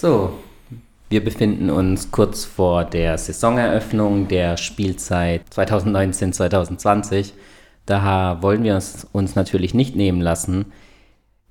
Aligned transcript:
So, 0.00 0.32
wir 1.10 1.22
befinden 1.22 1.68
uns 1.68 2.10
kurz 2.10 2.46
vor 2.46 2.86
der 2.86 3.18
Saisoneröffnung 3.18 4.28
der 4.28 4.56
Spielzeit 4.56 5.42
2019-2020. 5.54 7.32
Daher 7.84 8.38
wollen 8.40 8.64
wir 8.64 8.78
es 8.78 9.06
uns 9.12 9.34
natürlich 9.34 9.74
nicht 9.74 9.96
nehmen 9.96 10.22
lassen, 10.22 10.72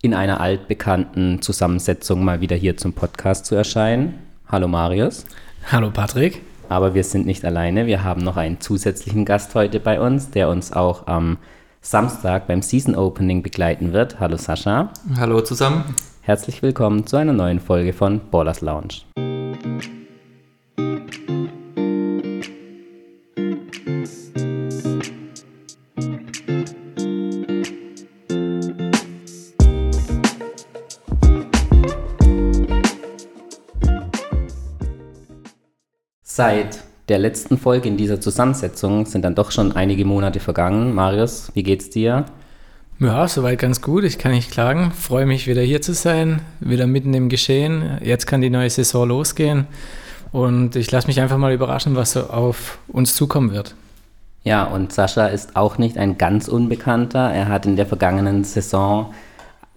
in 0.01 0.15
einer 0.15 0.41
altbekannten 0.41 1.43
Zusammensetzung 1.43 2.23
mal 2.23 2.41
wieder 2.41 2.55
hier 2.55 2.75
zum 2.75 2.93
Podcast 2.93 3.45
zu 3.45 3.53
erscheinen. 3.53 4.15
Hallo 4.47 4.67
Marius. 4.67 5.25
Hallo 5.71 5.91
Patrick. 5.91 6.41
Aber 6.69 6.95
wir 6.95 7.03
sind 7.03 7.27
nicht 7.27 7.45
alleine. 7.45 7.85
Wir 7.85 8.03
haben 8.03 8.23
noch 8.23 8.37
einen 8.37 8.59
zusätzlichen 8.59 9.25
Gast 9.25 9.53
heute 9.53 9.79
bei 9.79 10.01
uns, 10.01 10.31
der 10.31 10.49
uns 10.49 10.73
auch 10.73 11.05
am 11.05 11.37
Samstag 11.81 12.47
beim 12.47 12.63
Season 12.63 12.95
Opening 12.95 13.43
begleiten 13.43 13.93
wird. 13.93 14.19
Hallo 14.19 14.37
Sascha. 14.37 14.89
Hallo 15.17 15.41
zusammen. 15.41 15.83
Herzlich 16.29 16.61
willkommen 16.61 17.07
zu 17.07 17.17
einer 17.17 17.33
neuen 17.33 17.59
Folge 17.59 17.91
von 17.91 18.21
Ballers 18.29 18.61
Lounge. 18.61 19.01
Seit 36.21 36.83
der 37.07 37.17
letzten 37.17 37.57
Folge 37.57 37.87
in 37.87 37.97
dieser 37.97 38.21
Zusammensetzung 38.21 39.07
sind 39.07 39.25
dann 39.25 39.33
doch 39.33 39.49
schon 39.49 39.71
einige 39.71 40.05
Monate 40.05 40.39
vergangen. 40.39 40.93
Marius, 40.93 41.49
wie 41.55 41.63
geht's 41.63 41.89
dir? 41.89 42.27
Ja, 42.99 43.29
soweit 43.29 43.59
ganz 43.59 43.81
gut. 43.81 44.03
Ich 44.03 44.17
kann 44.17 44.33
nicht 44.33 44.51
klagen. 44.51 44.91
Freue 44.91 45.25
mich 45.25 45.47
wieder 45.47 45.61
hier 45.61 45.81
zu 45.81 45.93
sein, 45.93 46.41
wieder 46.59 46.85
mitten 46.85 47.13
im 47.13 47.29
Geschehen. 47.29 47.97
Jetzt 48.03 48.27
kann 48.27 48.41
die 48.41 48.49
neue 48.49 48.69
Saison 48.69 49.07
losgehen 49.07 49.67
und 50.33 50.75
ich 50.75 50.91
lasse 50.91 51.07
mich 51.07 51.21
einfach 51.21 51.37
mal 51.37 51.53
überraschen, 51.53 51.95
was 51.95 52.11
so 52.11 52.29
auf 52.29 52.77
uns 52.89 53.15
zukommen 53.15 53.53
wird. 53.53 53.75
Ja, 54.43 54.65
und 54.65 54.91
Sascha 54.91 55.27
ist 55.27 55.55
auch 55.55 55.77
nicht 55.77 55.97
ein 55.97 56.17
ganz 56.17 56.49
Unbekannter. 56.49 57.31
Er 57.31 57.47
hat 57.47 57.65
in 57.65 57.77
der 57.77 57.85
vergangenen 57.85 58.43
Saison 58.43 59.13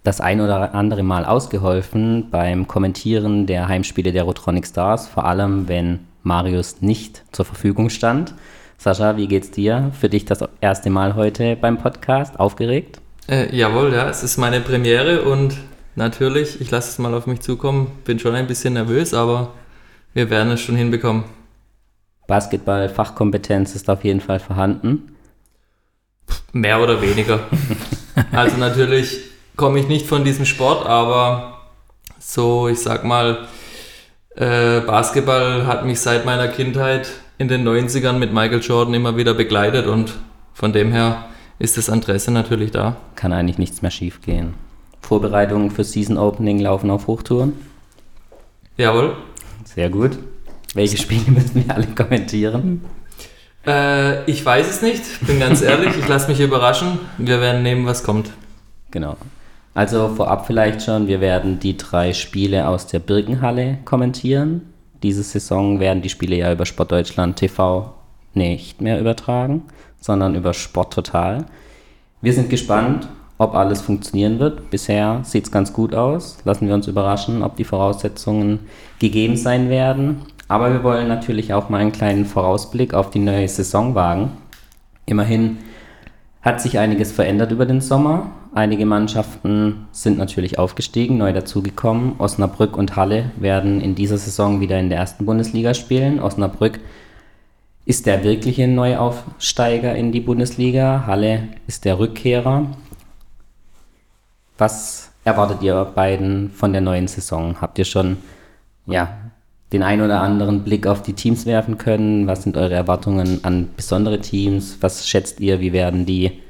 das 0.03 0.21
ein 0.21 0.41
oder 0.41 0.75
andere 0.75 1.05
Mal 1.05 1.25
ausgeholfen 1.25 2.29
beim 2.29 2.67
Kommentieren 2.67 3.47
der 3.47 3.69
Heimspiele 3.69 4.11
der 4.11 4.25
Rotronic 4.25 4.67
Stars, 4.67 5.07
vor 5.07 5.27
allem 5.27 5.69
wenn 5.69 6.01
Marius 6.25 6.81
nicht 6.81 7.23
zur 7.31 7.45
Verfügung 7.45 7.89
stand. 7.89 8.35
Sascha, 8.79 9.17
wie 9.17 9.29
geht's 9.29 9.53
dir? 9.53 9.93
Für 10.01 10.09
dich 10.09 10.25
das 10.25 10.41
erste 10.61 10.91
Mal 10.91 11.15
heute 11.15 11.55
beim 11.55 11.79
Podcast? 11.79 12.41
Aufgeregt? 12.41 13.02
Äh, 13.29 13.55
jawohl, 13.55 13.93
ja, 13.93 14.09
es 14.09 14.23
ist 14.23 14.37
meine 14.37 14.61
Premiere 14.61 15.23
und 15.23 15.57
natürlich, 15.95 16.61
ich 16.61 16.71
lasse 16.71 16.91
es 16.91 16.99
mal 16.99 17.15
auf 17.15 17.27
mich 17.27 17.41
zukommen, 17.41 17.91
bin 18.05 18.19
schon 18.19 18.35
ein 18.35 18.47
bisschen 18.47 18.75
nervös, 18.75 19.15
aber 19.15 19.53
wir 20.13 20.29
werden 20.29 20.53
es 20.53 20.61
schon 20.61 20.77
hinbekommen. 20.77 21.25
Basketball-Fachkompetenz 22.27 23.75
ist 23.75 23.89
auf 23.89 24.05
jeden 24.05 24.21
Fall 24.21 24.41
vorhanden. 24.41 25.17
Mehr 26.53 26.81
oder 26.81 27.01
weniger. 27.01 27.41
also 28.33 28.57
natürlich 28.57 29.19
komme 29.57 29.79
ich 29.79 29.89
nicht 29.89 30.07
von 30.07 30.25
diesem 30.25 30.45
Sport, 30.45 30.87
aber 30.87 31.61
so, 32.19 32.69
ich 32.69 32.81
sag 32.81 33.05
mal, 33.05 33.47
äh, 34.35 34.81
Basketball 34.81 35.67
hat 35.67 35.85
mich 35.85 36.01
seit 36.01 36.25
meiner 36.25 36.49
Kindheit 36.49 37.09
in 37.39 37.49
den 37.49 37.67
90ern 37.67 38.15
mit 38.15 38.33
Michael 38.33 38.61
Jordan 38.61 38.95
immer 38.95 39.17
wieder 39.17 39.35
begleitet 39.35 39.87
und 39.87 40.15
von 40.55 40.73
dem 40.73 40.93
her 40.93 41.27
ist 41.59 41.77
das 41.77 41.89
Interesse 41.89 42.31
natürlich 42.31 42.71
da. 42.71 42.97
Kann 43.17 43.33
eigentlich 43.33 43.59
nichts 43.59 43.83
mehr 43.83 43.91
schief 43.91 44.21
gehen. 44.23 44.55
Vorbereitungen 45.01 45.71
für 45.71 45.85
Season 45.85 46.17
Opening 46.19 46.59
laufen 46.61 46.91
auf 46.91 47.07
Hochtouren? 47.07 47.55
Jawohl. 48.77 49.17
Sehr 49.65 49.91
gut. 49.91 50.19
Welche 50.75 50.97
Spiele 50.97 51.23
müssen 51.31 51.65
wir 51.67 51.75
alle 51.75 51.87
kommentieren? 51.87 52.83
Äh, 53.67 54.25
ich 54.31 54.45
weiß 54.45 54.69
es 54.69 54.83
nicht, 54.83 55.03
bin 55.27 55.39
ganz 55.39 55.63
ehrlich. 55.63 55.97
Ich 55.99 56.09
lasse 56.09 56.31
mich 56.31 56.41
überraschen. 56.41 56.99
Wir 57.19 57.41
werden 57.41 57.63
nehmen, 57.63 57.87
was 57.87 58.03
kommt. 58.03 58.31
Genau. 58.91 59.17
Also 59.75 60.09
vorab 60.09 60.47
vielleicht 60.47 60.83
schon, 60.83 61.07
wir 61.07 61.21
werden 61.21 61.59
die 61.59 61.77
drei 61.77 62.13
Spiele 62.13 62.69
aus 62.69 62.87
der 62.87 62.99
Birkenhalle 62.99 63.79
kommentieren. 63.85 64.63
Diese 65.03 65.23
Saison 65.23 65.81
werden 65.81 66.03
die 66.03 66.11
Spiele 66.11 66.37
ja 66.37 66.53
über 66.53 66.67
Sportdeutschland 66.67 67.37
TV 67.37 67.95
nicht 68.35 68.81
mehr 68.81 69.01
übertragen, 69.01 69.63
sondern 70.03 70.35
über 70.35 70.53
Sport 70.53 70.93
Total. 70.93 71.47
Wir 72.21 72.35
sind 72.35 72.51
gespannt, 72.51 73.09
ob 73.39 73.55
alles 73.55 73.81
funktionieren 73.81 74.39
wird. 74.39 74.69
Bisher 74.71 75.21
sieht 75.23 75.45
es 75.45 75.51
ganz 75.51 75.73
gut 75.73 75.95
aus. 75.95 76.39
Lassen 76.45 76.69
wir 76.69 76.75
uns 76.75 76.89
überraschen, 76.89 77.43
ob 77.43 77.57
die 77.57 77.65
Voraussetzungen 77.65 78.61
gegeben 78.99 79.37
sein 79.37 79.71
werden. 79.71 80.23
Aber 80.49 80.73
wir 80.73 80.83
wollen 80.83 81.09
natürlich 81.09 81.55
auch 81.55 81.71
mal 81.71 81.79
einen 81.79 81.93
kleinen 81.93 82.27
Vorausblick 82.27 82.93
auf 82.93 83.11
die 83.11 83.21
neue 83.21 83.49
Saison 83.49 83.95
wagen. 83.95 84.33
Immerhin 85.07 85.59
hat 86.43 86.61
sich 86.61 86.79
einiges 86.79 87.13
verändert 87.13 87.53
über 87.53 87.65
den 87.65 87.81
Sommer. 87.81 88.33
Einige 88.55 88.85
Mannschaften 88.85 89.87
sind 89.93 90.19
natürlich 90.19 90.59
aufgestiegen, 90.59 91.17
neu 91.17 91.33
dazugekommen. 91.33 92.17
Osnabrück 92.19 92.77
und 92.77 92.97
Halle 92.97 93.31
werden 93.37 93.81
in 93.81 93.95
dieser 93.95 94.19
Saison 94.19 94.61
wieder 94.61 94.79
in 94.79 94.91
der 94.91 94.99
ersten 94.99 95.25
Bundesliga 95.25 95.73
spielen. 95.73 96.21
Osnabrück 96.21 96.81
ist 97.85 98.07
der 98.07 98.23
wirkliche 98.23 98.69
Neuaufsteiger 98.69 99.95
in 99.95 100.13
die 100.13 100.21
Bundesliga. 100.21 101.05
Halle 101.07 101.49
ist 101.67 101.85
der 101.85 101.99
Rückkehrer. 101.99 102.67
Was 104.59 105.11
erwartet 105.25 105.63
ihr 105.63 105.85
beiden 105.85 106.51
von 106.51 106.73
der 106.73 106.81
neuen 106.81 107.09
Saison? 107.09 107.61
Habt 107.61 107.79
ihr 107.79 107.85
schon 107.85 108.19
ja, 108.87 109.17
den 109.73 109.83
ein 109.83 110.01
oder 110.01 110.21
anderen 110.21 110.63
Blick 110.63 110.87
auf 110.87 111.03
die 111.03 111.15
Teams 111.15 111.47
werfen 111.47 111.79
können? 111.79 112.27
Was 112.27 112.43
sind 112.43 112.57
eure 112.57 112.75
Erwartungen 112.75 113.45
an 113.45 113.71
besondere 113.77 114.21
Teams? 114.21 114.79
Was 114.81 115.09
schätzt 115.09 115.41
ihr, 115.41 115.61
wie 115.61 115.73
werden 115.73 116.07
die 116.07 116.41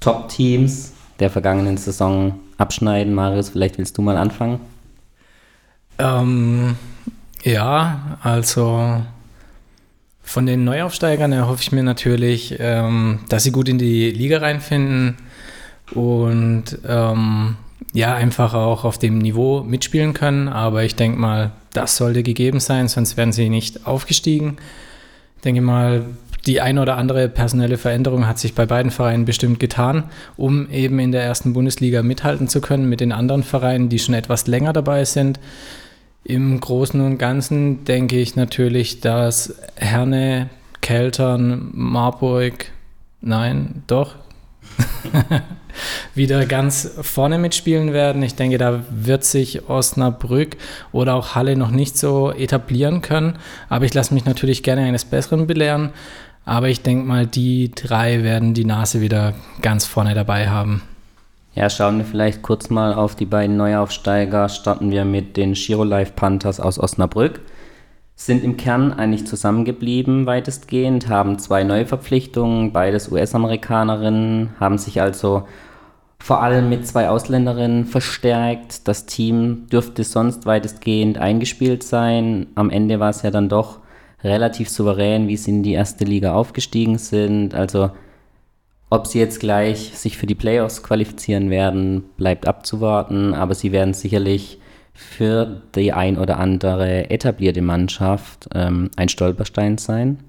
Top-Teams 0.00 0.92
der 1.18 1.30
vergangenen 1.30 1.78
Saison 1.78 2.38
abschneiden? 2.58 3.14
Marius, 3.14 3.48
vielleicht 3.48 3.78
willst 3.78 3.96
du 3.98 4.02
mal 4.02 4.16
anfangen? 4.16 4.60
Ähm, 5.98 6.76
ja, 7.42 8.18
also 8.22 9.02
von 10.24 10.46
den 10.46 10.64
Neuaufsteigern 10.64 11.32
erhoffe 11.32 11.62
ich 11.62 11.70
mir 11.70 11.82
natürlich, 11.82 12.56
ähm, 12.58 13.20
dass 13.28 13.44
sie 13.44 13.52
gut 13.52 13.68
in 13.68 13.78
die 13.78 14.10
Liga 14.10 14.38
reinfinden 14.38 15.16
und 15.92 16.64
ähm, 16.88 17.56
ja, 17.92 18.14
einfach 18.16 18.54
auch 18.54 18.84
auf 18.84 18.98
dem 18.98 19.18
Niveau 19.18 19.62
mitspielen 19.62 20.14
können. 20.14 20.48
Aber 20.48 20.82
ich 20.82 20.96
denke 20.96 21.18
mal, 21.18 21.52
das 21.72 21.96
sollte 21.96 22.22
gegeben 22.22 22.58
sein, 22.58 22.88
sonst 22.88 23.16
wären 23.16 23.32
sie 23.32 23.48
nicht 23.48 23.86
aufgestiegen. 23.86 24.56
Ich 25.36 25.42
denke 25.42 25.60
mal, 25.60 26.06
die 26.46 26.60
eine 26.60 26.82
oder 26.82 26.96
andere 26.96 27.28
personelle 27.28 27.78
Veränderung 27.78 28.26
hat 28.26 28.38
sich 28.38 28.54
bei 28.54 28.66
beiden 28.66 28.90
Vereinen 28.90 29.24
bestimmt 29.24 29.60
getan, 29.60 30.04
um 30.36 30.70
eben 30.70 30.98
in 30.98 31.12
der 31.12 31.22
ersten 31.22 31.52
Bundesliga 31.52 32.02
mithalten 32.02 32.48
zu 32.48 32.60
können 32.60 32.88
mit 32.88 33.00
den 33.00 33.12
anderen 33.12 33.42
Vereinen, 33.42 33.88
die 33.88 33.98
schon 33.98 34.14
etwas 34.14 34.46
länger 34.46 34.72
dabei 34.72 35.04
sind. 35.04 35.38
Im 36.24 36.58
Großen 36.58 37.00
und 37.02 37.18
Ganzen 37.18 37.84
denke 37.84 38.18
ich 38.18 38.34
natürlich, 38.34 39.00
dass 39.00 39.54
Herne, 39.76 40.48
Keltern, 40.80 41.70
Marburg, 41.74 42.66
nein, 43.20 43.82
doch, 43.86 44.14
wieder 46.14 46.46
ganz 46.46 46.90
vorne 47.02 47.38
mitspielen 47.38 47.92
werden. 47.92 48.22
Ich 48.22 48.34
denke, 48.34 48.56
da 48.56 48.84
wird 48.90 49.24
sich 49.24 49.68
Osnabrück 49.68 50.56
oder 50.92 51.14
auch 51.14 51.34
Halle 51.34 51.56
noch 51.56 51.70
nicht 51.70 51.98
so 51.98 52.32
etablieren 52.32 53.02
können. 53.02 53.36
Aber 53.68 53.84
ich 53.84 53.92
lasse 53.92 54.14
mich 54.14 54.24
natürlich 54.24 54.62
gerne 54.62 54.82
eines 54.82 55.04
Besseren 55.04 55.46
belehren. 55.46 55.90
Aber 56.46 56.68
ich 56.68 56.82
denke 56.82 57.06
mal, 57.06 57.26
die 57.26 57.70
drei 57.74 58.22
werden 58.22 58.54
die 58.54 58.64
Nase 58.64 59.00
wieder 59.02 59.34
ganz 59.60 59.84
vorne 59.84 60.14
dabei 60.14 60.48
haben. 60.48 60.82
Ja, 61.54 61.70
schauen 61.70 61.98
wir 61.98 62.04
vielleicht 62.04 62.42
kurz 62.42 62.68
mal 62.68 62.94
auf 62.94 63.14
die 63.14 63.26
beiden 63.26 63.56
Neuaufsteiger. 63.56 64.48
Starten 64.48 64.90
wir 64.90 65.04
mit 65.04 65.36
den 65.36 65.52
Giro 65.52 65.84
Life 65.84 66.14
Panthers 66.16 66.58
aus 66.58 66.80
Osnabrück. 66.80 67.42
Sind 68.16 68.42
im 68.42 68.56
Kern 68.56 68.92
eigentlich 68.92 69.24
zusammengeblieben, 69.24 70.26
weitestgehend, 70.26 71.08
haben 71.08 71.38
zwei 71.38 71.62
Neuverpflichtungen, 71.62 72.72
beides 72.72 73.10
US-Amerikanerinnen, 73.10 74.50
haben 74.58 74.78
sich 74.78 75.00
also 75.00 75.46
vor 76.18 76.42
allem 76.42 76.68
mit 76.68 76.88
zwei 76.88 77.08
Ausländerinnen 77.08 77.86
verstärkt. 77.86 78.88
Das 78.88 79.06
Team 79.06 79.68
dürfte 79.70 80.02
sonst 80.02 80.46
weitestgehend 80.46 81.18
eingespielt 81.18 81.84
sein. 81.84 82.48
Am 82.56 82.70
Ende 82.70 82.98
war 82.98 83.10
es 83.10 83.22
ja 83.22 83.30
dann 83.30 83.48
doch 83.48 83.78
relativ 84.24 84.70
souverän, 84.70 85.28
wie 85.28 85.36
sie 85.36 85.52
in 85.52 85.62
die 85.62 85.74
erste 85.74 86.04
Liga 86.04 86.34
aufgestiegen 86.34 86.98
sind. 86.98 87.54
Also 87.54 87.90
ob 88.94 89.08
sie 89.08 89.18
jetzt 89.18 89.40
gleich 89.40 89.90
sich 89.94 90.16
für 90.16 90.26
die 90.26 90.36
Playoffs 90.36 90.82
qualifizieren 90.82 91.50
werden, 91.50 92.04
bleibt 92.16 92.46
abzuwarten, 92.46 93.34
aber 93.34 93.54
sie 93.54 93.72
werden 93.72 93.92
sicherlich 93.92 94.58
für 94.94 95.62
die 95.74 95.92
ein 95.92 96.16
oder 96.16 96.38
andere 96.38 97.10
etablierte 97.10 97.60
Mannschaft 97.60 98.48
ähm, 98.54 98.90
ein 98.96 99.08
Stolperstein 99.08 99.78
sein. 99.78 100.20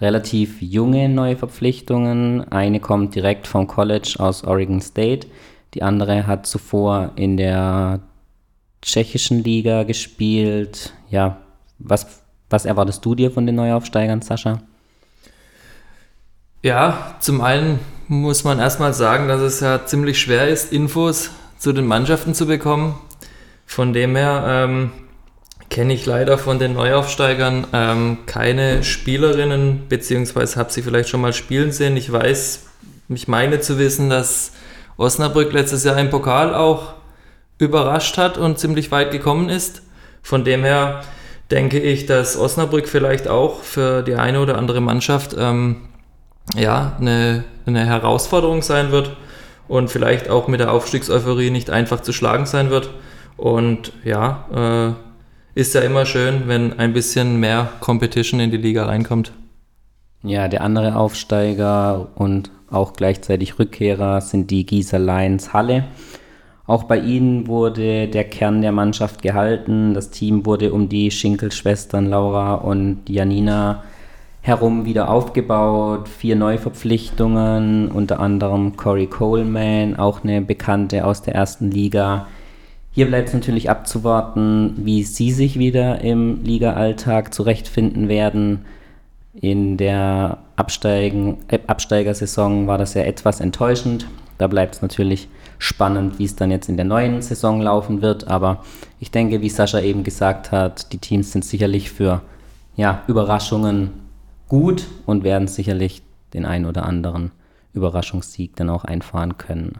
Relativ 0.00 0.62
junge 0.62 1.10
neue 1.10 1.36
Verpflichtungen. 1.36 2.50
Eine 2.50 2.80
kommt 2.80 3.14
direkt 3.14 3.46
vom 3.46 3.66
College 3.66 4.14
aus 4.18 4.42
Oregon 4.42 4.80
State. 4.80 5.26
Die 5.74 5.82
andere 5.82 6.26
hat 6.26 6.46
zuvor 6.46 7.12
in 7.16 7.36
der 7.36 8.00
tschechischen 8.80 9.44
Liga 9.44 9.82
gespielt. 9.82 10.94
Ja, 11.10 11.38
was, 11.78 12.22
was 12.48 12.64
erwartest 12.64 13.04
du 13.04 13.14
dir 13.14 13.30
von 13.30 13.44
den 13.44 13.56
Neuaufsteigern, 13.56 14.22
Sascha? 14.22 14.62
Ja, 16.62 17.16
zum 17.20 17.42
einen 17.42 17.78
muss 18.08 18.42
man 18.42 18.58
erstmal 18.58 18.94
sagen, 18.94 19.28
dass 19.28 19.40
es 19.42 19.60
ja 19.60 19.84
ziemlich 19.84 20.18
schwer 20.18 20.48
ist, 20.48 20.72
Infos 20.72 21.30
zu 21.58 21.72
den 21.72 21.86
Mannschaften 21.86 22.34
zu 22.34 22.46
bekommen. 22.46 22.98
Von 23.66 23.92
dem 23.92 24.16
her 24.16 24.44
ähm, 24.48 24.90
kenne 25.68 25.92
ich 25.92 26.06
leider 26.06 26.38
von 26.38 26.58
den 26.58 26.72
Neuaufsteigern 26.72 27.66
ähm, 27.74 28.18
keine 28.24 28.82
Spielerinnen, 28.82 29.88
beziehungsweise 29.88 30.56
habe 30.56 30.72
sie 30.72 30.82
vielleicht 30.82 31.10
schon 31.10 31.20
mal 31.20 31.34
spielen 31.34 31.70
sehen. 31.70 31.98
Ich 31.98 32.10
weiß, 32.10 32.66
ich 33.10 33.28
meine 33.28 33.60
zu 33.60 33.78
wissen, 33.78 34.08
dass 34.08 34.52
Osnabrück 34.96 35.52
letztes 35.52 35.84
Jahr 35.84 35.98
im 35.98 36.08
Pokal 36.08 36.54
auch 36.54 36.94
überrascht 37.58 38.16
hat 38.16 38.38
und 38.38 38.58
ziemlich 38.58 38.90
weit 38.90 39.10
gekommen 39.10 39.50
ist. 39.50 39.82
Von 40.22 40.44
dem 40.44 40.64
her 40.64 41.02
denke 41.50 41.78
ich, 41.78 42.06
dass 42.06 42.38
Osnabrück 42.38 42.88
vielleicht 42.88 43.28
auch 43.28 43.62
für 43.62 44.02
die 44.02 44.14
eine 44.14 44.40
oder 44.40 44.56
andere 44.56 44.80
Mannschaft 44.80 45.36
ähm, 45.38 45.88
ja, 46.56 46.96
eine, 47.00 47.44
eine 47.66 47.84
Herausforderung 47.86 48.62
sein 48.62 48.90
wird 48.90 49.16
und 49.68 49.90
vielleicht 49.90 50.30
auch 50.30 50.48
mit 50.48 50.60
der 50.60 50.72
Aufstiegseuphorie 50.72 51.50
nicht 51.50 51.70
einfach 51.70 52.00
zu 52.00 52.12
schlagen 52.12 52.46
sein 52.46 52.70
wird. 52.70 52.90
Und 53.36 53.92
ja, 54.04 54.96
äh, 55.54 55.58
ist 55.58 55.74
ja 55.74 55.80
immer 55.82 56.06
schön, 56.06 56.44
wenn 56.46 56.78
ein 56.78 56.92
bisschen 56.92 57.38
mehr 57.40 57.68
Competition 57.80 58.40
in 58.40 58.50
die 58.50 58.56
Liga 58.56 58.86
reinkommt. 58.86 59.32
Ja, 60.22 60.48
der 60.48 60.62
andere 60.62 60.96
Aufsteiger 60.96 62.08
und 62.16 62.50
auch 62.70 62.92
gleichzeitig 62.92 63.58
Rückkehrer 63.58 64.20
sind 64.20 64.50
die 64.50 64.66
Gießer 64.66 64.98
Lions 64.98 65.52
Halle. 65.52 65.84
Auch 66.66 66.84
bei 66.84 66.98
ihnen 66.98 67.46
wurde 67.46 68.08
der 68.08 68.24
Kern 68.24 68.60
der 68.60 68.72
Mannschaft 68.72 69.22
gehalten. 69.22 69.94
Das 69.94 70.10
Team 70.10 70.44
wurde 70.44 70.72
um 70.72 70.88
die 70.88 71.10
Schinkelschwestern 71.10 72.06
Laura 72.06 72.56
und 72.56 73.08
Janina 73.08 73.84
herum 74.48 74.84
wieder 74.84 75.10
aufgebaut. 75.10 76.08
Vier 76.08 76.34
Neuverpflichtungen, 76.34 77.90
unter 77.92 78.18
anderem 78.18 78.76
Corey 78.76 79.06
Coleman, 79.06 79.96
auch 79.96 80.24
eine 80.24 80.40
Bekannte 80.40 81.04
aus 81.04 81.22
der 81.22 81.34
ersten 81.34 81.70
Liga. 81.70 82.26
Hier 82.90 83.06
bleibt 83.06 83.28
es 83.28 83.34
natürlich 83.34 83.70
abzuwarten, 83.70 84.72
wie 84.78 85.04
sie 85.04 85.30
sich 85.30 85.58
wieder 85.58 86.00
im 86.00 86.42
Liga-Alltag 86.42 87.32
zurechtfinden 87.32 88.08
werden. 88.08 88.64
In 89.34 89.76
der 89.76 90.38
Absteigen, 90.56 91.36
äh, 91.46 91.60
Absteigersaison 91.68 92.66
war 92.66 92.78
das 92.78 92.94
ja 92.94 93.02
etwas 93.02 93.40
enttäuschend. 93.40 94.08
Da 94.38 94.48
bleibt 94.48 94.76
es 94.76 94.82
natürlich 94.82 95.28
spannend, 95.58 96.18
wie 96.18 96.24
es 96.24 96.34
dann 96.34 96.50
jetzt 96.50 96.68
in 96.68 96.76
der 96.76 96.86
neuen 96.86 97.22
Saison 97.22 97.60
laufen 97.60 98.02
wird. 98.02 98.26
Aber 98.26 98.64
ich 98.98 99.10
denke, 99.10 99.42
wie 99.42 99.48
Sascha 99.48 99.80
eben 99.80 100.02
gesagt 100.02 100.50
hat, 100.50 100.92
die 100.92 100.98
Teams 100.98 101.30
sind 101.32 101.44
sicherlich 101.44 101.90
für 101.90 102.22
ja, 102.76 103.02
Überraschungen 103.06 104.07
gut 104.48 104.86
und 105.06 105.24
werden 105.24 105.48
sicherlich 105.48 106.02
den 106.34 106.44
einen 106.44 106.66
oder 106.66 106.84
anderen 106.84 107.30
Überraschungssieg 107.72 108.56
dann 108.56 108.70
auch 108.70 108.84
einfahren 108.84 109.38
können. 109.38 109.78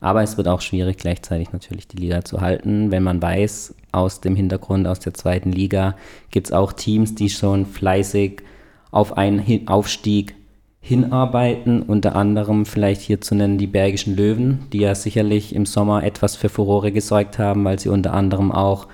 Aber 0.00 0.22
es 0.22 0.36
wird 0.36 0.46
auch 0.46 0.60
schwierig, 0.60 0.98
gleichzeitig 0.98 1.52
natürlich 1.52 1.88
die 1.88 1.96
Liga 1.96 2.24
zu 2.24 2.40
halten, 2.40 2.90
wenn 2.90 3.02
man 3.02 3.20
weiß, 3.20 3.74
aus 3.90 4.20
dem 4.20 4.36
Hintergrund 4.36 4.86
aus 4.86 5.00
der 5.00 5.14
zweiten 5.14 5.50
Liga 5.50 5.96
gibt 6.30 6.48
es 6.48 6.52
auch 6.52 6.72
Teams, 6.72 7.14
die 7.14 7.30
schon 7.30 7.66
fleißig 7.66 8.42
auf 8.90 9.16
einen 9.16 9.66
Aufstieg 9.66 10.34
hinarbeiten, 10.80 11.82
unter 11.82 12.14
anderem 12.14 12.64
vielleicht 12.64 13.00
hier 13.00 13.20
zu 13.20 13.34
nennen 13.34 13.58
die 13.58 13.66
Bergischen 13.66 14.16
Löwen, 14.16 14.66
die 14.72 14.78
ja 14.78 14.94
sicherlich 14.94 15.54
im 15.54 15.66
Sommer 15.66 16.04
etwas 16.04 16.36
für 16.36 16.48
Furore 16.48 16.92
gesorgt 16.92 17.38
haben, 17.38 17.64
weil 17.64 17.78
sie 17.78 17.88
unter 17.88 18.14
anderem 18.14 18.52
auch 18.52 18.86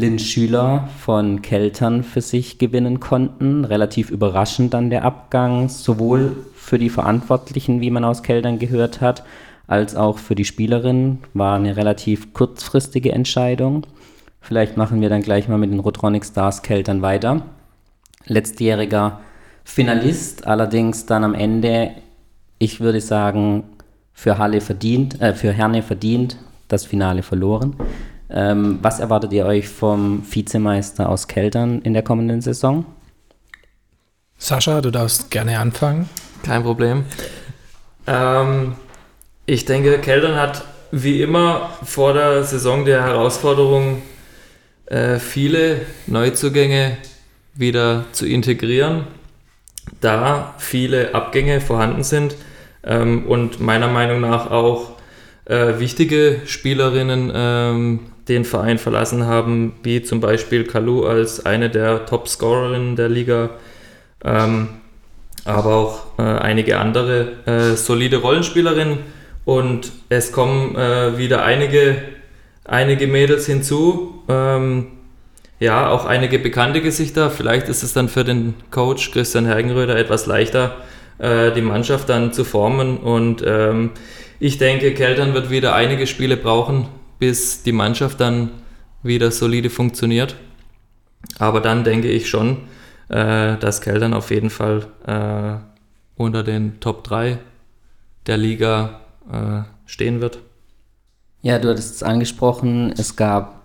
Lynn 0.00 0.18
Schüler 0.18 0.88
von 0.98 1.42
Keltern 1.42 2.02
für 2.02 2.22
sich 2.22 2.56
gewinnen 2.56 3.00
konnten. 3.00 3.66
Relativ 3.66 4.10
überraschend 4.10 4.72
dann 4.72 4.88
der 4.88 5.04
Abgang, 5.04 5.68
sowohl 5.68 6.36
für 6.54 6.78
die 6.78 6.88
Verantwortlichen, 6.88 7.82
wie 7.82 7.90
man 7.90 8.04
aus 8.04 8.22
Keltern 8.22 8.58
gehört 8.58 9.02
hat, 9.02 9.24
als 9.66 9.96
auch 9.96 10.16
für 10.16 10.34
die 10.34 10.46
Spielerin. 10.46 11.18
War 11.34 11.56
eine 11.56 11.76
relativ 11.76 12.32
kurzfristige 12.32 13.12
Entscheidung. 13.12 13.86
Vielleicht 14.40 14.78
machen 14.78 15.02
wir 15.02 15.10
dann 15.10 15.20
gleich 15.20 15.48
mal 15.48 15.58
mit 15.58 15.70
den 15.70 15.80
Rotronic 15.80 16.24
Stars 16.24 16.62
Keltern 16.62 17.02
weiter. 17.02 17.42
Letztjähriger 18.24 19.20
Finalist, 19.64 20.46
allerdings 20.46 21.04
dann 21.04 21.24
am 21.24 21.34
Ende, 21.34 21.90
ich 22.58 22.80
würde 22.80 23.02
sagen, 23.02 23.64
für 24.14 24.38
Halle 24.38 24.62
verdient, 24.62 25.20
äh, 25.20 25.34
für 25.34 25.52
Herne 25.52 25.82
verdient, 25.82 26.38
das 26.68 26.86
Finale 26.86 27.22
verloren. 27.22 27.76
Ähm, 28.32 28.78
was 28.82 29.00
erwartet 29.00 29.32
ihr 29.32 29.44
euch 29.46 29.68
vom 29.68 30.22
Vizemeister 30.30 31.08
aus 31.08 31.26
Keltern 31.26 31.82
in 31.82 31.94
der 31.94 32.02
kommenden 32.02 32.40
Saison? 32.40 32.84
Sascha, 34.38 34.80
du 34.80 34.90
darfst 34.90 35.30
gerne 35.30 35.58
anfangen. 35.58 36.08
Kein 36.44 36.62
Problem. 36.62 37.04
Ähm, 38.06 38.74
ich 39.46 39.64
denke, 39.64 39.98
Keltern 39.98 40.36
hat 40.36 40.64
wie 40.92 41.22
immer 41.22 41.70
vor 41.84 42.14
der 42.14 42.44
Saison 42.44 42.84
der 42.84 43.02
Herausforderung, 43.02 44.02
äh, 44.86 45.18
viele 45.18 45.82
Neuzugänge 46.06 46.96
wieder 47.54 48.04
zu 48.12 48.26
integrieren, 48.26 49.06
da 50.00 50.54
viele 50.58 51.14
Abgänge 51.14 51.60
vorhanden 51.60 52.04
sind 52.04 52.34
ähm, 52.84 53.26
und 53.26 53.60
meiner 53.60 53.88
Meinung 53.88 54.20
nach 54.20 54.50
auch 54.50 54.92
äh, 55.44 55.78
wichtige 55.78 56.40
Spielerinnen 56.46 57.32
ähm, 57.34 58.00
den 58.30 58.44
Verein 58.44 58.78
verlassen 58.78 59.26
haben, 59.26 59.74
wie 59.82 60.02
zum 60.02 60.20
Beispiel 60.20 60.64
Kalu 60.64 61.04
als 61.04 61.44
eine 61.44 61.68
der 61.68 62.06
Top-Scorerinnen 62.06 62.94
der 62.94 63.08
Liga, 63.08 63.50
ähm, 64.24 64.68
aber 65.44 65.74
auch 65.74 66.18
äh, 66.18 66.22
einige 66.22 66.78
andere 66.78 67.32
äh, 67.46 67.76
solide 67.76 68.18
Rollenspielerinnen. 68.18 68.98
Und 69.44 69.90
es 70.10 70.30
kommen 70.30 70.76
äh, 70.76 71.18
wieder 71.18 71.42
einige, 71.42 71.96
einige 72.64 73.08
Mädels 73.08 73.46
hinzu. 73.46 74.22
Ähm, 74.28 74.86
ja, 75.58 75.90
auch 75.90 76.04
einige 76.04 76.38
bekannte 76.38 76.80
Gesichter. 76.80 77.30
Vielleicht 77.30 77.68
ist 77.68 77.82
es 77.82 77.92
dann 77.92 78.08
für 78.08 78.22
den 78.22 78.54
Coach 78.70 79.10
Christian 79.10 79.46
Hergenröder 79.46 79.96
etwas 79.96 80.26
leichter, 80.26 80.76
äh, 81.18 81.50
die 81.50 81.62
Mannschaft 81.62 82.08
dann 82.08 82.32
zu 82.32 82.44
formen. 82.44 82.98
Und 82.98 83.42
ähm, 83.44 83.90
ich 84.38 84.58
denke, 84.58 84.94
Keltern 84.94 85.34
wird 85.34 85.50
wieder 85.50 85.74
einige 85.74 86.06
Spiele 86.06 86.36
brauchen, 86.36 86.86
bis 87.20 87.62
die 87.62 87.72
Mannschaft 87.72 88.18
dann 88.18 88.50
wieder 89.04 89.30
solide 89.30 89.70
funktioniert. 89.70 90.34
Aber 91.38 91.60
dann 91.60 91.84
denke 91.84 92.08
ich 92.08 92.28
schon, 92.28 92.62
äh, 93.08 93.56
dass 93.58 93.80
Keltern 93.80 94.14
auf 94.14 94.30
jeden 94.30 94.50
Fall 94.50 94.88
äh, 95.06 95.62
unter 96.20 96.42
den 96.42 96.80
Top 96.80 97.04
3 97.04 97.38
der 98.26 98.36
Liga 98.36 99.00
äh, 99.30 99.62
stehen 99.86 100.20
wird. 100.20 100.40
Ja, 101.42 101.58
du 101.58 101.68
hattest 101.68 101.94
es 101.94 102.02
angesprochen, 102.02 102.92
es 102.96 103.16
gab 103.16 103.62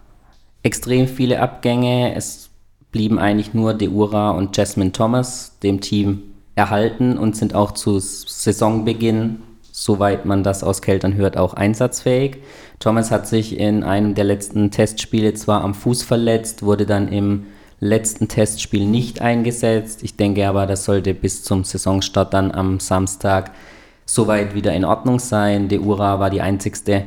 extrem 0.63 1.07
viele 1.07 1.41
Abgänge. 1.41 2.15
Es 2.15 2.49
blieben 2.91 3.19
eigentlich 3.19 3.53
nur 3.53 3.73
Deura 3.73 4.31
und 4.31 4.55
Jasmine 4.55 4.91
Thomas 4.91 5.59
dem 5.61 5.81
Team 5.81 6.23
erhalten 6.55 7.17
und 7.17 7.35
sind 7.35 7.53
auch 7.53 7.71
zu 7.71 7.99
Saisonbeginn 7.99 9.41
soweit 9.77 10.25
man 10.25 10.41
das 10.41 10.63
aus 10.63 10.81
Keltern 10.81 11.15
hört, 11.15 11.35
auch 11.35 11.53
einsatzfähig. 11.53 12.37
Thomas 12.79 13.11
hat 13.11 13.27
sich 13.27 13.59
in 13.59 13.83
einem 13.83 14.15
der 14.15 14.23
letzten 14.23 14.71
Testspiele 14.71 15.33
zwar 15.33 15.65
am 15.65 15.73
Fuß 15.73 16.01
verletzt, 16.01 16.63
wurde 16.63 16.85
dann 16.85 17.09
im 17.09 17.47
letzten 17.81 18.29
Testspiel 18.29 18.85
nicht 18.85 19.19
eingesetzt. 19.19 20.01
Ich 20.01 20.15
denke 20.15 20.47
aber, 20.47 20.65
das 20.65 20.85
sollte 20.85 21.13
bis 21.13 21.43
zum 21.43 21.65
Saisonstart 21.65 22.33
dann 22.33 22.53
am 22.53 22.79
Samstag 22.79 23.51
soweit 24.05 24.55
wieder 24.55 24.71
in 24.71 24.85
Ordnung 24.85 25.19
sein. 25.19 25.67
De 25.67 25.79
Ura 25.79 26.21
war 26.21 26.29
die 26.29 26.41
einzigste 26.41 27.03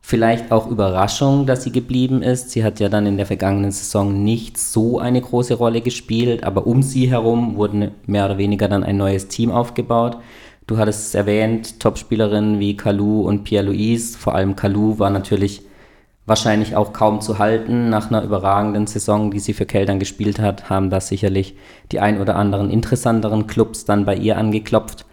vielleicht 0.00 0.50
auch 0.50 0.66
Überraschung, 0.68 1.46
dass 1.46 1.62
sie 1.62 1.70
geblieben 1.70 2.22
ist. 2.22 2.50
Sie 2.50 2.64
hat 2.64 2.80
ja 2.80 2.88
dann 2.88 3.06
in 3.06 3.18
der 3.18 3.26
vergangenen 3.26 3.70
Saison 3.70 4.24
nicht 4.24 4.58
so 4.58 4.98
eine 4.98 5.20
große 5.20 5.54
Rolle 5.54 5.80
gespielt, 5.80 6.42
aber 6.42 6.66
um 6.66 6.82
sie 6.82 7.08
herum 7.08 7.54
wurde 7.54 7.92
mehr 8.06 8.24
oder 8.24 8.36
weniger 8.36 8.66
dann 8.66 8.82
ein 8.82 8.96
neues 8.96 9.28
Team 9.28 9.52
aufgebaut. 9.52 10.16
Du 10.70 10.78
hattest 10.78 11.08
es 11.08 11.14
erwähnt, 11.16 11.80
Topspielerinnen 11.80 12.60
wie 12.60 12.76
Kalu 12.76 13.22
und 13.22 13.42
Pierre-Louise, 13.42 14.16
vor 14.16 14.36
allem 14.36 14.54
Kalu 14.54 15.00
war 15.00 15.10
natürlich 15.10 15.62
wahrscheinlich 16.26 16.76
auch 16.76 16.92
kaum 16.92 17.20
zu 17.20 17.40
halten. 17.40 17.90
Nach 17.90 18.08
einer 18.08 18.22
überragenden 18.22 18.86
Saison, 18.86 19.32
die 19.32 19.40
sie 19.40 19.52
für 19.52 19.66
Keltern 19.66 19.98
gespielt 19.98 20.38
hat, 20.38 20.70
haben 20.70 20.88
da 20.88 21.00
sicherlich 21.00 21.56
die 21.90 21.98
ein 21.98 22.20
oder 22.20 22.36
anderen 22.36 22.70
interessanteren 22.70 23.48
Clubs 23.48 23.84
dann 23.84 24.04
bei 24.04 24.14
ihr 24.14 24.38
angeklopft. 24.38 25.06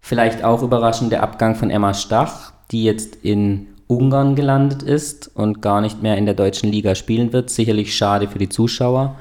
Vielleicht 0.00 0.42
auch 0.42 0.64
überraschend 0.64 1.12
der 1.12 1.22
Abgang 1.22 1.54
von 1.54 1.70
Emma 1.70 1.94
Stach, 1.94 2.52
die 2.72 2.82
jetzt 2.82 3.14
in 3.22 3.68
Ungarn 3.86 4.34
gelandet 4.34 4.82
ist 4.82 5.30
und 5.36 5.62
gar 5.62 5.82
nicht 5.82 6.02
mehr 6.02 6.18
in 6.18 6.26
der 6.26 6.34
deutschen 6.34 6.68
Liga 6.68 6.96
spielen 6.96 7.32
wird. 7.32 7.48
Sicherlich 7.48 7.96
schade 7.96 8.26
für 8.26 8.40
die 8.40 8.48
Zuschauer. 8.48 9.14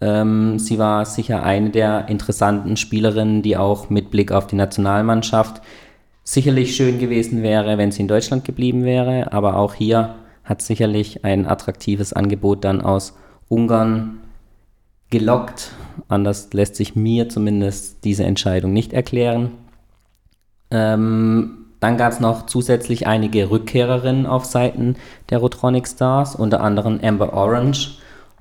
Ähm, 0.00 0.58
sie 0.58 0.78
war 0.78 1.04
sicher 1.04 1.42
eine 1.42 1.70
der 1.70 2.08
interessanten 2.08 2.76
Spielerinnen, 2.76 3.42
die 3.42 3.56
auch 3.56 3.90
mit 3.90 4.10
Blick 4.10 4.32
auf 4.32 4.46
die 4.46 4.56
Nationalmannschaft 4.56 5.60
sicherlich 6.22 6.76
schön 6.76 6.98
gewesen 6.98 7.42
wäre, 7.42 7.78
wenn 7.78 7.90
sie 7.90 8.02
in 8.02 8.08
Deutschland 8.08 8.44
geblieben 8.44 8.84
wäre. 8.84 9.32
Aber 9.32 9.56
auch 9.56 9.74
hier 9.74 10.16
hat 10.44 10.62
sicherlich 10.62 11.24
ein 11.24 11.46
attraktives 11.46 12.12
Angebot 12.12 12.64
dann 12.64 12.80
aus 12.80 13.16
Ungarn 13.48 14.20
gelockt. 15.10 15.72
Anders 16.08 16.52
lässt 16.52 16.76
sich 16.76 16.94
mir 16.94 17.28
zumindest 17.28 18.04
diese 18.04 18.24
Entscheidung 18.24 18.72
nicht 18.72 18.92
erklären. 18.92 19.52
Ähm, 20.70 21.66
dann 21.80 21.96
gab 21.96 22.12
es 22.12 22.20
noch 22.20 22.46
zusätzlich 22.46 23.06
einige 23.06 23.50
Rückkehrerinnen 23.50 24.26
auf 24.26 24.44
Seiten 24.44 24.96
der 25.30 25.38
Rotronic 25.38 25.88
Stars, 25.88 26.34
unter 26.34 26.60
anderem 26.60 27.00
Amber 27.02 27.32
Orange 27.32 27.98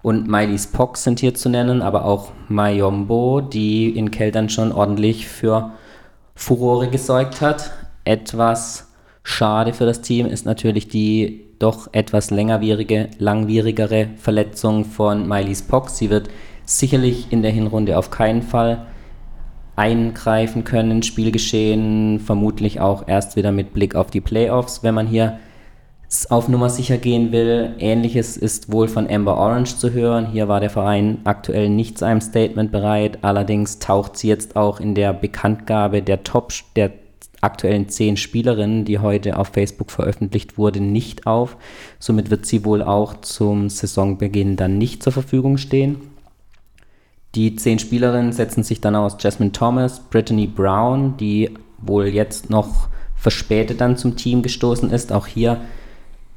und 0.08 0.26
Miley 0.26 0.58
Spock 0.58 0.96
sind 0.96 1.20
hier 1.20 1.36
zu 1.36 1.50
nennen, 1.50 1.82
aber 1.82 2.06
auch 2.06 2.32
Mayombo, 2.48 3.42
die 3.42 3.90
in 3.90 4.10
Keltern 4.10 4.48
schon 4.48 4.72
ordentlich 4.72 5.28
für 5.28 5.74
Furore 6.34 6.88
gesorgt 6.88 7.42
hat. 7.42 7.72
Etwas 8.06 8.88
schade 9.22 9.74
für 9.74 9.86
das 9.86 10.00
Team 10.00 10.26
ist 10.26 10.46
natürlich 10.46 10.88
die 10.88 11.44
doch 11.60 11.90
etwas 11.92 12.32
längerwierige, 12.32 13.10
langwierigere 13.20 14.08
Verletzung 14.16 14.86
von 14.86 15.28
Miley 15.28 15.54
Spock. 15.54 15.90
Sie 15.90 16.10
wird 16.10 16.30
sicherlich 16.64 17.34
in 17.34 17.42
der 17.42 17.52
Hinrunde 17.52 17.98
auf 17.98 18.10
keinen 18.10 18.44
Fall 18.44 18.86
eingreifen 19.76 20.64
können, 20.64 21.04
Spielgeschehen, 21.04 22.22
vermutlich 22.22 22.80
auch 22.80 23.10
erst 23.10 23.36
wieder 23.36 23.52
mit 23.52 23.74
Blick 23.74 23.94
auf 23.94 24.10
die 24.10 24.22
Playoffs, 24.22 24.84
wenn 24.84 24.96
man 24.96 25.08
hier 25.08 25.38
auf 26.30 26.48
Nummer 26.48 26.70
sicher 26.70 26.98
gehen 26.98 27.32
will. 27.32 27.76
Ähnliches 27.80 28.38
ist 28.38 28.72
wohl 28.72 28.88
von 28.88 29.10
Amber 29.10 29.38
Orange 29.38 29.78
zu 29.78 29.92
hören. 29.92 30.28
Hier 30.32 30.48
war 30.48 30.60
der 30.62 30.70
Verein 30.70 31.20
aktuell 31.26 31.70
nicht 31.70 31.98
zu 31.98 32.06
einem 32.06 32.22
Statement 32.22 32.72
bereit. 32.72 33.20
Allerdings 33.24 33.80
taucht 33.80 34.18
sie 34.18 34.30
jetzt 34.30 34.56
auch 34.56 34.80
in 34.80 34.96
der 34.96 35.12
Bekanntgabe 35.14 36.02
der 36.02 36.24
Top 36.24 36.54
der 36.76 36.92
aktuellen 37.42 37.90
zehn 37.90 38.18
Spielerinnen, 38.18 38.86
die 38.86 39.00
heute 39.00 39.38
auf 39.38 39.50
Facebook 39.50 39.92
veröffentlicht 39.92 40.58
wurde, 40.58 40.80
nicht 40.80 41.28
auf. 41.28 41.58
Somit 42.00 42.30
wird 42.32 42.46
sie 42.46 42.64
wohl 42.64 42.82
auch 42.82 43.22
zum 43.22 43.70
Saisonbeginn 43.70 44.56
dann 44.56 44.78
nicht 44.78 45.04
zur 45.04 45.14
Verfügung 45.14 45.58
stehen. 45.58 45.98
Die 47.36 47.56
zehn 47.56 47.80
Spielerinnen 47.80 48.32
setzen 48.32 48.64
sich 48.64 48.82
dann 48.82 48.96
aus 48.96 49.18
Jasmine 49.20 49.52
Thomas, 49.52 50.00
Brittany 50.00 50.48
Brown, 50.48 51.18
die 51.18 51.52
wohl 51.80 52.08
jetzt 52.08 52.50
noch 52.50 52.88
verspätet 53.16 53.82
dann 53.82 53.98
zum 53.98 54.16
Team 54.16 54.42
gestoßen 54.42 54.90
ist. 54.90 55.12
Auch 55.12 55.28
hier 55.28 55.60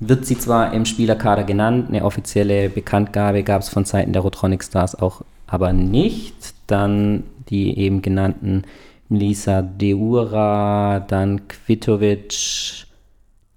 wird 0.01 0.27
sie 0.27 0.39
zwar 0.39 0.73
im 0.73 0.87
Spielerkader 0.87 1.45
genannt, 1.45 1.89
eine 1.89 2.05
offizielle 2.05 2.71
Bekanntgabe 2.71 3.43
gab 3.43 3.63
es 3.63 3.69
von 3.69 3.85
Seiten 3.85 4.13
der 4.13 4.23
Rotronic 4.23 4.65
Stars 4.65 4.95
auch 4.95 5.23
aber 5.47 5.73
nicht. 5.73 6.55
Dann 6.67 7.25
die 7.49 7.77
eben 7.79 8.01
genannten 8.01 8.63
Melissa 9.09 9.61
Deura, 9.63 11.01
dann 11.01 11.49
Kvitovic, 11.49 12.87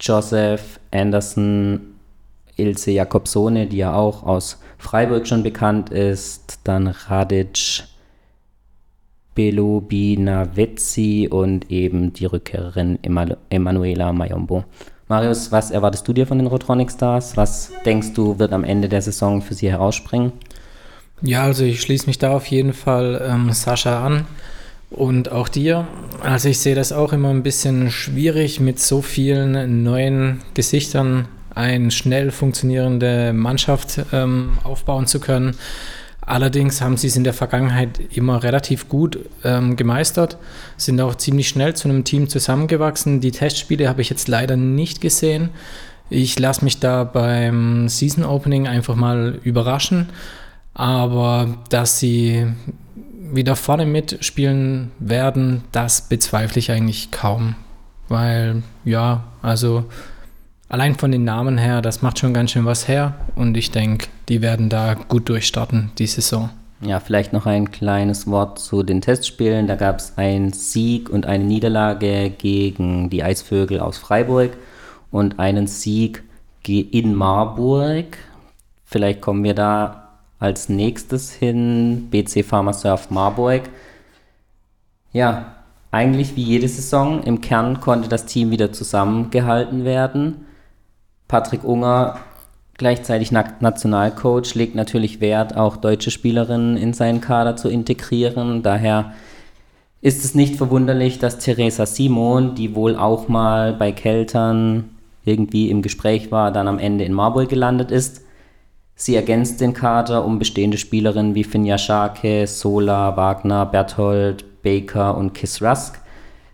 Joseph 0.02 0.80
Anderson, 0.92 1.80
Ilse 2.58 2.92
Jakobsone, 2.92 3.68
die 3.68 3.78
ja 3.78 3.94
auch 3.94 4.24
aus 4.24 4.60
Freiburg 4.80 5.28
schon 5.28 5.44
bekannt 5.44 5.92
ist, 5.92 6.60
dann 6.64 6.88
Radic, 6.88 7.84
Belobinavezzi 9.36 11.28
und 11.32 11.72
eben 11.72 12.14
die 12.14 12.26
Rückkehrerin 12.26 13.00
Emanuela 13.50 14.12
Mayombo. 14.12 14.66
Marius, 15.08 15.52
was 15.52 15.72
erwartest 15.72 16.08
du 16.08 16.14
dir 16.14 16.26
von 16.26 16.38
den 16.38 16.48
Rotronic 16.48 16.92
Stars? 16.92 17.36
Was 17.36 17.72
denkst 17.86 18.14
du, 18.14 18.40
wird 18.40 18.54
am 18.54 18.64
Ende 18.64 18.88
der 18.88 19.02
Saison 19.02 19.42
für 19.42 19.54
sie 19.54 19.70
herausspringen? 19.70 20.32
Ja, 21.22 21.44
also 21.44 21.64
ich 21.64 21.82
schließe 21.82 22.08
mich 22.08 22.18
da 22.18 22.32
auf 22.32 22.48
jeden 22.48 22.74
Fall 22.74 23.22
ähm, 23.26 23.52
Sascha 23.52 24.06
an 24.06 24.26
und 24.90 25.32
auch 25.32 25.50
dir. 25.50 25.88
Also 26.22 26.50
ich 26.50 26.60
sehe 26.60 26.76
das 26.76 26.92
auch 26.92 27.14
immer 27.14 27.30
ein 27.30 27.44
bisschen 27.44 27.92
schwierig 27.92 28.60
mit 28.60 28.80
so 28.80 29.02
vielen 29.02 29.84
neuen 29.84 30.42
Gesichtern 30.54 31.28
eine 31.56 31.92
schnell 31.92 32.32
funktionierende 32.32 33.34
Mannschaft 33.34 34.02
ähm, 34.12 34.58
aufbauen 34.64 35.06
zu 35.06 35.20
können. 35.20 35.56
Allerdings 36.26 36.82
haben 36.82 36.98
sie 36.98 37.08
es 37.08 37.16
in 37.16 37.24
der 37.24 37.34
Vergangenheit 37.34 38.00
immer 38.16 38.44
relativ 38.44 38.88
gut 38.88 39.20
ähm, 39.44 39.76
gemeistert, 39.76 40.38
sind 40.78 41.02
auch 41.02 41.16
ziemlich 41.16 41.50
schnell 41.50 41.76
zu 41.76 41.90
einem 41.90 42.04
Team 42.04 42.30
zusammengewachsen. 42.30 43.20
Die 43.20 43.32
Testspiele 43.32 43.90
habe 43.90 44.02
ich 44.02 44.10
jetzt 44.10 44.28
leider 44.28 44.56
nicht 44.56 45.02
gesehen. 45.02 45.50
Ich 46.10 46.40
lasse 46.40 46.64
mich 46.64 46.80
da 46.80 47.04
beim 47.04 47.90
Season 47.90 48.24
Opening 48.24 48.68
einfach 48.68 48.96
mal 48.96 49.40
überraschen. 49.44 50.10
Aber 50.74 51.58
dass 51.70 52.00
sie 52.00 52.48
wieder 53.32 53.56
vorne 53.56 53.86
mitspielen 53.86 54.92
werden, 55.00 55.64
das 55.72 56.08
bezweifle 56.08 56.60
ich 56.60 56.72
eigentlich 56.72 57.12
kaum. 57.12 57.56
Weil, 58.08 58.64
ja, 58.86 59.24
also 59.42 59.86
allein 60.74 60.96
von 60.96 61.12
den 61.12 61.24
Namen 61.24 61.60
her, 61.60 61.84
das 61.84 62.02
macht 62.02 62.18
schon 62.18 62.34
ganz 62.34 62.50
schön 62.50 62.66
was 62.66 62.88
her 62.88 63.14
und 63.36 63.56
ich 63.56 63.70
denke, 63.70 64.08
die 64.28 64.42
werden 64.42 64.70
da 64.70 64.96
gut 64.96 65.30
durchstarten, 65.30 65.92
die 66.00 66.08
Saison. 66.08 66.50
Ja, 66.82 67.00
vielleicht 67.00 67.32
noch 67.32 67.46
ein 67.46 67.70
kleines 67.70 68.26
Wort 68.26 68.58
zu 68.58 68.82
den 68.82 69.00
Testspielen. 69.00 69.68
Da 69.68 69.76
gab 69.76 70.00
es 70.00 70.18
einen 70.18 70.52
Sieg 70.52 71.12
und 71.12 71.28
eine 71.28 71.44
Niederlage 71.44 72.32
gegen 72.32 73.12
die 73.12 73.24
Eisvögel 73.24 73.80
aus 73.80 74.00
Freiburg 74.00 74.58
und 75.12 75.38
einen 75.38 75.68
Sieg 75.68 76.24
in 76.66 77.14
Marburg. 77.14 78.18
Vielleicht 78.84 79.22
kommen 79.22 79.44
wir 79.44 79.54
da 79.54 80.10
als 80.40 80.70
nächstes 80.70 81.32
hin. 81.32 82.08
BC 82.10 82.44
Pharmasurf 82.44 83.12
Marburg. 83.12 83.62
Ja, 85.14 85.54
eigentlich 85.92 86.36
wie 86.36 86.44
jede 86.44 86.68
Saison. 86.68 87.22
Im 87.24 87.42
Kern 87.42 87.80
konnte 87.80 88.10
das 88.10 88.26
Team 88.26 88.50
wieder 88.50 88.74
zusammengehalten 88.74 89.86
werden. 89.86 90.48
Patrick 91.34 91.64
Unger, 91.64 92.20
gleichzeitig 92.78 93.32
Nationalcoach, 93.32 94.54
legt 94.54 94.76
natürlich 94.76 95.20
Wert, 95.20 95.58
auch 95.58 95.78
deutsche 95.78 96.12
Spielerinnen 96.12 96.78
in 96.78 96.94
seinen 96.94 97.22
Kader 97.22 97.56
zu 97.56 97.70
integrieren. 97.70 98.62
Daher 98.62 99.14
ist 100.02 100.24
es 100.24 100.36
nicht 100.36 100.58
verwunderlich, 100.58 101.18
dass 101.18 101.40
Teresa 101.40 101.88
Simon, 101.88 102.54
die 102.54 102.76
wohl 102.76 102.96
auch 102.96 103.30
mal 103.30 103.74
bei 103.74 103.92
Keltern 103.92 104.92
irgendwie 105.26 105.72
im 105.72 105.82
Gespräch 105.82 106.32
war, 106.32 106.52
dann 106.52 106.68
am 106.68 106.78
Ende 106.78 107.04
in 107.04 107.14
Marburg 107.14 107.50
gelandet 107.50 107.90
ist. 107.90 108.22
Sie 108.94 109.16
ergänzt 109.16 109.60
den 109.60 109.74
Kader 109.74 110.26
um 110.26 110.38
bestehende 110.38 110.78
Spielerinnen 110.78 111.34
wie 111.34 111.44
Finja 111.44 111.80
Scharke, 111.80 112.46
Sola, 112.46 113.18
Wagner, 113.18 113.66
Berthold, 113.66 114.62
Baker 114.62 115.18
und 115.18 115.34
Kiss 115.34 115.64
Rusk. 115.64 116.00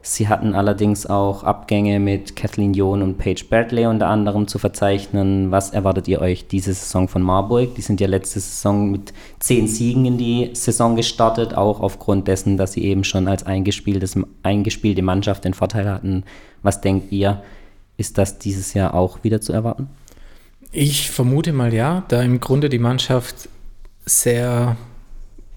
Sie 0.02 0.30
hatten 0.30 0.56
allerdings 0.56 1.06
auch 1.08 1.44
Abgänge 1.44 2.00
mit 2.00 2.38
Kathleen 2.38 2.74
John 2.74 3.02
und 3.02 3.18
Paige 3.18 3.44
Bradley 3.50 3.86
unter 3.86 4.08
anderem 4.08 4.48
zu 4.48 4.58
verzeichnen. 4.58 5.52
Was 5.52 5.72
erwartet 5.72 6.08
ihr 6.08 6.22
euch 6.22 6.48
diese 6.48 6.74
Saison 6.74 7.10
von 7.10 7.22
Marburg? 7.22 7.76
Die 7.76 7.82
sind 7.82 8.00
ja 8.00 8.08
letzte 8.08 8.40
Saison 8.40 8.92
mit 8.92 9.14
zehn 9.40 9.68
Siegen 9.68 10.06
in 10.06 10.18
die 10.18 10.52
Saison 10.54 10.96
gestartet, 10.96 11.54
auch 11.54 11.82
aufgrund 11.82 12.30
dessen, 12.30 12.56
dass 12.56 12.74
sie 12.74 12.86
eben 12.86 13.04
schon 13.04 13.28
als 13.28 13.46
eingespielte 13.46 15.02
Mannschaft 15.02 15.44
den 15.44 15.54
Vorteil 15.54 15.92
hatten. 15.92 16.24
Was 16.64 16.80
denkt 16.80 17.12
ihr? 17.12 17.42
Ist 17.98 18.18
das 18.18 18.40
dieses 18.40 18.74
Jahr 18.74 18.94
auch 18.94 19.26
wieder 19.26 19.42
zu 19.42 19.52
erwarten? 19.52 19.90
Ich 20.72 21.12
vermute 21.12 21.52
mal 21.52 21.74
ja, 21.74 22.04
da 22.08 22.22
im 22.22 22.40
Grunde 22.40 22.70
die 22.70 22.80
Mannschaft 22.80 23.50
sehr 24.06 24.78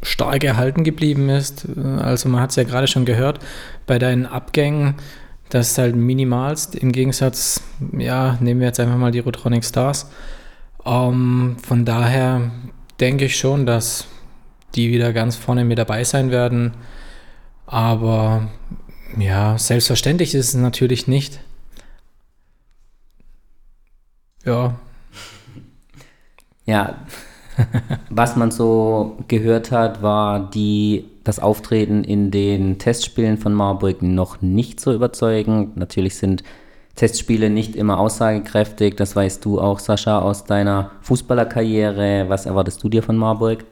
stark 0.02 0.44
erhalten 0.44 0.84
geblieben 0.84 1.28
ist. 1.28 1.66
Also 1.76 2.28
man 2.28 2.40
hat 2.40 2.50
es 2.50 2.56
ja 2.56 2.64
gerade 2.64 2.88
schon 2.88 3.04
gehört, 3.04 3.38
bei 3.86 3.98
deinen 3.98 4.26
Abgängen, 4.26 4.96
das 5.48 5.72
ist 5.72 5.78
halt 5.78 5.96
minimalst. 5.96 6.74
Im 6.74 6.92
Gegensatz, 6.92 7.62
ja, 7.96 8.36
nehmen 8.40 8.60
wir 8.60 8.66
jetzt 8.66 8.80
einfach 8.80 8.96
mal 8.96 9.12
die 9.12 9.20
Rotronic 9.20 9.64
Stars. 9.64 10.10
Ähm, 10.84 11.56
von 11.62 11.84
daher 11.84 12.50
denke 13.00 13.26
ich 13.26 13.36
schon, 13.36 13.66
dass 13.66 14.06
die 14.74 14.90
wieder 14.90 15.12
ganz 15.12 15.36
vorne 15.36 15.64
mit 15.64 15.78
dabei 15.78 16.04
sein 16.04 16.30
werden. 16.30 16.72
Aber 17.66 18.48
ja, 19.18 19.58
selbstverständlich 19.58 20.34
ist 20.34 20.48
es 20.48 20.54
natürlich 20.54 21.06
nicht. 21.06 21.40
Ja. 24.44 24.78
Ja, 26.64 27.06
was 28.10 28.36
man 28.36 28.50
so 28.50 29.18
gehört 29.28 29.70
hat, 29.70 30.02
war 30.02 30.50
die, 30.50 31.04
das 31.24 31.38
Auftreten 31.38 32.04
in 32.04 32.30
den 32.30 32.78
Testspielen 32.78 33.38
von 33.38 33.52
Marburg 33.52 34.02
noch 34.02 34.40
nicht 34.42 34.80
so 34.80 34.92
überzeugend. 34.92 35.76
Natürlich 35.76 36.16
sind 36.16 36.42
Testspiele 36.96 37.50
nicht 37.50 37.76
immer 37.76 37.98
aussagekräftig. 37.98 38.96
Das 38.96 39.16
weißt 39.16 39.44
du 39.44 39.60
auch, 39.60 39.78
Sascha, 39.78 40.20
aus 40.20 40.44
deiner 40.44 40.90
Fußballerkarriere. 41.02 42.26
Was 42.28 42.46
erwartest 42.46 42.82
du 42.82 42.88
dir 42.88 43.02
von 43.02 43.16
Marburg? 43.16 43.64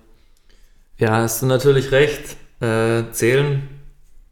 Ja, 0.98 1.12
hast 1.12 1.42
du 1.42 1.46
natürlich 1.46 1.92
recht. 1.92 2.36
Äh, 2.60 3.04
zählen 3.12 3.68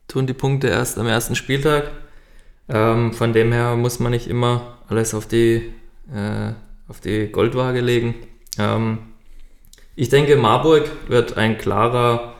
tun 0.07 0.27
die 0.27 0.35
Punkte 0.35 0.69
erst 0.69 0.99
am 0.99 1.07
ersten 1.07 1.35
Spieltag. 1.35 1.91
Ähm, 2.69 3.13
von 3.13 3.33
dem 3.33 3.53
her 3.53 3.77
muss 3.77 4.01
man 4.01 4.13
nicht 4.13 4.27
immer 4.29 4.79
alles 4.89 5.15
auf 5.15 5.27
die, 5.27 5.73
äh, 6.13 6.53
auf 6.89 7.01
die 7.01 7.29
Goldwaage 7.29 7.81
legen. 7.81 8.15
Ähm, 8.59 8.99
ich 9.99 10.11
denke, 10.11 10.37
Marburg 10.37 10.89
wird 11.09 11.37
ein 11.37 11.59
klarer 11.59 12.35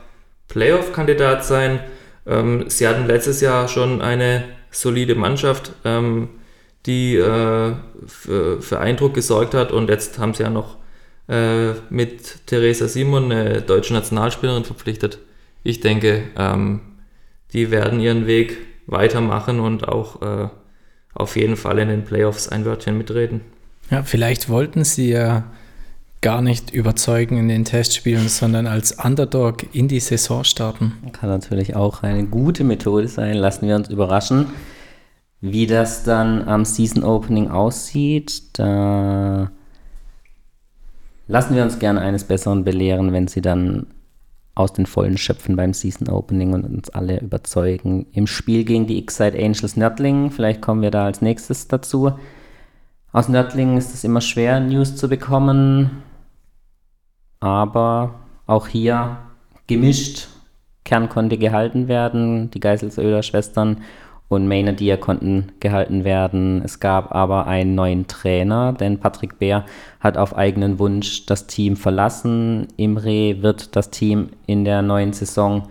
Playoff-Kandidat 0.47 1.43
sein. 1.43 1.81
Ähm, 2.25 2.69
sie 2.69 2.87
hatten 2.87 3.05
letztes 3.05 3.41
Jahr 3.41 3.67
schon 3.67 4.01
eine 4.01 4.45
solide 4.71 5.13
Mannschaft, 5.13 5.73
ähm, 5.83 6.29
die 6.85 7.17
äh, 7.17 7.73
für, 8.07 8.61
für, 8.61 8.79
Eindruck 8.79 9.13
gesorgt 9.13 9.53
hat. 9.53 9.73
Und 9.73 9.89
jetzt 9.89 10.19
haben 10.19 10.33
sie 10.33 10.43
ja 10.43 10.49
noch 10.49 10.77
äh, 11.27 11.71
mit 11.89 12.47
Theresa 12.47 12.87
Simon 12.87 13.29
eine 13.29 13.61
deutsche 13.61 13.93
Nationalspielerin 13.93 14.63
verpflichtet. 14.63 15.19
Ich 15.61 15.81
denke, 15.81 16.23
ähm, 16.37 16.79
die 17.51 17.71
werden 17.71 17.99
ihren 17.99 18.25
Weg 18.25 18.57
weitermachen 18.87 19.59
und 19.59 19.85
auch 19.85 20.21
äh, 20.21 20.47
auf 21.13 21.35
jeden 21.35 21.57
Fall 21.57 21.79
in 21.79 21.89
den 21.89 22.05
Playoffs 22.05 22.47
ein 22.47 22.63
Wörtchen 22.63 22.97
mitreden. 22.97 23.41
Ja, 23.91 24.03
vielleicht 24.03 24.47
wollten 24.47 24.85
sie 24.85 25.09
ja 25.09 25.51
gar 26.21 26.41
nicht 26.41 26.71
überzeugen 26.71 27.37
in 27.37 27.47
den 27.47 27.65
Testspielen, 27.65 28.27
sondern 28.27 28.67
als 28.67 29.03
Underdog 29.03 29.73
in 29.73 29.87
die 29.87 30.01
Saison 30.01 30.43
starten. 30.43 30.93
Kann 31.13 31.29
natürlich 31.29 31.75
auch 31.75 32.03
eine 32.03 32.25
gute 32.25 32.63
Methode 32.63 33.07
sein. 33.07 33.35
Lassen 33.35 33.67
wir 33.67 33.75
uns 33.75 33.89
überraschen, 33.89 34.47
wie 35.39 35.65
das 35.65 36.03
dann 36.03 36.47
am 36.47 36.65
Season 36.65 37.03
Opening 37.03 37.49
aussieht. 37.49 38.59
Da 38.59 39.49
lassen 41.27 41.55
wir 41.55 41.63
uns 41.63 41.79
gerne 41.79 42.01
eines 42.01 42.25
Besseren 42.25 42.65
belehren, 42.65 43.13
wenn 43.13 43.27
sie 43.27 43.41
dann 43.41 43.87
aus 44.55 44.73
den 44.73 44.87
Vollen 44.87 45.17
schöpfen 45.17 45.55
beim 45.55 45.73
Season 45.73 46.09
Opening 46.09 46.53
und 46.53 46.65
uns 46.65 46.89
alle 46.89 47.21
überzeugen. 47.21 48.07
Im 48.11 48.27
Spiel 48.27 48.65
gegen 48.65 48.87
die 48.87 48.97
X-Side 48.97 49.37
Angels 49.37 49.77
Nördlingen, 49.77 50.31
vielleicht 50.31 50.61
kommen 50.61 50.81
wir 50.81 50.91
da 50.91 51.05
als 51.05 51.21
nächstes 51.21 51.69
dazu. 51.69 52.11
Aus 53.13 53.29
Nördlingen 53.29 53.77
ist 53.77 53.93
es 53.93 54.03
immer 54.03 54.19
schwer, 54.19 54.59
News 54.59 54.97
zu 54.97 55.07
bekommen, 55.07 56.03
aber 57.39 58.15
auch 58.47 58.67
hier 58.67 59.17
gemischt. 59.67 60.27
Kern 60.83 61.09
konnte 61.09 61.37
gehalten 61.37 61.87
werden, 61.87 62.49
die 62.51 62.59
Geiselsöder 62.59 63.21
Schwestern 63.21 63.81
und 64.27 64.47
Maynardier 64.47 64.97
konnten 64.97 65.51
gehalten 65.59 66.03
werden. 66.03 66.61
Es 66.63 66.79
gab 66.79 67.13
aber 67.13 67.47
einen 67.47 67.75
neuen 67.75 68.07
Trainer, 68.07 68.73
denn 68.73 68.99
Patrick 68.99 69.39
Bär 69.39 69.65
hat 69.99 70.17
auf 70.17 70.35
eigenen 70.35 70.79
Wunsch 70.79 71.25
das 71.25 71.47
Team 71.47 71.75
verlassen. 71.75 72.67
Imre 72.77 73.41
wird 73.41 73.75
das 73.75 73.89
Team 73.89 74.29
in 74.45 74.65
der 74.65 74.81
neuen 74.81 75.13
Saison 75.13 75.69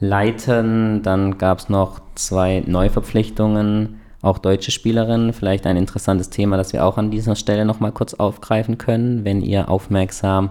leiten. 0.00 1.02
Dann 1.02 1.38
gab 1.38 1.60
es 1.60 1.68
noch 1.68 2.00
zwei 2.16 2.64
Neuverpflichtungen, 2.66 4.00
auch 4.20 4.38
deutsche 4.38 4.72
Spielerinnen. 4.72 5.32
Vielleicht 5.32 5.66
ein 5.66 5.76
interessantes 5.76 6.28
Thema, 6.28 6.56
das 6.56 6.72
wir 6.72 6.84
auch 6.84 6.98
an 6.98 7.12
dieser 7.12 7.36
Stelle 7.36 7.64
nochmal 7.64 7.92
kurz 7.92 8.14
aufgreifen 8.14 8.78
können, 8.78 9.24
wenn 9.24 9.40
ihr 9.40 9.68
aufmerksam 9.68 10.50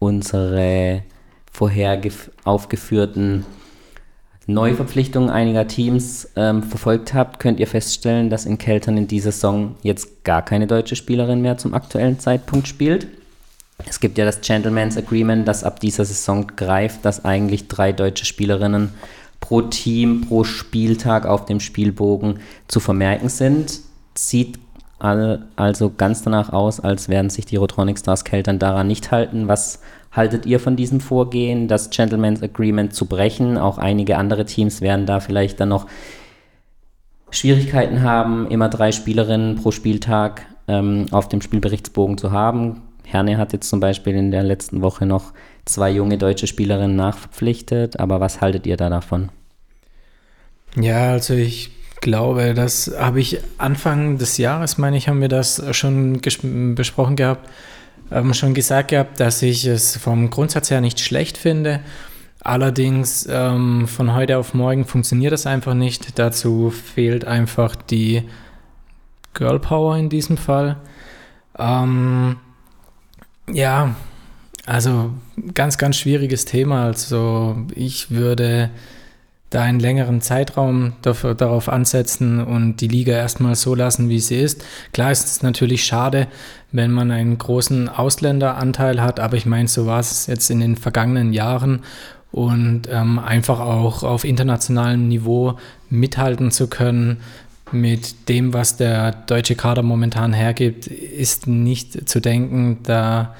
unsere 0.00 1.04
vorher 1.52 2.00
aufgeführten 2.42 3.46
Neuverpflichtungen 4.46 5.30
einiger 5.30 5.68
Teams 5.68 6.28
ähm, 6.34 6.64
verfolgt 6.64 7.14
habt, 7.14 7.38
könnt 7.38 7.60
ihr 7.60 7.68
feststellen, 7.68 8.30
dass 8.30 8.46
in 8.46 8.58
Keltern 8.58 8.96
in 8.96 9.06
dieser 9.06 9.30
Saison 9.30 9.76
jetzt 9.82 10.24
gar 10.24 10.44
keine 10.44 10.66
deutsche 10.66 10.96
Spielerin 10.96 11.40
mehr 11.40 11.56
zum 11.58 11.74
aktuellen 11.74 12.18
Zeitpunkt 12.18 12.66
spielt. 12.66 13.06
Es 13.86 14.00
gibt 14.00 14.18
ja 14.18 14.24
das 14.24 14.40
Gentleman's 14.40 14.96
Agreement, 14.96 15.46
das 15.46 15.62
ab 15.62 15.78
dieser 15.80 16.04
Saison 16.04 16.48
greift, 16.56 17.04
dass 17.04 17.24
eigentlich 17.24 17.68
drei 17.68 17.92
deutsche 17.92 18.24
Spielerinnen 18.24 18.92
pro 19.40 19.62
Team, 19.62 20.22
pro 20.22 20.44
Spieltag 20.44 21.26
auf 21.26 21.46
dem 21.46 21.60
Spielbogen 21.60 22.40
zu 22.68 22.80
vermerken 22.80 23.28
sind. 23.28 23.80
Sieht 24.14 24.58
also 25.00 25.90
ganz 25.96 26.22
danach 26.22 26.52
aus, 26.52 26.78
als 26.78 27.08
werden 27.08 27.30
sich 27.30 27.46
die 27.46 27.56
Rotronic 27.56 27.98
Stars 27.98 28.24
Keltern 28.24 28.58
daran 28.58 28.86
nicht 28.86 29.10
halten. 29.10 29.48
Was 29.48 29.80
haltet 30.12 30.46
ihr 30.46 30.60
von 30.60 30.76
diesem 30.76 31.00
Vorgehen, 31.00 31.68
das 31.68 31.90
Gentleman's 31.90 32.42
Agreement 32.42 32.94
zu 32.94 33.06
brechen? 33.06 33.56
Auch 33.56 33.78
einige 33.78 34.18
andere 34.18 34.44
Teams 34.44 34.80
werden 34.80 35.06
da 35.06 35.20
vielleicht 35.20 35.58
dann 35.58 35.70
noch 35.70 35.86
Schwierigkeiten 37.30 38.02
haben, 38.02 38.48
immer 38.50 38.68
drei 38.68 38.92
Spielerinnen 38.92 39.56
pro 39.56 39.70
Spieltag 39.70 40.46
ähm, 40.68 41.06
auf 41.12 41.28
dem 41.28 41.40
Spielberichtsbogen 41.40 42.18
zu 42.18 42.32
haben. 42.32 42.82
Herne 43.04 43.38
hat 43.38 43.52
jetzt 43.52 43.68
zum 43.68 43.80
Beispiel 43.80 44.14
in 44.14 44.30
der 44.30 44.42
letzten 44.42 44.82
Woche 44.82 45.06
noch 45.06 45.32
zwei 45.64 45.90
junge 45.90 46.18
deutsche 46.18 46.46
Spielerinnen 46.46 46.96
nachverpflichtet, 46.96 47.98
aber 47.98 48.20
was 48.20 48.40
haltet 48.40 48.66
ihr 48.66 48.76
da 48.76 48.90
davon? 48.90 49.30
Ja, 50.76 51.12
also 51.12 51.34
ich 51.34 51.70
glaube, 52.00 52.54
das 52.54 52.92
habe 52.98 53.20
ich 53.20 53.40
Anfang 53.58 54.18
des 54.18 54.38
Jahres, 54.38 54.78
meine 54.78 54.96
ich, 54.96 55.08
haben 55.08 55.20
wir 55.20 55.28
das 55.28 55.62
schon 55.76 56.20
besprochen 56.74 57.16
gehabt, 57.16 57.48
ähm, 58.10 58.34
schon 58.34 58.54
gesagt 58.54 58.88
gehabt, 58.88 59.20
dass 59.20 59.42
ich 59.42 59.66
es 59.66 59.96
vom 59.96 60.30
Grundsatz 60.30 60.70
her 60.70 60.80
nicht 60.80 61.00
schlecht 61.00 61.38
finde. 61.38 61.80
Allerdings 62.42 63.28
ähm, 63.30 63.86
von 63.86 64.14
heute 64.14 64.38
auf 64.38 64.54
morgen 64.54 64.86
funktioniert 64.86 65.32
das 65.32 65.46
einfach 65.46 65.74
nicht. 65.74 66.18
Dazu 66.18 66.70
fehlt 66.70 67.26
einfach 67.26 67.76
die 67.76 68.22
Girl 69.34 69.60
Power 69.60 69.96
in 69.96 70.08
diesem 70.08 70.38
Fall. 70.38 70.76
Ähm, 71.58 72.36
ja, 73.52 73.94
also 74.64 75.12
ganz, 75.54 75.76
ganz 75.76 75.96
schwieriges 75.96 76.46
Thema. 76.46 76.84
Also 76.84 77.56
ich 77.74 78.10
würde 78.10 78.70
da 79.50 79.62
einen 79.62 79.80
längeren 79.80 80.20
Zeitraum 80.20 80.92
dafür, 81.02 81.34
darauf 81.34 81.68
ansetzen 81.68 82.42
und 82.42 82.76
die 82.76 82.88
Liga 82.88 83.12
erstmal 83.12 83.56
so 83.56 83.74
lassen, 83.74 84.08
wie 84.08 84.20
sie 84.20 84.36
ist. 84.36 84.64
Klar 84.92 85.10
ist 85.10 85.26
es 85.26 85.42
natürlich 85.42 85.84
schade, 85.84 86.28
wenn 86.70 86.92
man 86.92 87.10
einen 87.10 87.36
großen 87.36 87.88
Ausländeranteil 87.88 89.02
hat, 89.02 89.18
aber 89.18 89.36
ich 89.36 89.46
meine, 89.46 89.66
so 89.66 89.86
war 89.86 89.98
es 89.98 90.28
jetzt 90.28 90.50
in 90.50 90.60
den 90.60 90.76
vergangenen 90.76 91.32
Jahren 91.32 91.82
und 92.30 92.82
ähm, 92.88 93.18
einfach 93.18 93.58
auch 93.58 94.04
auf 94.04 94.24
internationalem 94.24 95.08
Niveau 95.08 95.58
mithalten 95.88 96.52
zu 96.52 96.68
können 96.68 97.18
mit 97.72 98.28
dem, 98.28 98.54
was 98.54 98.76
der 98.76 99.12
deutsche 99.12 99.56
Kader 99.56 99.82
momentan 99.82 100.32
hergibt, 100.32 100.86
ist 100.86 101.48
nicht 101.48 102.08
zu 102.08 102.20
denken. 102.20 102.78
Da, 102.84 103.34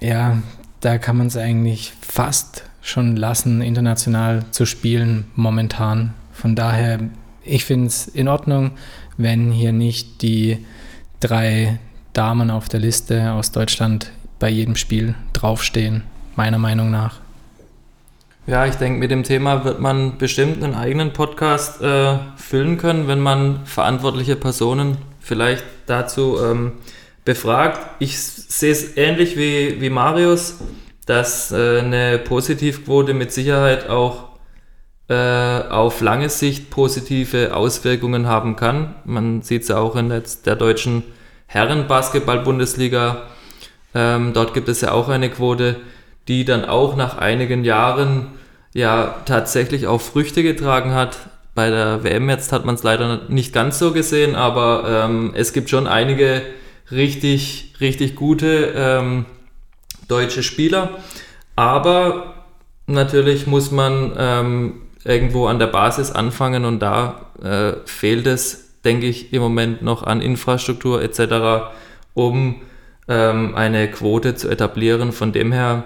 ja, 0.00 0.38
da 0.80 0.98
kann 0.98 1.16
man 1.16 1.26
es 1.28 1.36
eigentlich 1.36 1.92
fast 2.00 2.64
schon 2.82 3.16
lassen, 3.16 3.62
international 3.62 4.44
zu 4.50 4.66
spielen 4.66 5.24
momentan. 5.34 6.12
Von 6.32 6.54
daher, 6.54 6.98
ich 7.44 7.64
finde 7.64 7.86
es 7.86 8.08
in 8.08 8.28
Ordnung, 8.28 8.72
wenn 9.16 9.52
hier 9.52 9.72
nicht 9.72 10.20
die 10.20 10.58
drei 11.20 11.78
Damen 12.12 12.50
auf 12.50 12.68
der 12.68 12.80
Liste 12.80 13.32
aus 13.32 13.52
Deutschland 13.52 14.10
bei 14.38 14.50
jedem 14.50 14.76
Spiel 14.76 15.14
draufstehen, 15.32 16.02
meiner 16.36 16.58
Meinung 16.58 16.90
nach. 16.90 17.20
Ja, 18.46 18.66
ich 18.66 18.74
denke, 18.74 18.98
mit 18.98 19.12
dem 19.12 19.22
Thema 19.22 19.64
wird 19.64 19.78
man 19.78 20.18
bestimmt 20.18 20.64
einen 20.64 20.74
eigenen 20.74 21.12
Podcast 21.12 21.80
äh, 21.80 22.18
füllen 22.36 22.76
können, 22.76 23.06
wenn 23.06 23.20
man 23.20 23.64
verantwortliche 23.64 24.34
Personen 24.34 24.96
vielleicht 25.20 25.64
dazu 25.86 26.38
ähm, 26.42 26.72
befragt. 27.24 27.78
Ich 28.00 28.18
sehe 28.18 28.72
es 28.72 28.96
ähnlich 28.96 29.36
wie, 29.36 29.80
wie 29.80 29.90
Marius 29.90 30.58
dass 31.06 31.52
äh, 31.52 31.80
eine 31.80 32.18
Positivquote 32.18 33.14
mit 33.14 33.32
Sicherheit 33.32 33.88
auch 33.88 34.32
äh, 35.08 35.68
auf 35.68 36.00
lange 36.00 36.28
Sicht 36.28 36.70
positive 36.70 37.54
Auswirkungen 37.54 38.26
haben 38.26 38.56
kann. 38.56 38.94
Man 39.04 39.42
sieht 39.42 39.62
es 39.62 39.68
ja 39.68 39.78
auch 39.78 39.96
in 39.96 40.08
der, 40.08 40.56
deutschen 40.56 41.02
Herrenbasketball-Bundesliga. 41.46 43.24
Ähm, 43.94 44.32
dort 44.32 44.54
gibt 44.54 44.68
es 44.68 44.80
ja 44.80 44.92
auch 44.92 45.08
eine 45.08 45.28
Quote, 45.28 45.76
die 46.28 46.44
dann 46.44 46.64
auch 46.64 46.96
nach 46.96 47.18
einigen 47.18 47.64
Jahren 47.64 48.28
ja 48.72 49.16
tatsächlich 49.26 49.86
auch 49.86 50.00
Früchte 50.00 50.42
getragen 50.42 50.94
hat. 50.94 51.18
Bei 51.54 51.68
der 51.68 52.04
WM 52.04 52.30
jetzt 52.30 52.52
hat 52.52 52.64
man 52.64 52.76
es 52.76 52.82
leider 52.82 53.22
nicht 53.28 53.52
ganz 53.52 53.78
so 53.78 53.92
gesehen, 53.92 54.34
aber 54.34 55.04
ähm, 55.04 55.32
es 55.34 55.52
gibt 55.52 55.68
schon 55.68 55.86
einige 55.86 56.42
richtig, 56.90 57.74
richtig 57.80 58.14
gute 58.14 58.72
ähm, 58.74 59.26
deutsche 60.12 60.42
Spieler. 60.42 60.98
Aber 61.56 62.34
natürlich 62.86 63.46
muss 63.46 63.70
man 63.70 64.12
ähm, 64.16 64.82
irgendwo 65.04 65.46
an 65.46 65.58
der 65.58 65.66
Basis 65.66 66.10
anfangen 66.10 66.64
und 66.64 66.80
da 66.80 67.32
äh, 67.42 67.72
fehlt 67.86 68.26
es, 68.26 68.80
denke 68.84 69.06
ich, 69.06 69.32
im 69.32 69.42
Moment 69.42 69.82
noch 69.82 70.02
an 70.02 70.20
Infrastruktur 70.20 71.02
etc., 71.02 71.72
um 72.14 72.62
ähm, 73.08 73.54
eine 73.54 73.90
Quote 73.90 74.34
zu 74.34 74.48
etablieren. 74.48 75.12
Von 75.12 75.32
dem 75.32 75.52
her 75.52 75.84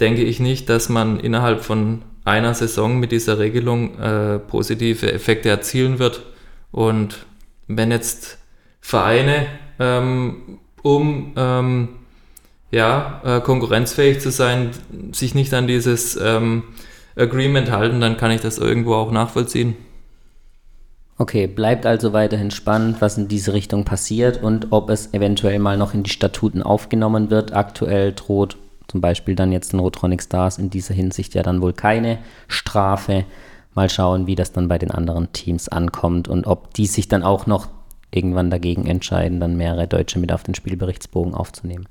denke 0.00 0.22
ich 0.22 0.40
nicht, 0.40 0.68
dass 0.68 0.88
man 0.88 1.18
innerhalb 1.18 1.62
von 1.62 2.02
einer 2.24 2.54
Saison 2.54 2.98
mit 2.98 3.12
dieser 3.12 3.38
Regelung 3.38 3.98
äh, 3.98 4.38
positive 4.38 5.12
Effekte 5.12 5.48
erzielen 5.48 5.98
wird. 5.98 6.22
Und 6.72 7.26
wenn 7.66 7.90
jetzt 7.90 8.38
Vereine 8.80 9.46
ähm, 9.78 10.58
um 10.82 11.32
ähm, 11.36 11.88
ja, 12.70 13.20
äh, 13.24 13.40
konkurrenzfähig 13.40 14.20
zu 14.20 14.30
sein, 14.30 14.70
sich 15.12 15.34
nicht 15.34 15.52
an 15.54 15.66
dieses 15.66 16.16
ähm, 16.16 16.64
Agreement 17.16 17.70
halten, 17.70 18.00
dann 18.00 18.16
kann 18.16 18.30
ich 18.30 18.40
das 18.40 18.58
irgendwo 18.58 18.94
auch 18.94 19.12
nachvollziehen. 19.12 19.76
Okay, 21.16 21.46
bleibt 21.46 21.86
also 21.86 22.12
weiterhin 22.12 22.50
spannend, 22.50 23.00
was 23.00 23.16
in 23.16 23.28
diese 23.28 23.52
Richtung 23.52 23.84
passiert 23.84 24.42
und 24.42 24.72
ob 24.72 24.90
es 24.90 25.14
eventuell 25.14 25.60
mal 25.60 25.76
noch 25.76 25.94
in 25.94 26.02
die 26.02 26.10
Statuten 26.10 26.60
aufgenommen 26.60 27.30
wird. 27.30 27.52
Aktuell 27.52 28.12
droht 28.12 28.56
zum 28.88 29.00
Beispiel 29.00 29.36
dann 29.36 29.52
jetzt 29.52 29.72
den 29.72 29.80
Rotronic 29.80 30.22
Stars 30.22 30.58
in 30.58 30.70
dieser 30.70 30.94
Hinsicht 30.94 31.34
ja 31.34 31.44
dann 31.44 31.62
wohl 31.62 31.72
keine 31.72 32.18
Strafe. 32.48 33.24
Mal 33.74 33.88
schauen, 33.88 34.26
wie 34.26 34.34
das 34.34 34.52
dann 34.52 34.66
bei 34.66 34.78
den 34.78 34.90
anderen 34.90 35.32
Teams 35.32 35.68
ankommt 35.68 36.26
und 36.26 36.46
ob 36.48 36.74
die 36.74 36.86
sich 36.86 37.06
dann 37.06 37.22
auch 37.22 37.46
noch 37.46 37.68
irgendwann 38.10 38.50
dagegen 38.50 38.86
entscheiden, 38.86 39.40
dann 39.40 39.56
mehrere 39.56 39.86
Deutsche 39.86 40.18
mit 40.18 40.32
auf 40.32 40.42
den 40.42 40.54
Spielberichtsbogen 40.54 41.34
aufzunehmen. 41.34 41.86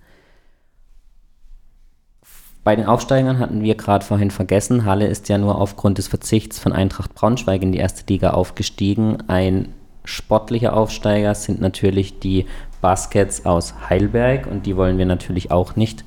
Bei 2.64 2.78
den 2.78 2.86
Aufsteigern 2.86 3.40
hatten 3.40 3.62
wir 3.62 3.76
gerade 3.76 4.06
vorhin 4.06 4.32
vergessen, 4.32 4.86
Halle 4.86 5.08
ist 5.08 5.28
ja 5.28 5.38
nur 5.38 5.60
aufgrund 5.60 5.98
des 5.98 6.08
Verzichts 6.08 6.60
von 6.60 6.72
Eintracht 6.72 7.14
Braunschweig 7.14 7.62
in 7.62 7.74
die 7.74 7.80
erste 7.80 8.06
Liga 8.08 8.32
aufgestiegen. 8.32 9.18
Ein 9.28 9.74
sportlicher 10.06 10.76
Aufsteiger 10.76 11.36
sind 11.36 11.60
natürlich 11.60 12.20
die 12.20 12.46
Baskets 12.80 13.46
aus 13.46 13.74
Heidelberg 13.90 14.48
und 14.48 14.66
die 14.66 14.78
wollen 14.78 14.98
wir 14.98 15.06
natürlich 15.06 15.52
auch 15.52 15.76
nicht 15.76 16.06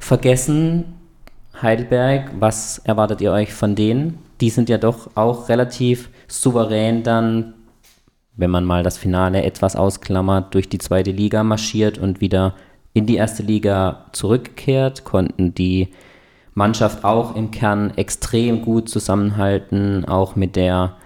vergessen. 0.00 0.94
Heidelberg, 1.60 2.32
was 2.40 2.78
erwartet 2.78 3.20
ihr 3.20 3.30
euch 3.30 3.52
von 3.52 3.76
denen? 3.76 4.18
Die 4.40 4.50
sind 4.50 4.68
ja 4.68 4.78
doch 4.78 5.10
auch 5.14 5.48
relativ 5.48 6.10
souverän 6.26 7.04
dann, 7.04 7.54
wenn 8.34 8.50
man 8.50 8.64
mal 8.64 8.82
das 8.82 8.98
Finale 8.98 9.44
etwas 9.44 9.76
ausklammert, 9.76 10.54
durch 10.54 10.68
die 10.68 10.78
zweite 10.78 11.12
Liga 11.12 11.44
marschiert 11.44 11.98
und 11.98 12.20
wieder 12.20 12.54
in 12.94 13.06
die 13.06 13.16
erste 13.16 13.42
Liga 13.42 14.06
zurückkehrt, 14.12 15.04
konnten 15.04 15.54
die 15.54 15.88
Mannschaft 16.54 17.04
auch 17.04 17.34
im 17.34 17.50
Kern 17.50 17.92
extrem 17.96 18.62
gut 18.62 18.88
zusammenhalten, 18.88 20.04
auch 20.04 20.36
mit 20.36 20.56
der 20.56 20.96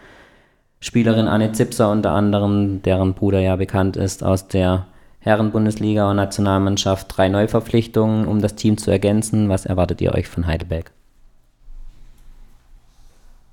Spielerin 0.81 1.29
Anne 1.29 1.53
Zipser 1.53 1.91
unter 1.91 2.13
anderem, 2.13 2.83
deren 2.83 3.15
Bruder 3.15 3.41
ja 3.41 3.57
bekannt 3.57 3.97
ist 3.97 4.23
aus 4.23 4.49
der 4.49 4.87
Herren-Bundesliga 5.21 6.11
und 6.11 6.17
Nationalmannschaft, 6.17 7.17
drei 7.17 7.29
Neuverpflichtungen, 7.29 8.29
um 8.29 8.41
das 8.41 8.55
Team 8.55 8.79
zu 8.79 8.91
ergänzen. 8.91 9.49
Was 9.49 9.67
erwartet 9.67 10.01
ihr 10.01 10.15
euch 10.15 10.29
von 10.29 10.47
Heidelberg? 10.47 10.93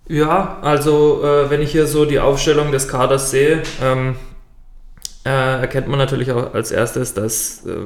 Ja, 0.08 0.60
also 0.62 1.24
äh, 1.24 1.50
wenn 1.50 1.62
ich 1.62 1.72
hier 1.72 1.88
so 1.88 2.06
die 2.06 2.20
Aufstellung 2.20 2.72
des 2.72 2.88
Kaders 2.88 3.32
sehe, 3.32 3.64
ähm, 3.82 4.16
äh, 5.26 5.62
erkennt 5.62 5.88
man 5.88 5.98
natürlich 5.98 6.32
auch 6.32 6.54
als 6.54 6.72
erstes, 6.72 7.14
dass 7.14 7.66
äh, 7.66 7.86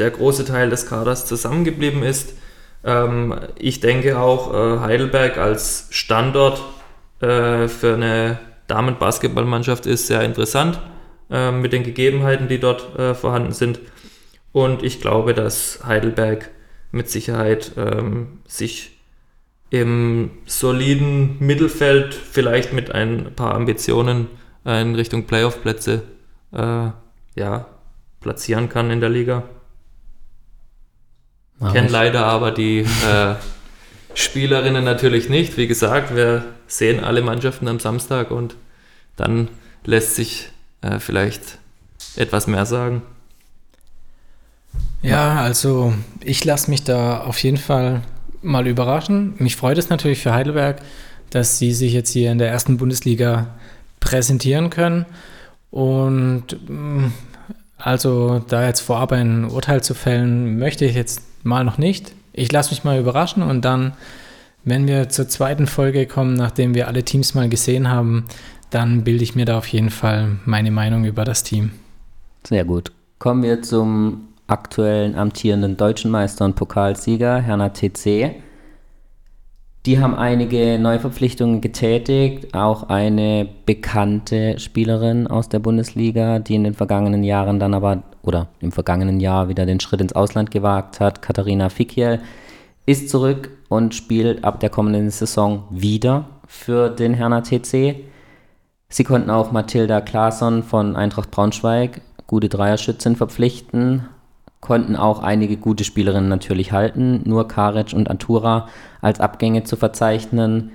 der 0.00 0.10
große 0.10 0.44
Teil 0.44 0.70
des 0.70 0.86
Kaders 0.86 1.26
zusammengeblieben 1.26 2.02
ist. 2.02 2.34
Ähm, 2.84 3.34
ich 3.58 3.80
denke 3.80 4.18
auch 4.18 4.52
äh, 4.52 4.80
Heidelberg 4.80 5.38
als 5.38 5.86
Standort 5.90 6.62
äh, 7.20 7.68
für 7.68 7.94
eine 7.94 8.38
Damenbasketballmannschaft 8.66 9.86
ist 9.86 10.06
sehr 10.06 10.22
interessant 10.22 10.80
äh, 11.30 11.50
mit 11.50 11.72
den 11.72 11.82
Gegebenheiten, 11.82 12.48
die 12.48 12.58
dort 12.58 12.98
äh, 12.98 13.14
vorhanden 13.14 13.52
sind. 13.52 13.80
Und 14.52 14.82
ich 14.82 15.00
glaube, 15.00 15.34
dass 15.34 15.80
Heidelberg 15.84 16.50
mit 16.92 17.10
Sicherheit 17.10 17.72
ähm, 17.76 18.40
sich 18.46 18.98
im 19.70 20.30
soliden 20.46 21.36
Mittelfeld, 21.38 22.14
vielleicht 22.14 22.72
mit 22.72 22.92
ein 22.92 23.32
paar 23.36 23.54
Ambitionen 23.54 24.26
äh, 24.66 24.82
in 24.82 24.94
Richtung 24.96 25.26
Playoff-Plätze, 25.26 26.02
äh, 26.52 26.90
ja, 27.36 27.66
platzieren 28.20 28.68
kann 28.68 28.90
in 28.90 29.00
der 29.00 29.10
Liga. 29.10 29.44
Kennen 31.60 31.90
leider 31.90 32.24
aber 32.24 32.52
die 32.52 32.80
äh, 32.80 33.34
Spielerinnen 34.14 34.82
natürlich 34.82 35.28
nicht. 35.28 35.56
Wie 35.56 35.66
gesagt, 35.66 36.14
wir 36.14 36.44
sehen 36.66 37.04
alle 37.04 37.22
Mannschaften 37.22 37.68
am 37.68 37.78
Samstag 37.78 38.30
und 38.30 38.56
dann 39.16 39.48
lässt 39.84 40.14
sich 40.14 40.48
äh, 40.80 40.98
vielleicht 40.98 41.58
etwas 42.16 42.46
mehr 42.46 42.64
sagen. 42.64 43.02
Ja, 45.02 45.40
also 45.40 45.92
ich 46.20 46.44
lasse 46.44 46.70
mich 46.70 46.84
da 46.84 47.20
auf 47.20 47.38
jeden 47.42 47.56
Fall 47.56 48.02
mal 48.42 48.66
überraschen. 48.66 49.34
Mich 49.38 49.56
freut 49.56 49.78
es 49.78 49.88
natürlich 49.88 50.20
für 50.20 50.32
Heidelberg, 50.32 50.80
dass 51.30 51.58
sie 51.58 51.72
sich 51.72 51.92
jetzt 51.92 52.10
hier 52.10 52.32
in 52.32 52.38
der 52.38 52.50
ersten 52.50 52.78
Bundesliga 52.78 53.48
präsentieren 54.00 54.70
können. 54.70 55.06
Und 55.70 56.56
mm, 56.68 57.12
also 57.76 58.40
da 58.48 58.66
jetzt 58.66 58.80
vorab 58.80 59.12
ein 59.12 59.44
Urteil 59.44 59.82
zu 59.82 59.94
fällen, 59.94 60.58
möchte 60.58 60.84
ich 60.84 60.94
jetzt 60.94 61.22
mal 61.42 61.64
noch 61.64 61.78
nicht. 61.78 62.12
Ich 62.32 62.52
lasse 62.52 62.70
mich 62.70 62.84
mal 62.84 62.98
überraschen 62.98 63.42
und 63.42 63.64
dann, 63.64 63.92
wenn 64.64 64.86
wir 64.86 65.08
zur 65.08 65.28
zweiten 65.28 65.66
Folge 65.66 66.06
kommen, 66.06 66.34
nachdem 66.34 66.74
wir 66.74 66.88
alle 66.88 67.04
Teams 67.04 67.34
mal 67.34 67.48
gesehen 67.48 67.88
haben, 67.88 68.26
dann 68.70 69.04
bilde 69.04 69.24
ich 69.24 69.34
mir 69.34 69.44
da 69.44 69.58
auf 69.58 69.66
jeden 69.66 69.90
Fall 69.90 70.38
meine 70.44 70.70
Meinung 70.70 71.04
über 71.04 71.24
das 71.24 71.42
Team. 71.42 71.72
Sehr 72.46 72.64
gut. 72.64 72.92
Kommen 73.18 73.42
wir 73.42 73.62
zum 73.62 74.28
aktuellen 74.46 75.14
amtierenden 75.14 75.76
deutschen 75.76 76.10
Meister 76.10 76.44
und 76.44 76.56
Pokalsieger, 76.56 77.40
Herner 77.40 77.72
TC. 77.72 78.36
Die 79.86 79.98
haben 79.98 80.14
einige 80.14 80.78
Neuverpflichtungen 80.78 81.62
getätigt, 81.62 82.54
auch 82.54 82.90
eine 82.90 83.48
bekannte 83.64 84.58
Spielerin 84.58 85.26
aus 85.26 85.48
der 85.48 85.58
Bundesliga, 85.58 86.38
die 86.38 86.54
in 86.54 86.64
den 86.64 86.74
vergangenen 86.74 87.24
Jahren 87.24 87.58
dann 87.58 87.72
aber, 87.72 88.02
oder 88.22 88.48
im 88.60 88.72
vergangenen 88.72 89.20
Jahr 89.20 89.48
wieder 89.48 89.64
den 89.64 89.80
Schritt 89.80 90.02
ins 90.02 90.12
Ausland 90.12 90.50
gewagt 90.50 91.00
hat, 91.00 91.22
Katharina 91.22 91.70
Fikiel, 91.70 92.20
ist 92.84 93.08
zurück 93.08 93.50
und 93.70 93.94
spielt 93.94 94.44
ab 94.44 94.60
der 94.60 94.68
kommenden 94.68 95.08
Saison 95.08 95.64
wieder 95.70 96.26
für 96.46 96.90
den 96.90 97.14
Herner 97.14 97.42
TC. 97.42 98.04
Sie 98.90 99.04
konnten 99.04 99.30
auch 99.30 99.50
Mathilda 99.50 100.02
Claesson 100.02 100.62
von 100.62 100.94
Eintracht 100.94 101.30
Braunschweig, 101.30 102.02
gute 102.26 102.50
Dreierschützin, 102.50 103.16
verpflichten, 103.16 104.06
konnten 104.60 104.96
auch 104.96 105.20
einige 105.22 105.56
gute 105.56 105.84
Spielerinnen 105.84 106.28
natürlich 106.28 106.72
halten, 106.72 107.22
nur 107.24 107.48
Karic 107.48 107.92
und 107.92 108.10
Antura 108.10 108.68
als 109.00 109.20
Abgänge 109.20 109.64
zu 109.64 109.76
verzeichnen. 109.76 110.72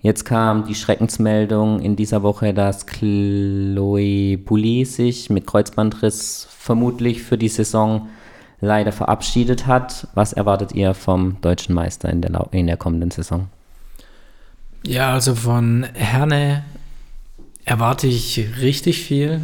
Jetzt 0.00 0.24
kam 0.24 0.66
die 0.66 0.74
Schreckensmeldung 0.74 1.80
in 1.80 1.96
dieser 1.96 2.22
Woche, 2.22 2.54
dass 2.54 2.86
Chloe 2.86 4.38
Bulli 4.38 4.84
sich 4.84 5.30
mit 5.30 5.46
Kreuzbandriss 5.46 6.46
vermutlich 6.50 7.22
für 7.22 7.36
die 7.36 7.48
Saison 7.48 8.08
leider 8.60 8.92
verabschiedet 8.92 9.66
hat. 9.66 10.06
Was 10.14 10.32
erwartet 10.32 10.72
ihr 10.72 10.94
vom 10.94 11.40
deutschen 11.40 11.74
Meister 11.74 12.08
in 12.08 12.22
der, 12.22 12.46
in 12.52 12.66
der 12.66 12.76
kommenden 12.76 13.10
Saison? 13.10 13.48
Ja, 14.84 15.12
also 15.12 15.34
von 15.34 15.84
Herne 15.94 16.62
erwarte 17.64 18.06
ich 18.06 18.60
richtig 18.60 19.02
viel. 19.02 19.40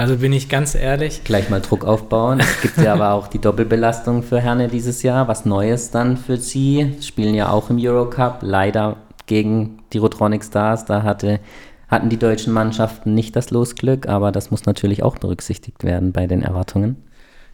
Also 0.00 0.16
bin 0.16 0.32
ich 0.32 0.48
ganz 0.48 0.74
ehrlich. 0.74 1.24
Gleich 1.24 1.50
mal 1.50 1.60
Druck 1.60 1.84
aufbauen. 1.84 2.40
Es 2.40 2.62
gibt 2.62 2.78
ja 2.78 2.94
aber 2.94 3.12
auch 3.12 3.26
die 3.26 3.38
Doppelbelastung 3.38 4.22
für 4.22 4.40
Herne 4.40 4.68
dieses 4.68 5.02
Jahr. 5.02 5.28
Was 5.28 5.44
Neues 5.44 5.90
dann 5.90 6.16
für 6.16 6.38
sie. 6.38 6.94
Spielen 7.02 7.34
ja 7.34 7.50
auch 7.50 7.68
im 7.68 7.76
Eurocup. 7.78 8.38
Leider 8.40 8.96
gegen 9.26 9.82
die 9.92 9.98
Rotronic 9.98 10.42
Stars. 10.42 10.86
Da 10.86 11.02
hatte, 11.02 11.38
hatten 11.86 12.08
die 12.08 12.16
deutschen 12.16 12.54
Mannschaften 12.54 13.14
nicht 13.14 13.36
das 13.36 13.50
Losglück, 13.50 14.08
aber 14.08 14.32
das 14.32 14.50
muss 14.50 14.64
natürlich 14.64 15.02
auch 15.02 15.18
berücksichtigt 15.18 15.84
werden 15.84 16.12
bei 16.12 16.26
den 16.26 16.42
Erwartungen. 16.42 16.96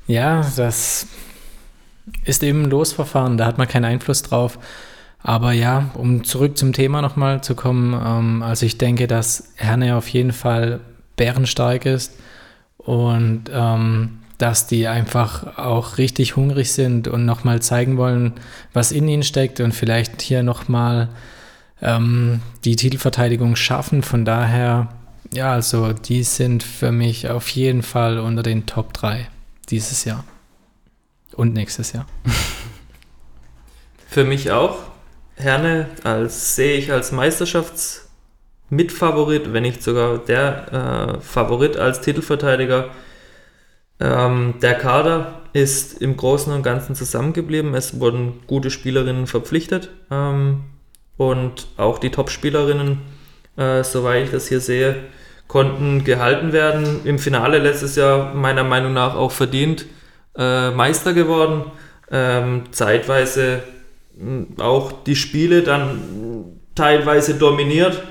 Ja, 0.07 0.47
das 0.57 1.09
ist 2.25 2.45
eben 2.45 2.63
ein 2.63 2.71
Losverfahren. 2.71 3.39
Da 3.39 3.47
hat 3.47 3.59
man 3.59 3.67
keinen 3.67 3.87
Einfluss 3.87 4.23
drauf. 4.23 4.61
Aber 5.21 5.51
ja, 5.51 5.91
um 5.95 6.23
zurück 6.23 6.57
zum 6.57 6.73
Thema 6.73 7.03
nochmal 7.03 7.41
zu 7.41 7.57
kommen, 7.57 7.93
ähm, 7.93 8.45
also 8.45 8.67
ich 8.67 8.79
denke, 8.79 9.09
dass 9.09 9.51
Herne 9.57 9.97
auf 9.97 10.07
jeden 10.07 10.31
Fall 10.31 10.79
bärenstark 11.17 11.87
ist 11.87 12.13
und 12.79 13.45
ähm, 13.53 14.19
dass 14.39 14.67
die 14.67 14.87
einfach 14.87 15.59
auch 15.59 15.99
richtig 15.99 16.37
hungrig 16.37 16.73
sind 16.73 17.09
und 17.09 17.25
nochmal 17.25 17.63
zeigen 17.63 17.97
wollen, 17.97 18.35
was 18.73 18.93
in 18.93 19.09
ihnen 19.09 19.23
steckt 19.23 19.61
und 19.61 19.73
vielleicht 19.73 20.21
hier 20.21 20.43
nochmal 20.43 21.09
ähm, 21.81 22.41
die 22.65 22.77
Titelverteidigung 22.77 23.57
schaffen. 23.57 24.03
Von 24.03 24.25
daher, 24.25 24.89
ja, 25.33 25.53
also 25.53 25.93
die 25.93 26.23
sind 26.23 26.63
für 26.63 26.93
mich 26.93 27.29
auf 27.29 27.49
jeden 27.49 27.83
Fall 27.83 28.19
unter 28.19 28.43
den 28.43 28.67
Top 28.67 28.93
3 28.93 29.29
dieses 29.71 30.05
Jahr 30.05 30.25
und 31.33 31.55
nächstes 31.55 31.93
Jahr. 31.93 32.07
Für 34.09 34.25
mich 34.25 34.51
auch. 34.51 34.79
Herne 35.35 35.89
als 36.05 36.57
sehe 36.57 36.79
ich 36.79 36.91
als 36.93 37.13
Meisterschafts- 37.13 38.06
Mitfavorit, 38.69 39.53
wenn 39.53 39.63
nicht 39.63 39.83
sogar 39.83 40.19
der 40.19 41.19
äh, 41.19 41.21
Favorit 41.21 41.77
als 41.77 42.01
Titelverteidiger. 42.01 42.91
Ähm, 44.01 44.55
der 44.61 44.75
Kader 44.75 45.43
ist 45.53 46.03
im 46.03 46.17
Großen 46.17 46.53
und 46.53 46.63
Ganzen 46.63 46.95
zusammengeblieben. 46.95 47.75
Es 47.75 48.01
wurden 48.01 48.41
gute 48.47 48.71
Spielerinnen 48.71 49.27
verpflichtet 49.27 49.91
ähm, 50.11 50.65
und 51.17 51.69
auch 51.77 51.99
die 51.99 52.11
Top-Spielerinnen, 52.11 53.01
äh, 53.57 53.83
soweit 53.83 54.25
ich 54.25 54.31
das 54.33 54.49
hier 54.49 54.61
sehe, 54.61 54.97
konnten 55.47 56.05
gehalten 56.05 56.53
werden. 56.53 57.03
Im 57.05 57.19
Finale 57.19 57.59
letztes 57.59 57.97
Jahr 57.97 58.35
meiner 58.35 58.65
Meinung 58.65 58.93
nach 58.93 59.15
auch 59.15 59.31
verdient 59.31 59.87
äh, 60.37 60.71
Meister 60.73 61.15
geworden. 61.15 61.71
Ähm, 62.11 62.65
zeitweise 62.73 63.63
auch 64.59 64.93
die 65.05 65.17
Spiele 65.17 65.63
dann 65.63 66.59
teilweise 66.75 67.35
dominiert 67.35 68.03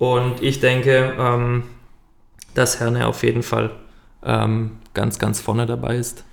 und 0.00 0.42
ich 0.42 0.60
denke, 0.60 1.14
ähm, 1.18 1.64
dass 2.54 2.80
Herne 2.80 3.06
auf 3.06 3.22
jeden 3.22 3.42
Fall 3.42 3.70
ähm, 4.24 4.78
ganz, 4.94 5.18
ganz 5.18 5.40
vorne 5.40 5.66
dabei 5.66 5.96
ist. 5.96 6.24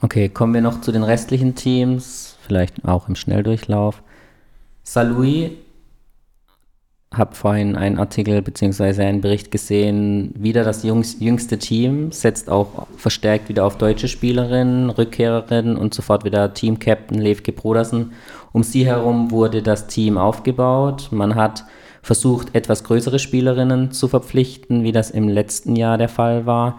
Okay, 0.00 0.30
kommen 0.30 0.54
wir 0.54 0.62
noch 0.62 0.80
zu 0.80 0.90
den 0.90 1.02
restlichen 1.04 1.54
Teams, 1.54 2.38
vielleicht 2.40 2.84
auch 2.86 3.08
im 3.08 3.14
Schnelldurchlauf. 3.14 4.02
Salui 4.82 5.58
habe 7.12 7.34
vorhin 7.34 7.76
einen 7.76 7.98
Artikel 7.98 8.40
bzw. 8.40 9.02
einen 9.02 9.20
Bericht 9.20 9.50
gesehen, 9.50 10.32
wieder 10.34 10.64
das 10.64 10.82
jüngste 10.82 11.58
Team, 11.58 12.10
setzt 12.10 12.48
auch 12.48 12.86
verstärkt 12.96 13.50
wieder 13.50 13.66
auf 13.66 13.76
deutsche 13.76 14.08
Spielerinnen, 14.08 14.88
Rückkehrerinnen 14.88 15.76
und 15.76 15.92
sofort 15.92 16.24
wieder 16.24 16.54
Team-Captain 16.54 17.20
Levke 17.20 17.52
Brodersen. 17.52 18.12
Um 18.52 18.62
sie 18.62 18.86
herum 18.86 19.30
wurde 19.30 19.62
das 19.62 19.88
Team 19.88 20.16
aufgebaut. 20.16 21.08
Man 21.10 21.34
hat 21.34 21.64
versucht, 22.02 22.54
etwas 22.54 22.84
größere 22.84 23.18
Spielerinnen 23.18 23.92
zu 23.92 24.08
verpflichten, 24.08 24.82
wie 24.82 24.92
das 24.92 25.10
im 25.10 25.28
letzten 25.28 25.76
Jahr 25.76 25.96
der 25.96 26.08
Fall 26.08 26.46
war. 26.46 26.78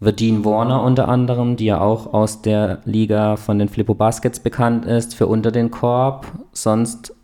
Verdine 0.00 0.44
Warner 0.44 0.82
unter 0.82 1.08
anderem, 1.08 1.56
die 1.56 1.66
ja 1.66 1.80
auch 1.80 2.12
aus 2.14 2.40
der 2.42 2.80
Liga 2.84 3.36
von 3.36 3.58
den 3.58 3.68
Flippo 3.68 3.94
Baskets 3.94 4.40
bekannt 4.40 4.86
ist, 4.86 5.14
für 5.14 5.26
unter 5.26 5.50
den 5.50 5.70
Korb. 5.70 6.26
Sonst 6.52 7.14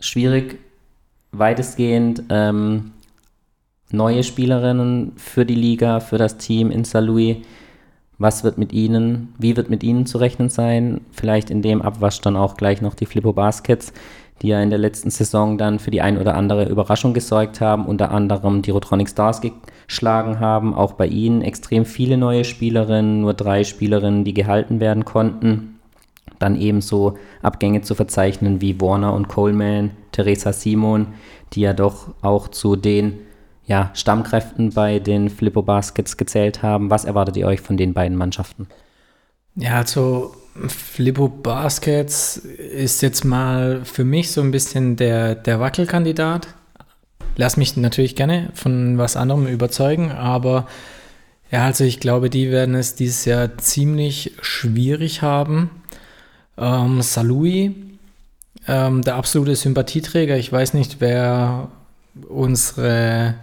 schwierig 0.00 0.58
weitestgehend 1.30 2.24
ähm, 2.30 2.92
neue 3.90 4.24
Spielerinnen 4.24 5.12
für 5.16 5.46
die 5.46 5.54
Liga, 5.54 6.00
für 6.00 6.18
das 6.18 6.36
Team 6.38 6.70
in 6.70 6.84
St. 6.84 7.00
Louis. 7.00 7.36
Was 8.18 8.44
wird 8.44 8.58
mit 8.58 8.72
ihnen, 8.72 9.34
wie 9.38 9.56
wird 9.56 9.70
mit 9.70 9.82
ihnen 9.82 10.06
zu 10.06 10.18
rechnen 10.18 10.48
sein? 10.48 11.00
Vielleicht 11.10 11.50
in 11.50 11.62
dem 11.62 11.82
Abwasch 11.82 12.20
dann 12.20 12.36
auch 12.36 12.56
gleich 12.56 12.80
noch 12.80 12.94
die 12.94 13.06
Flippo 13.06 13.32
Baskets, 13.32 13.92
die 14.42 14.48
ja 14.48 14.60
in 14.60 14.70
der 14.70 14.78
letzten 14.78 15.10
Saison 15.10 15.58
dann 15.58 15.78
für 15.78 15.90
die 15.90 16.00
ein 16.00 16.18
oder 16.18 16.34
andere 16.34 16.68
Überraschung 16.68 17.14
gesorgt 17.14 17.60
haben, 17.60 17.86
unter 17.86 18.10
anderem 18.10 18.62
die 18.62 18.70
Rotronic 18.70 19.08
Stars 19.08 19.40
geschlagen 19.40 20.40
haben. 20.40 20.74
Auch 20.74 20.94
bei 20.94 21.06
ihnen 21.06 21.42
extrem 21.42 21.84
viele 21.84 22.16
neue 22.16 22.44
Spielerinnen, 22.44 23.20
nur 23.20 23.34
drei 23.34 23.64
Spielerinnen, 23.64 24.24
die 24.24 24.34
gehalten 24.34 24.80
werden 24.80 25.04
konnten 25.04 25.74
dann 26.38 26.60
ebenso 26.60 27.16
Abgänge 27.42 27.82
zu 27.82 27.94
verzeichnen 27.94 28.60
wie 28.60 28.80
Warner 28.80 29.14
und 29.14 29.28
Coleman, 29.28 29.92
Teresa 30.12 30.52
Simon, 30.52 31.08
die 31.52 31.62
ja 31.62 31.72
doch 31.72 32.14
auch 32.22 32.48
zu 32.48 32.76
den 32.76 33.18
ja, 33.66 33.90
Stammkräften 33.94 34.70
bei 34.70 34.98
den 34.98 35.30
Flippo 35.30 35.62
Baskets 35.62 36.16
gezählt 36.16 36.62
haben. 36.62 36.90
Was 36.90 37.04
erwartet 37.04 37.36
ihr 37.36 37.46
euch 37.46 37.60
von 37.60 37.76
den 37.76 37.94
beiden 37.94 38.16
Mannschaften? 38.16 38.68
Ja, 39.56 39.76
also 39.76 40.34
Flippo 40.68 41.28
Baskets 41.28 42.36
ist 42.36 43.02
jetzt 43.02 43.24
mal 43.24 43.84
für 43.84 44.04
mich 44.04 44.30
so 44.30 44.40
ein 44.40 44.50
bisschen 44.50 44.96
der, 44.96 45.34
der 45.34 45.60
Wackelkandidat. 45.60 46.48
Lass 47.36 47.56
mich 47.56 47.76
natürlich 47.76 48.14
gerne 48.14 48.50
von 48.54 48.96
was 48.96 49.16
anderem 49.16 49.46
überzeugen, 49.46 50.12
aber 50.12 50.66
ja, 51.50 51.64
also 51.64 51.84
ich 51.84 52.00
glaube, 52.00 52.30
die 52.30 52.50
werden 52.50 52.74
es 52.74 52.94
dieses 52.94 53.24
Jahr 53.24 53.58
ziemlich 53.58 54.32
schwierig 54.40 55.22
haben. 55.22 55.70
Ähm, 56.56 57.02
Salui, 57.02 57.74
ähm, 58.68 59.02
der 59.02 59.16
absolute 59.16 59.56
Sympathieträger. 59.56 60.36
Ich 60.36 60.52
weiß 60.52 60.74
nicht, 60.74 61.00
wer 61.00 61.68
unsere 62.28 63.34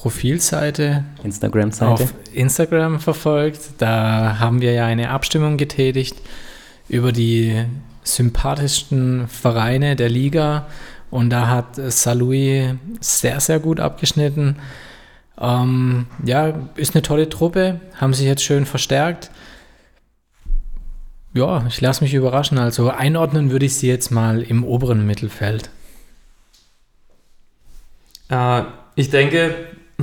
Profilseite 0.00 1.04
Instagram-Seite 1.22 2.04
auf 2.04 2.14
Instagram 2.32 3.00
verfolgt. 3.00 3.60
Da 3.76 4.38
haben 4.38 4.62
wir 4.62 4.72
ja 4.72 4.86
eine 4.86 5.10
Abstimmung 5.10 5.58
getätigt 5.58 6.16
über 6.88 7.12
die 7.12 7.66
sympathischsten 8.02 9.28
Vereine 9.28 9.96
der 9.96 10.08
Liga 10.08 10.66
und 11.10 11.28
da 11.28 11.48
hat 11.48 11.76
Salui 11.76 12.78
sehr, 13.00 13.40
sehr 13.40 13.60
gut 13.60 13.78
abgeschnitten. 13.78 14.56
Ähm, 15.38 16.06
ja, 16.24 16.54
ist 16.76 16.94
eine 16.94 17.02
tolle 17.02 17.28
Truppe, 17.28 17.80
haben 17.96 18.14
sich 18.14 18.24
jetzt 18.24 18.42
schön 18.42 18.64
verstärkt. 18.64 19.30
Ja, 21.34 21.66
ich 21.66 21.78
lasse 21.82 22.02
mich 22.02 22.14
überraschen. 22.14 22.56
Also 22.56 22.88
einordnen 22.88 23.50
würde 23.50 23.66
ich 23.66 23.74
sie 23.74 23.88
jetzt 23.88 24.10
mal 24.10 24.40
im 24.40 24.64
oberen 24.64 25.06
Mittelfeld. 25.06 25.68
Äh, 28.30 28.62
ich 28.94 29.10
denke, 29.10 29.54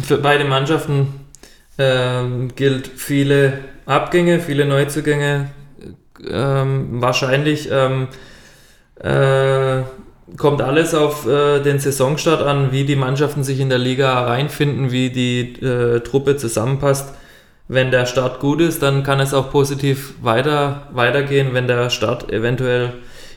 für 0.02 0.18
beide 0.18 0.46
Mannschaften 0.46 1.08
äh, 1.78 2.24
gilt 2.56 2.88
viele 2.88 3.60
Abgänge, 3.86 4.40
viele 4.40 4.66
Neuzugänge. 4.66 5.50
Ähm, 6.30 7.02
wahrscheinlich 7.02 7.70
ähm, 7.72 8.08
äh, 9.00 9.84
kommt 10.36 10.62
alles 10.62 10.94
auf 10.96 11.28
äh, 11.28 11.62
den 11.62 11.80
Saisonstart 11.80 12.42
an, 12.42 12.72
wie 12.72 12.86
die 12.86 12.96
Mannschaften 12.96 13.44
sich 13.44 13.60
in 13.60 13.70
der 13.70 13.78
Liga 13.78 14.26
reinfinden, 14.26 14.92
wie 14.92 15.10
die 15.10 15.62
äh, 15.64 16.00
Truppe 16.02 16.38
zusammenpasst 16.38 17.14
wenn 17.68 17.92
der 17.92 18.06
Start 18.06 18.40
gut 18.40 18.62
ist, 18.62 18.82
dann 18.82 19.04
kann 19.04 19.20
es 19.20 19.34
auch 19.34 19.52
positiv 19.52 20.14
weiter, 20.22 20.88
weitergehen. 20.94 21.54
Wenn 21.54 21.68
der 21.68 21.90
Start 21.90 22.32
eventuell 22.32 22.94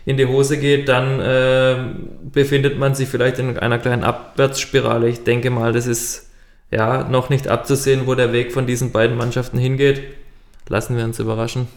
in 0.06 0.16
die 0.16 0.26
Hose 0.26 0.58
geht, 0.58 0.88
dann 0.88 1.20
äh, 1.20 1.76
befindet 2.32 2.78
man 2.78 2.94
sich 2.94 3.08
vielleicht 3.08 3.38
in 3.38 3.58
einer 3.58 3.78
kleinen 3.78 4.04
Abwärtsspirale. 4.04 5.08
Ich 5.08 5.24
denke 5.24 5.50
mal, 5.50 5.72
das 5.72 5.86
ist 5.86 6.29
ja 6.70 7.08
noch 7.08 7.30
nicht 7.30 7.48
abzusehen, 7.48 8.06
wo 8.06 8.14
der 8.14 8.32
Weg 8.32 8.52
von 8.52 8.66
diesen 8.66 8.92
beiden 8.92 9.16
Mannschaften 9.16 9.58
hingeht. 9.58 10.02
Lassen 10.68 10.96
wir 10.96 11.04
uns 11.04 11.18
überraschen. 11.18 11.68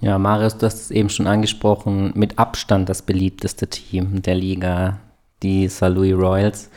Ja, 0.00 0.18
Marius, 0.18 0.56
du 0.56 0.66
hast 0.66 0.80
es 0.80 0.90
eben 0.90 1.10
schon 1.10 1.26
angesprochen, 1.26 2.12
mit 2.14 2.38
Abstand 2.38 2.88
das 2.88 3.02
beliebteste 3.02 3.66
Team 3.66 4.22
der 4.22 4.34
Liga, 4.34 4.98
die 5.42 5.68
St. 5.68 5.88
Louis 5.88 6.14
Royals 6.14 6.70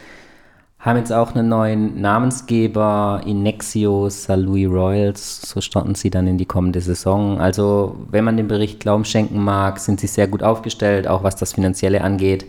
haben 0.84 0.98
jetzt 0.98 1.14
auch 1.14 1.34
einen 1.34 1.48
neuen 1.48 2.02
Namensgeber, 2.02 3.22
Inexio 3.26 4.10
Louis 4.36 4.68
Royals. 4.68 5.42
So 5.44 5.62
starten 5.62 5.96
sie 5.96 6.10
dann 6.10 6.28
in 6.28 6.38
die 6.38 6.46
kommende 6.46 6.82
Saison. 6.82 7.40
Also, 7.40 7.96
wenn 8.10 8.26
man 8.26 8.36
dem 8.36 8.50
Bericht 8.50 8.82
Glauben 8.82 9.06
schenken 9.06 9.42
mag, 9.42 9.80
sind 9.80 10.02
sie 10.02 10.08
sehr 10.08 10.28
gut 10.28 10.44
aufgestellt, 10.44 11.08
auch 11.08 11.24
was 11.24 11.38
das 11.38 11.54
Finanzielle 11.54 12.02
angeht. 12.02 12.46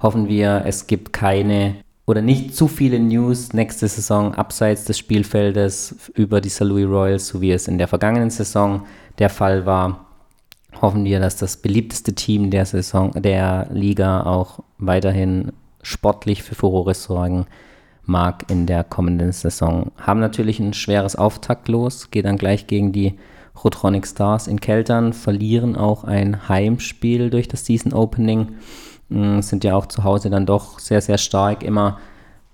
Hoffen 0.00 0.28
wir, 0.28 0.62
es 0.64 0.86
gibt 0.86 1.12
keine 1.12 1.74
oder 2.06 2.20
nicht 2.20 2.56
zu 2.56 2.68
viele 2.68 2.98
News 2.98 3.52
nächste 3.52 3.86
Saison 3.86 4.34
abseits 4.34 4.84
des 4.84 4.98
Spielfeldes 4.98 6.10
über 6.14 6.40
die 6.40 6.48
St. 6.48 6.60
Louis 6.62 6.86
Royals, 6.86 7.28
so 7.28 7.40
wie 7.40 7.52
es 7.52 7.68
in 7.68 7.78
der 7.78 7.88
vergangenen 7.88 8.30
Saison 8.30 8.86
der 9.18 9.30
Fall 9.30 9.66
war. 9.66 10.06
Hoffen 10.80 11.04
wir, 11.04 11.20
dass 11.20 11.36
das 11.36 11.58
beliebteste 11.58 12.14
Team 12.14 12.50
der 12.50 12.66
Saison, 12.66 13.12
der 13.14 13.68
Liga 13.72 14.24
auch 14.24 14.60
weiterhin 14.78 15.52
sportlich 15.82 16.42
für 16.42 16.54
Furore 16.54 16.94
sorgen 16.94 17.46
mag 18.04 18.50
in 18.50 18.66
der 18.66 18.82
kommenden 18.82 19.32
Saison. 19.32 19.92
Haben 19.96 20.20
natürlich 20.20 20.58
ein 20.58 20.74
schweres 20.74 21.14
Auftaktlos, 21.14 22.10
geht 22.10 22.24
dann 22.24 22.36
gleich 22.36 22.66
gegen 22.66 22.92
die 22.92 23.14
Rotronic 23.62 24.06
Stars 24.06 24.48
in 24.48 24.60
Keltern, 24.60 25.12
verlieren 25.12 25.76
auch 25.76 26.04
ein 26.04 26.48
Heimspiel 26.48 27.30
durch 27.30 27.48
das 27.48 27.64
Season 27.64 27.92
Opening, 27.92 28.56
mm, 29.12 29.42
sind 29.42 29.64
ja 29.64 29.74
auch 29.74 29.86
zu 29.86 30.04
Hause 30.04 30.30
dann 30.30 30.46
doch 30.46 30.78
sehr, 30.78 31.00
sehr 31.00 31.18
stark 31.18 31.62
immer. 31.62 31.98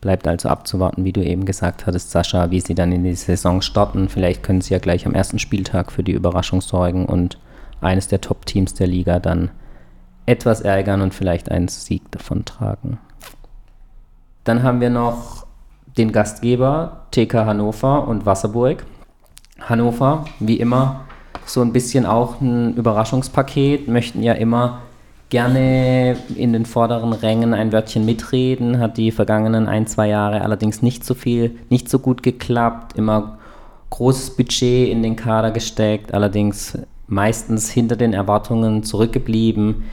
Bleibt 0.01 0.29
also 0.29 0.49
abzuwarten, 0.49 1.05
wie 1.05 1.12
du 1.12 1.25
eben 1.25 1.44
gesagt 1.44 1.87
hattest, 1.87 2.12
Sascha, 2.12 2.51
wie 2.51 2.61
sie 2.61 2.75
dann 2.75 2.92
in 2.92 3.03
die 3.03 3.14
Saison 3.14 3.62
starten. 3.62 4.09
Vielleicht 4.09 4.42
können 4.42 4.61
sie 4.61 4.75
ja 4.75 4.79
gleich 4.79 5.07
am 5.07 5.14
ersten 5.14 5.40
Spieltag 5.40 5.90
für 5.90 6.05
die 6.05 6.12
Überraschung 6.12 6.61
sorgen 6.61 7.07
und 7.07 7.38
eines 7.81 8.09
der 8.09 8.21
Top-Teams 8.21 8.75
der 8.75 8.87
Liga 8.87 9.18
dann 9.18 9.51
etwas 10.27 10.61
ärgern 10.61 11.01
und 11.01 11.14
vielleicht 11.14 11.51
einen 11.51 11.68
Sieg 11.68 12.03
davon 12.12 12.44
tragen. 12.44 12.99
Dann 14.44 14.62
haben 14.62 14.81
wir 14.81 14.90
noch 14.90 15.47
den 15.97 16.12
Gastgeber 16.12 17.07
TK 17.11 17.47
Hannover 17.47 18.07
und 18.07 18.25
Wasserburg. 18.25 18.85
Hannover, 19.61 20.27
wie 20.38 20.61
immer, 20.61 21.05
so 21.44 21.62
ein 21.62 21.73
bisschen 21.73 22.07
auch 22.07 22.40
ein 22.40 22.75
Überraschungspaket, 22.75 23.88
möchten 23.88 24.23
ja 24.23 24.35
immer 24.35 24.83
gerne 25.30 26.16
in 26.34 26.52
den 26.52 26.64
vorderen 26.64 27.12
Rängen 27.12 27.54
ein 27.54 27.72
Wörtchen 27.72 28.04
mitreden, 28.04 28.78
hat 28.78 28.96
die 28.96 29.10
vergangenen 29.10 29.68
ein, 29.68 29.86
zwei 29.86 30.08
Jahre 30.08 30.42
allerdings 30.42 30.82
nicht 30.82 31.04
so 31.04 31.14
viel, 31.14 31.58
nicht 31.68 31.88
so 31.88 31.98
gut 31.98 32.22
geklappt, 32.22 32.96
immer 32.96 33.38
großes 33.90 34.36
Budget 34.36 34.88
in 34.90 35.02
den 35.02 35.16
Kader 35.16 35.50
gesteckt, 35.50 36.14
allerdings 36.14 36.78
meistens 37.06 37.70
hinter 37.70 37.96
den 37.96 38.12
Erwartungen 38.12 38.82
zurückgeblieben. 38.82 39.84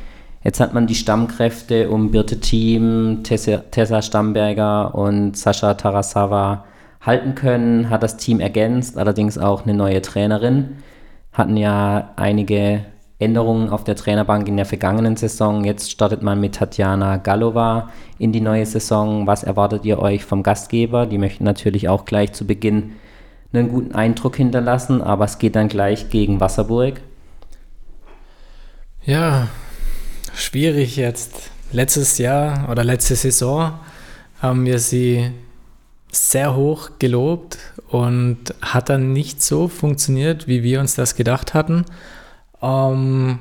Jetzt 0.43 0.59
hat 0.59 0.73
man 0.73 0.87
die 0.87 0.95
Stammkräfte 0.95 1.89
um 1.89 2.11
Birte 2.11 2.39
Thiem, 2.39 3.21
Tessa, 3.23 3.57
Tessa 3.71 4.01
Stamberger 4.01 4.93
und 4.93 5.35
Sascha 5.35 5.73
Tarasawa 5.73 6.65
halten 7.01 7.35
können, 7.35 7.89
hat 7.89 8.03
das 8.03 8.17
Team 8.17 8.39
ergänzt, 8.39 8.97
allerdings 8.97 9.37
auch 9.37 9.63
eine 9.63 9.73
neue 9.73 10.01
Trainerin. 10.01 10.77
Hatten 11.33 11.57
ja 11.57 12.11
einige 12.15 12.85
Änderungen 13.17 13.69
auf 13.69 13.83
der 13.83 13.95
Trainerbank 13.95 14.47
in 14.47 14.57
der 14.57 14.65
vergangenen 14.65 15.15
Saison. 15.15 15.63
Jetzt 15.63 15.89
startet 15.89 16.21
man 16.21 16.39
mit 16.41 16.55
Tatjana 16.55 17.17
Galova 17.17 17.89
in 18.19 18.31
die 18.31 18.41
neue 18.41 18.65
Saison. 18.65 19.25
Was 19.25 19.43
erwartet 19.43 19.85
ihr 19.85 19.99
euch 19.99 20.25
vom 20.25 20.43
Gastgeber? 20.43 21.05
Die 21.05 21.17
möchten 21.17 21.45
natürlich 21.45 21.87
auch 21.87 22.05
gleich 22.05 22.33
zu 22.33 22.45
Beginn 22.45 22.93
einen 23.53 23.69
guten 23.69 23.95
Eindruck 23.95 24.35
hinterlassen, 24.35 25.01
aber 25.01 25.25
es 25.25 25.37
geht 25.37 25.55
dann 25.55 25.69
gleich 25.69 26.09
gegen 26.09 26.41
Wasserburg. 26.41 27.01
Ja, 29.05 29.47
schwierig 30.33 30.97
jetzt. 30.97 31.51
Letztes 31.71 32.17
Jahr 32.17 32.69
oder 32.69 32.83
letzte 32.83 33.15
Saison 33.15 33.73
haben 34.41 34.65
wir 34.65 34.79
sie 34.79 35.31
sehr 36.11 36.55
hoch 36.55 36.91
gelobt 36.99 37.57
und 37.89 38.53
hat 38.61 38.89
dann 38.89 39.13
nicht 39.13 39.41
so 39.41 39.67
funktioniert, 39.67 40.47
wie 40.47 40.63
wir 40.63 40.79
uns 40.79 40.95
das 40.95 41.15
gedacht 41.15 41.53
hatten. 41.53 41.85
Ähm, 42.61 43.39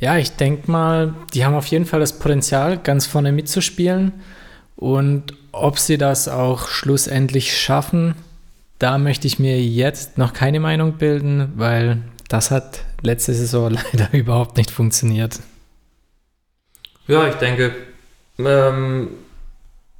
Ja, 0.00 0.16
ich 0.16 0.36
denke 0.36 0.70
mal, 0.70 1.14
die 1.34 1.44
haben 1.44 1.54
auf 1.54 1.66
jeden 1.66 1.84
Fall 1.84 2.00
das 2.00 2.18
Potenzial, 2.18 2.78
ganz 2.78 3.06
vorne 3.06 3.32
mitzuspielen. 3.32 4.12
Und 4.76 5.34
ob 5.50 5.78
sie 5.78 5.98
das 5.98 6.28
auch 6.28 6.68
schlussendlich 6.68 7.56
schaffen, 7.56 8.14
da 8.78 8.96
möchte 8.98 9.26
ich 9.26 9.40
mir 9.40 9.60
jetzt 9.60 10.16
noch 10.18 10.32
keine 10.32 10.60
Meinung 10.60 10.92
bilden, 10.98 11.52
weil 11.56 11.98
das 12.28 12.52
hat 12.52 12.84
letzte 13.02 13.34
Saison 13.34 13.70
leider 13.92 14.08
überhaupt 14.12 14.56
nicht 14.56 14.70
funktioniert. 14.70 15.40
Ja, 17.08 17.26
ich 17.26 17.34
denke, 17.36 17.74
ähm, 18.38 19.08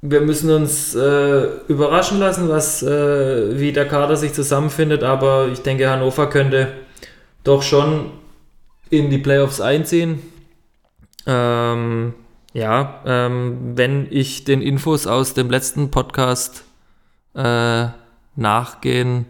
wir 0.01 0.21
müssen 0.21 0.49
uns 0.49 0.95
äh, 0.95 1.43
überraschen 1.67 2.19
lassen, 2.19 2.47
was, 2.47 2.81
äh, 2.83 3.59
wie 3.59 3.73
der 3.73 3.87
Kader 3.87 4.15
sich 4.15 4.31
zusammenfindet, 4.31 5.03
aber 5.03 5.49
ich 5.51 5.59
denke, 5.59 5.89
Hannover 5.89 6.29
könnte 6.29 6.71
doch 7.43 7.61
schon 7.61 8.11
in 8.89 9.09
die 9.09 9.17
Playoffs 9.17 9.61
einziehen. 9.61 10.21
Ähm, 11.25 12.13
ja, 12.53 13.01
ähm, 13.05 13.77
wenn 13.77 14.07
ich 14.09 14.43
den 14.43 14.61
Infos 14.61 15.05
aus 15.05 15.33
dem 15.33 15.49
letzten 15.49 15.91
Podcast 15.91 16.63
äh, 17.35 17.87
nachgehen 18.35 19.25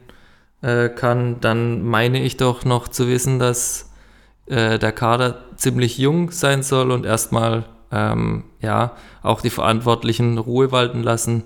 äh, 0.61 0.89
kann, 0.89 1.41
dann 1.41 1.83
meine 1.83 2.21
ich 2.23 2.37
doch 2.37 2.63
noch 2.63 2.87
zu 2.87 3.07
wissen, 3.07 3.39
dass 3.39 3.91
äh, 4.45 4.79
der 4.79 4.91
Kader 4.91 5.43
ziemlich 5.55 5.97
jung 5.97 6.31
sein 6.31 6.63
soll 6.63 6.91
und 6.91 7.05
erstmal 7.05 7.65
ähm, 7.91 8.45
ja 8.61 8.95
auch 9.21 9.41
die 9.41 9.49
Verantwortlichen 9.49 10.37
Ruhe 10.37 10.71
walten 10.71 11.03
lassen 11.03 11.43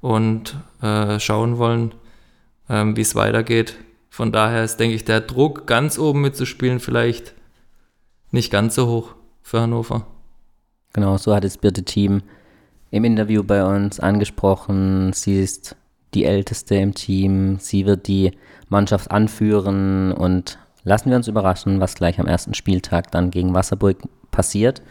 und 0.00 0.56
äh, 0.82 1.20
schauen 1.20 1.58
wollen, 1.58 1.94
ähm, 2.68 2.96
wie 2.96 3.02
es 3.02 3.14
weitergeht. 3.14 3.76
Von 4.10 4.32
daher 4.32 4.64
ist, 4.64 4.78
denke 4.78 4.96
ich, 4.96 5.04
der 5.04 5.20
Druck, 5.20 5.66
ganz 5.66 5.98
oben 5.98 6.20
mitzuspielen, 6.20 6.80
vielleicht 6.80 7.34
nicht 8.32 8.50
ganz 8.50 8.74
so 8.74 8.88
hoch 8.88 9.14
für 9.42 9.60
Hannover. 9.60 10.06
Genau, 10.92 11.16
so 11.16 11.34
hat 11.34 11.44
das 11.44 11.56
Birte 11.56 11.84
Team 11.84 12.22
im 12.90 13.04
Interview 13.04 13.44
bei 13.44 13.64
uns 13.64 14.00
angesprochen. 14.00 15.12
Sie 15.12 15.40
ist 15.40 15.76
die 16.14 16.24
Älteste 16.24 16.74
im 16.74 16.94
Team. 16.94 17.58
Sie 17.60 17.86
wird 17.86 18.08
die 18.08 18.32
Mannschaft 18.68 19.12
anführen 19.12 20.12
und 20.12 20.58
lassen 20.82 21.10
wir 21.10 21.16
uns 21.16 21.28
überraschen, 21.28 21.80
was 21.80 21.94
gleich 21.94 22.18
am 22.18 22.26
ersten 22.26 22.54
Spieltag 22.54 23.12
dann 23.12 23.30
gegen 23.30 23.54
Wasserburg 23.54 23.98
passiert. 24.32 24.82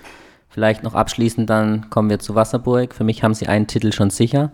Vielleicht 0.48 0.84
noch 0.84 0.96
abschließend 0.96 1.50
dann 1.50 1.90
kommen 1.90 2.10
wir 2.10 2.20
zu 2.20 2.36
Wasserburg. 2.36 2.94
Für 2.94 3.04
mich 3.04 3.24
haben 3.24 3.34
sie 3.34 3.48
einen 3.48 3.68
Titel 3.68 3.92
schon 3.92 4.10
sicher, 4.10 4.52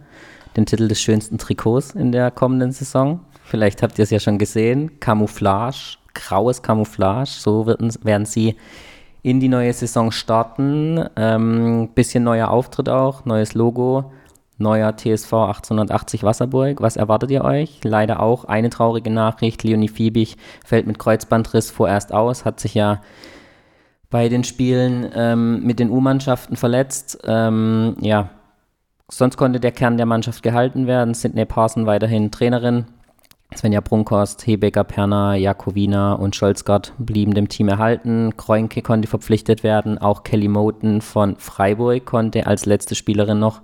den 0.58 0.66
Titel 0.66 0.88
des 0.88 1.00
schönsten 1.00 1.38
Trikots 1.38 1.92
in 1.92 2.12
der 2.12 2.32
kommenden 2.32 2.72
Saison. 2.72 3.22
Vielleicht 3.46 3.84
habt 3.84 4.00
ihr 4.00 4.04
es 4.04 4.10
ja 4.10 4.20
schon 4.20 4.38
gesehen. 4.38 5.00
Camouflage, 5.00 5.98
graues 6.14 6.62
Camouflage. 6.62 7.30
So 7.30 7.68
werden, 7.68 7.94
werden 8.04 8.26
sie 8.26 8.56
in 9.22 9.40
die 9.40 9.50
neue 9.50 9.72
Saison 9.72 10.12
starten. 10.12 11.04
Ähm, 11.16 11.90
bisschen 11.94 12.24
neuer 12.24 12.50
Auftritt 12.50 12.90
auch, 12.90 13.26
neues 13.26 13.54
Logo, 13.54 14.12
neuer 14.58 14.96
TSV 14.96 15.34
1880 15.34 16.24
Wasserburg. 16.24 16.82
Was 16.82 16.96
erwartet 16.96 17.32
ihr 17.32 17.44
euch? 17.44 17.80
Leider 17.84 18.20
auch 18.20 18.46
eine 18.46 18.70
traurige 18.70 19.12
Nachricht. 19.12 19.64
Leonie 19.64 19.90
Fiebig 19.90 20.38
fällt 20.66 20.88
mit 20.88 21.00
Kreuzbandriss 21.00 21.70
vorerst 21.72 22.14
aus, 22.14 22.46
hat 22.46 22.60
sich 22.60 22.74
ja 22.74 23.02
bei 24.10 24.30
den 24.30 24.44
Spielen 24.44 25.12
ähm, 25.14 25.64
mit 25.64 25.80
den 25.80 25.90
U-Mannschaften 25.90 26.56
verletzt. 26.56 27.20
Ähm, 27.26 27.98
ja, 28.02 28.30
sonst 29.10 29.38
konnte 29.38 29.60
der 29.60 29.72
Kern 29.72 29.98
der 29.98 30.06
Mannschaft 30.06 30.42
gehalten 30.42 30.88
werden. 30.88 31.14
Sidney 31.14 31.46
Parson 31.46 31.86
weiterhin 31.86 32.32
Trainerin. 32.32 32.86
Svenja 33.58 33.82
Brunkhorst, 33.82 34.46
Hebecker, 34.46 34.84
Perner, 34.84 35.36
Jakowina 35.36 36.14
und 36.14 36.36
Scholzgart 36.36 36.94
blieben 36.98 37.34
dem 37.34 37.50
Team 37.50 37.68
erhalten. 37.68 38.36
Kroinke 38.38 38.82
konnte 38.82 39.08
verpflichtet 39.08 39.64
werden. 39.64 39.98
Auch 39.98 40.24
Kelly 40.24 40.48
Moten 40.48 41.02
von 41.02 41.38
Freiburg 41.38 42.06
konnte 42.06 42.48
als 42.48 42.66
letzte 42.66 42.96
Spielerin 42.96 43.40
noch 43.40 43.62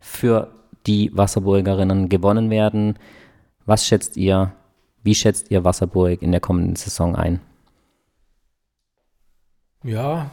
für 0.00 0.52
die 0.86 1.10
Wasserburgerinnen 1.16 2.08
gewonnen 2.08 2.50
werden. 2.50 2.98
Was 3.64 3.86
schätzt 3.86 4.16
ihr, 4.16 4.52
wie 5.02 5.14
schätzt 5.14 5.50
ihr 5.50 5.64
Wasserburg 5.64 6.22
in 6.22 6.32
der 6.32 6.40
kommenden 6.40 6.76
Saison 6.76 7.14
ein? 7.16 7.40
Ja, 9.84 10.30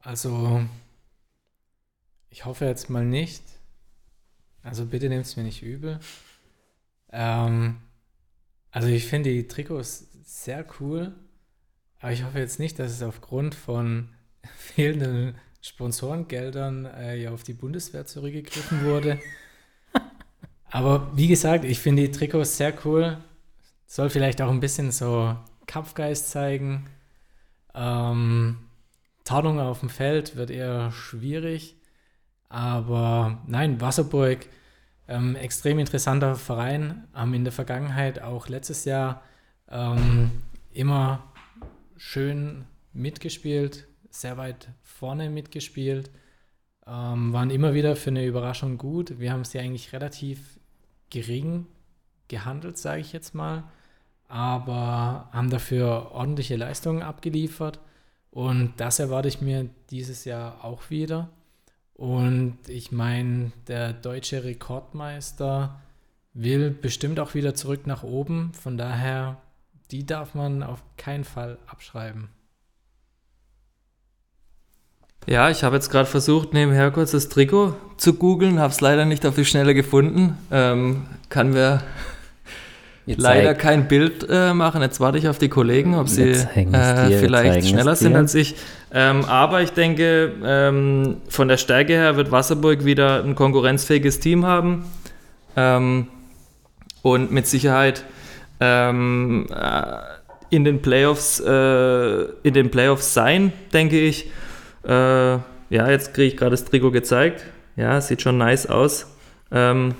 also 0.00 0.60
ich 2.28 2.44
hoffe 2.44 2.66
jetzt 2.66 2.90
mal 2.90 3.04
nicht. 3.04 3.42
Also 4.62 4.86
bitte 4.86 5.08
nehmt 5.08 5.26
es 5.26 5.36
mir 5.36 5.42
nicht 5.42 5.62
übel. 5.62 5.98
Ähm, 7.12 7.76
also 8.70 8.88
ich 8.88 9.06
finde 9.06 9.30
die 9.30 9.46
Trikots 9.46 10.08
sehr 10.24 10.64
cool, 10.80 11.14
aber 12.00 12.12
ich 12.12 12.24
hoffe 12.24 12.38
jetzt 12.38 12.58
nicht, 12.58 12.78
dass 12.78 12.90
es 12.90 13.02
aufgrund 13.02 13.54
von 13.54 14.08
fehlenden 14.56 15.36
Sponsorengeldern 15.60 16.86
äh, 16.86 17.16
ja 17.16 17.30
auf 17.30 17.44
die 17.44 17.52
Bundeswehr 17.52 18.06
zurückgegriffen 18.06 18.84
wurde. 18.84 19.20
aber 20.70 21.16
wie 21.16 21.28
gesagt, 21.28 21.64
ich 21.64 21.78
finde 21.78 22.02
die 22.02 22.10
Trikots 22.10 22.56
sehr 22.56 22.74
cool. 22.84 23.18
Soll 23.86 24.10
vielleicht 24.10 24.40
auch 24.40 24.50
ein 24.50 24.60
bisschen 24.60 24.90
so 24.90 25.36
Kampfgeist 25.66 26.30
zeigen. 26.30 26.88
Ähm, 27.74 28.58
Tarnung 29.24 29.60
auf 29.60 29.80
dem 29.80 29.90
Feld 29.90 30.36
wird 30.36 30.50
eher 30.50 30.90
schwierig. 30.90 31.76
Aber 32.48 33.42
nein, 33.46 33.80
Wasserburg 33.80 34.46
ähm, 35.08 35.36
extrem 35.36 35.78
interessanter 35.78 36.34
Verein, 36.34 37.08
haben 37.12 37.34
in 37.34 37.44
der 37.44 37.52
Vergangenheit 37.52 38.22
auch 38.22 38.48
letztes 38.48 38.84
Jahr 38.84 39.22
ähm, 39.68 40.30
immer 40.72 41.24
schön 41.96 42.64
mitgespielt, 42.92 43.86
sehr 44.10 44.36
weit 44.36 44.68
vorne 44.82 45.30
mitgespielt, 45.30 46.10
ähm, 46.86 47.32
waren 47.32 47.50
immer 47.50 47.74
wieder 47.74 47.96
für 47.96 48.10
eine 48.10 48.26
Überraschung 48.26 48.78
gut. 48.78 49.18
Wir 49.18 49.32
haben 49.32 49.44
sie 49.44 49.58
eigentlich 49.58 49.92
relativ 49.92 50.58
gering 51.10 51.66
gehandelt, 52.28 52.78
sage 52.78 53.00
ich 53.00 53.12
jetzt 53.12 53.34
mal, 53.34 53.64
aber 54.28 55.28
haben 55.32 55.50
dafür 55.50 56.12
ordentliche 56.12 56.56
Leistungen 56.56 57.02
abgeliefert 57.02 57.80
und 58.30 58.72
das 58.78 58.98
erwarte 58.98 59.28
ich 59.28 59.40
mir 59.40 59.68
dieses 59.90 60.24
Jahr 60.24 60.64
auch 60.64 60.88
wieder. 60.88 61.28
Und 61.94 62.58
ich 62.68 62.90
meine, 62.92 63.52
der 63.68 63.92
deutsche 63.92 64.44
Rekordmeister 64.44 65.80
will 66.34 66.70
bestimmt 66.70 67.20
auch 67.20 67.34
wieder 67.34 67.54
zurück 67.54 67.86
nach 67.86 68.02
oben. 68.02 68.52
Von 68.54 68.76
daher, 68.76 69.36
die 69.90 70.06
darf 70.06 70.34
man 70.34 70.62
auf 70.62 70.82
keinen 70.96 71.24
Fall 71.24 71.58
abschreiben. 71.66 72.28
Ja, 75.26 75.50
ich 75.50 75.62
habe 75.62 75.76
jetzt 75.76 75.90
gerade 75.90 76.08
versucht, 76.08 76.52
nebenher 76.52 76.90
kurz 76.90 77.12
das 77.12 77.28
Trikot 77.28 77.76
zu 77.96 78.14
googeln, 78.14 78.58
habe 78.58 78.72
es 78.72 78.80
leider 78.80 79.04
nicht 79.04 79.24
auf 79.24 79.36
die 79.36 79.44
Schnelle 79.44 79.72
gefunden. 79.72 80.36
Ähm, 80.50 81.06
kann 81.28 81.50
mir 81.50 81.82
Jetzt 83.06 83.20
leider 83.20 83.50
zeig. 83.50 83.58
kein 83.60 83.88
Bild 83.88 84.26
äh, 84.28 84.52
machen. 84.52 84.82
Jetzt 84.82 84.98
warte 84.98 85.18
ich 85.18 85.28
auf 85.28 85.38
die 85.38 85.48
Kollegen, 85.48 85.94
ob 85.94 86.08
sie 86.08 86.30
äh, 86.30 87.18
vielleicht 87.18 87.68
schneller 87.68 87.94
sind 87.94 88.16
als 88.16 88.34
ich. 88.34 88.56
Ähm, 88.94 89.24
aber 89.24 89.62
ich 89.62 89.70
denke, 89.70 90.32
ähm, 90.44 91.22
von 91.28 91.48
der 91.48 91.56
Stärke 91.56 91.94
her 91.94 92.16
wird 92.16 92.30
Wasserburg 92.30 92.84
wieder 92.84 93.24
ein 93.24 93.34
konkurrenzfähiges 93.34 94.20
Team 94.20 94.44
haben. 94.44 94.84
Ähm, 95.56 96.08
und 97.02 97.32
mit 97.32 97.46
Sicherheit 97.46 98.04
ähm, 98.60 99.46
äh, 99.50 99.96
in 100.50 100.64
den 100.64 100.82
Playoffs 100.82 101.40
äh, 101.40 102.22
in 102.42 102.54
den 102.54 102.70
Playoffs 102.70 103.14
sein, 103.14 103.52
denke 103.72 103.98
ich. 103.98 104.30
Äh, 104.84 104.90
ja, 104.92 105.40
jetzt 105.70 106.12
kriege 106.12 106.28
ich 106.28 106.36
gerade 106.36 106.50
das 106.50 106.64
Trikot 106.66 106.90
gezeigt. 106.90 107.44
Ja, 107.76 108.00
sieht 108.00 108.20
schon 108.20 108.36
nice 108.36 108.66
aus. 108.66 109.06
Ähm, 109.50 109.94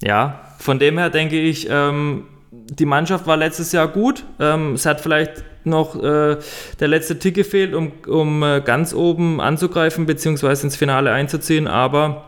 ja, 0.00 0.52
von 0.58 0.78
dem 0.78 0.98
her 0.98 1.10
denke 1.10 1.40
ich, 1.40 1.66
ähm, 1.68 2.24
die 2.68 2.86
Mannschaft 2.86 3.26
war 3.26 3.36
letztes 3.36 3.72
Jahr 3.72 3.88
gut. 3.88 4.24
Ähm, 4.38 4.74
es 4.74 4.86
hat 4.86 5.00
vielleicht 5.00 5.44
noch 5.64 5.96
äh, 5.96 6.36
der 6.80 6.88
letzte 6.88 7.18
Tick 7.18 7.34
gefehlt, 7.34 7.74
um, 7.74 7.92
um 8.06 8.42
äh, 8.42 8.60
ganz 8.64 8.94
oben 8.94 9.40
anzugreifen 9.40 10.06
bzw. 10.06 10.48
ins 10.62 10.76
Finale 10.76 11.12
einzuziehen. 11.12 11.66
Aber 11.66 12.24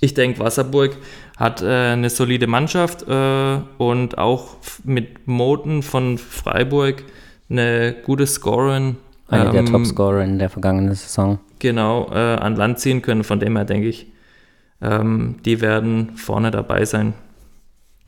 ich 0.00 0.14
denke, 0.14 0.40
Wasserburg 0.40 0.96
hat 1.36 1.62
äh, 1.62 1.66
eine 1.66 2.10
solide 2.10 2.46
Mannschaft 2.46 3.06
äh, 3.08 3.58
und 3.78 4.18
auch 4.18 4.56
mit 4.84 5.26
Moten 5.26 5.82
von 5.82 6.18
Freiburg 6.18 7.04
eine 7.50 7.94
gute 8.04 8.26
Scorerin. 8.26 8.96
Eine 9.28 9.46
ähm, 9.46 9.52
der 9.52 9.64
Topscorer 9.66 10.22
in 10.22 10.38
der 10.38 10.50
vergangenen 10.50 10.94
Saison. 10.94 11.38
Genau, 11.58 12.10
äh, 12.12 12.18
an 12.18 12.56
Land 12.56 12.78
ziehen 12.78 13.02
können. 13.02 13.24
Von 13.24 13.40
dem 13.40 13.56
her 13.56 13.64
denke 13.64 13.88
ich, 13.88 14.06
ähm, 14.82 15.36
die 15.44 15.60
werden 15.60 16.16
vorne 16.16 16.50
dabei 16.50 16.84
sein. 16.84 17.14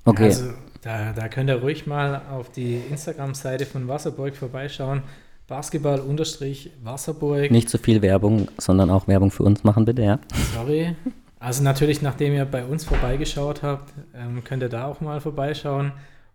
Okay. 0.04 0.26
Also 0.26 0.44
da, 0.86 1.12
da 1.12 1.28
könnt 1.28 1.50
ihr 1.50 1.56
ruhig 1.56 1.88
mal 1.88 2.22
auf 2.30 2.52
die 2.52 2.76
Instagram-Seite 2.76 3.66
von 3.66 3.88
Wasserburg 3.88 4.36
vorbeischauen. 4.36 5.02
Basketball-Wasserburg. 5.48 7.50
Nicht 7.50 7.68
zu 7.68 7.78
so 7.78 7.82
viel 7.82 8.02
Werbung, 8.02 8.46
sondern 8.56 8.90
auch 8.90 9.08
Werbung 9.08 9.32
für 9.32 9.42
uns 9.42 9.64
machen, 9.64 9.84
bitte, 9.84 10.02
ja. 10.02 10.20
Sorry. 10.54 10.94
Also 11.40 11.64
natürlich, 11.64 12.02
nachdem 12.02 12.34
ihr 12.34 12.44
bei 12.44 12.64
uns 12.64 12.84
vorbeigeschaut 12.84 13.64
habt, 13.64 13.94
ähm, 14.14 14.44
könnt 14.44 14.62
ihr 14.62 14.68
da 14.68 14.86
auch 14.86 15.00
mal 15.00 15.20
vorbeischauen. 15.20 15.90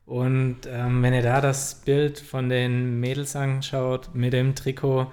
Und 0.06 0.58
ähm, 0.68 1.02
wenn 1.02 1.14
ihr 1.14 1.22
da 1.22 1.40
das 1.40 1.76
Bild 1.76 2.20
von 2.20 2.50
den 2.50 3.00
Mädels 3.00 3.38
anschaut 3.38 4.10
mit 4.14 4.34
dem 4.34 4.54
Trikot, 4.54 5.10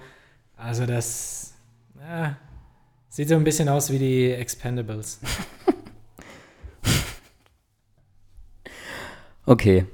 also 0.57 0.85
das 0.85 1.53
ja, 2.01 2.35
sieht 3.07 3.29
so 3.29 3.35
ein 3.35 3.45
bisschen 3.45 3.69
aus 3.69 3.89
wie 3.89 3.99
die 3.99 4.31
Expendables. 4.31 5.21
okay. 9.49 9.85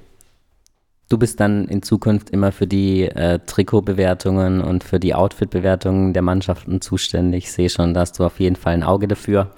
Du 1.08 1.18
bist 1.18 1.38
dann 1.38 1.68
in 1.68 1.82
Zukunft 1.82 2.30
immer 2.30 2.50
für 2.50 2.66
die 2.66 3.02
äh, 3.04 3.38
Trikotbewertungen 3.38 4.60
und 4.60 4.82
für 4.82 4.98
die 4.98 5.14
Outfitbewertungen 5.14 6.12
der 6.12 6.22
Mannschaften 6.22 6.80
zuständig. 6.80 7.44
Ich 7.44 7.52
sehe 7.52 7.70
schon, 7.70 7.94
da 7.94 8.00
hast 8.00 8.18
du 8.18 8.24
auf 8.24 8.40
jeden 8.40 8.56
Fall 8.56 8.74
ein 8.74 8.82
Auge 8.82 9.06
dafür. 9.06 9.52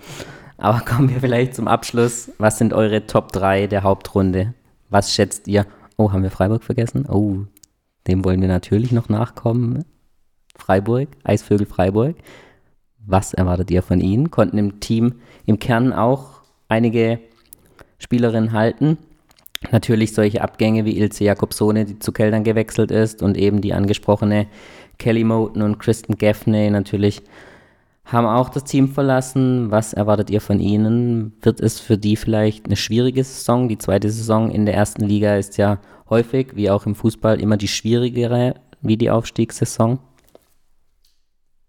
Aber 0.58 0.80
kommen 0.86 1.08
wir 1.08 1.20
vielleicht 1.20 1.54
zum 1.54 1.66
Abschluss. 1.66 2.30
Was 2.38 2.58
sind 2.58 2.74
eure 2.74 3.06
Top 3.06 3.32
3 3.32 3.66
der 3.66 3.82
Hauptrunde? 3.82 4.52
Was 4.90 5.14
schätzt 5.14 5.48
ihr? 5.48 5.66
Oh, 5.96 6.12
haben 6.12 6.22
wir 6.22 6.30
Freiburg 6.30 6.64
vergessen? 6.64 7.06
Oh, 7.08 7.46
dem 8.06 8.24
wollen 8.24 8.42
wir 8.42 8.48
natürlich 8.48 8.92
noch 8.92 9.08
nachkommen. 9.08 9.84
Freiburg, 10.54 11.08
Eisvögel 11.24 11.66
Freiburg. 11.66 12.16
Was 13.06 13.32
erwartet 13.32 13.70
ihr 13.70 13.82
von 13.82 14.00
ihnen? 14.00 14.30
Konnten 14.30 14.58
im 14.58 14.80
Team 14.80 15.14
im 15.46 15.58
Kern 15.58 15.94
auch 15.94 16.42
einige 16.68 17.20
Spielerinnen 17.98 18.52
halten. 18.52 18.98
Natürlich 19.72 20.14
solche 20.14 20.42
Abgänge 20.42 20.84
wie 20.84 20.98
Ilse 20.98 21.24
Jakobsone, 21.24 21.84
die 21.84 21.98
zu 21.98 22.12
Keldern 22.12 22.44
gewechselt 22.44 22.90
ist 22.90 23.22
und 23.22 23.36
eben 23.36 23.60
die 23.60 23.74
angesprochene 23.74 24.46
Kelly 24.98 25.24
Moten 25.24 25.62
und 25.62 25.78
Kristen 25.78 26.16
Gaffney 26.16 26.70
natürlich 26.70 27.22
haben 28.04 28.26
auch 28.26 28.48
das 28.48 28.64
Team 28.64 28.88
verlassen. 28.88 29.70
Was 29.70 29.92
erwartet 29.92 30.30
ihr 30.30 30.40
von 30.40 30.60
ihnen? 30.60 31.36
Wird 31.42 31.60
es 31.60 31.78
für 31.78 31.98
die 31.98 32.16
vielleicht 32.16 32.66
eine 32.66 32.76
schwierige 32.76 33.22
Saison? 33.22 33.68
Die 33.68 33.78
zweite 33.78 34.10
Saison 34.10 34.50
in 34.50 34.64
der 34.64 34.74
ersten 34.74 35.04
Liga 35.04 35.36
ist 35.36 35.58
ja 35.58 35.78
häufig, 36.08 36.56
wie 36.56 36.70
auch 36.70 36.86
im 36.86 36.94
Fußball, 36.94 37.40
immer 37.40 37.56
die 37.56 37.68
schwierigere 37.68 38.54
wie 38.80 38.96
die 38.96 39.10
Aufstiegssaison. 39.10 39.98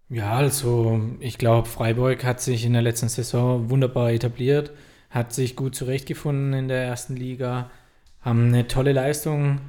Ja, 0.08 0.32
also 0.32 1.00
ich 1.20 1.38
glaube, 1.38 1.68
Freiburg 1.68 2.24
hat 2.24 2.40
sich 2.40 2.64
in 2.64 2.72
der 2.72 2.82
letzten 2.82 3.08
Saison 3.08 3.70
wunderbar 3.70 4.10
etabliert, 4.12 4.72
hat 5.10 5.32
sich 5.32 5.56
gut 5.56 5.74
zurechtgefunden 5.74 6.52
in 6.52 6.68
der 6.68 6.82
ersten 6.84 7.16
Liga, 7.16 7.70
haben 8.22 8.48
eine 8.48 8.66
tolle 8.66 8.92
Leistung 8.92 9.60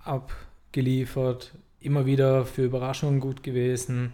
abgeliefert, 0.00 1.52
immer 1.80 2.06
wieder 2.06 2.44
für 2.44 2.64
Überraschungen 2.64 3.20
gut 3.20 3.42
gewesen, 3.42 4.12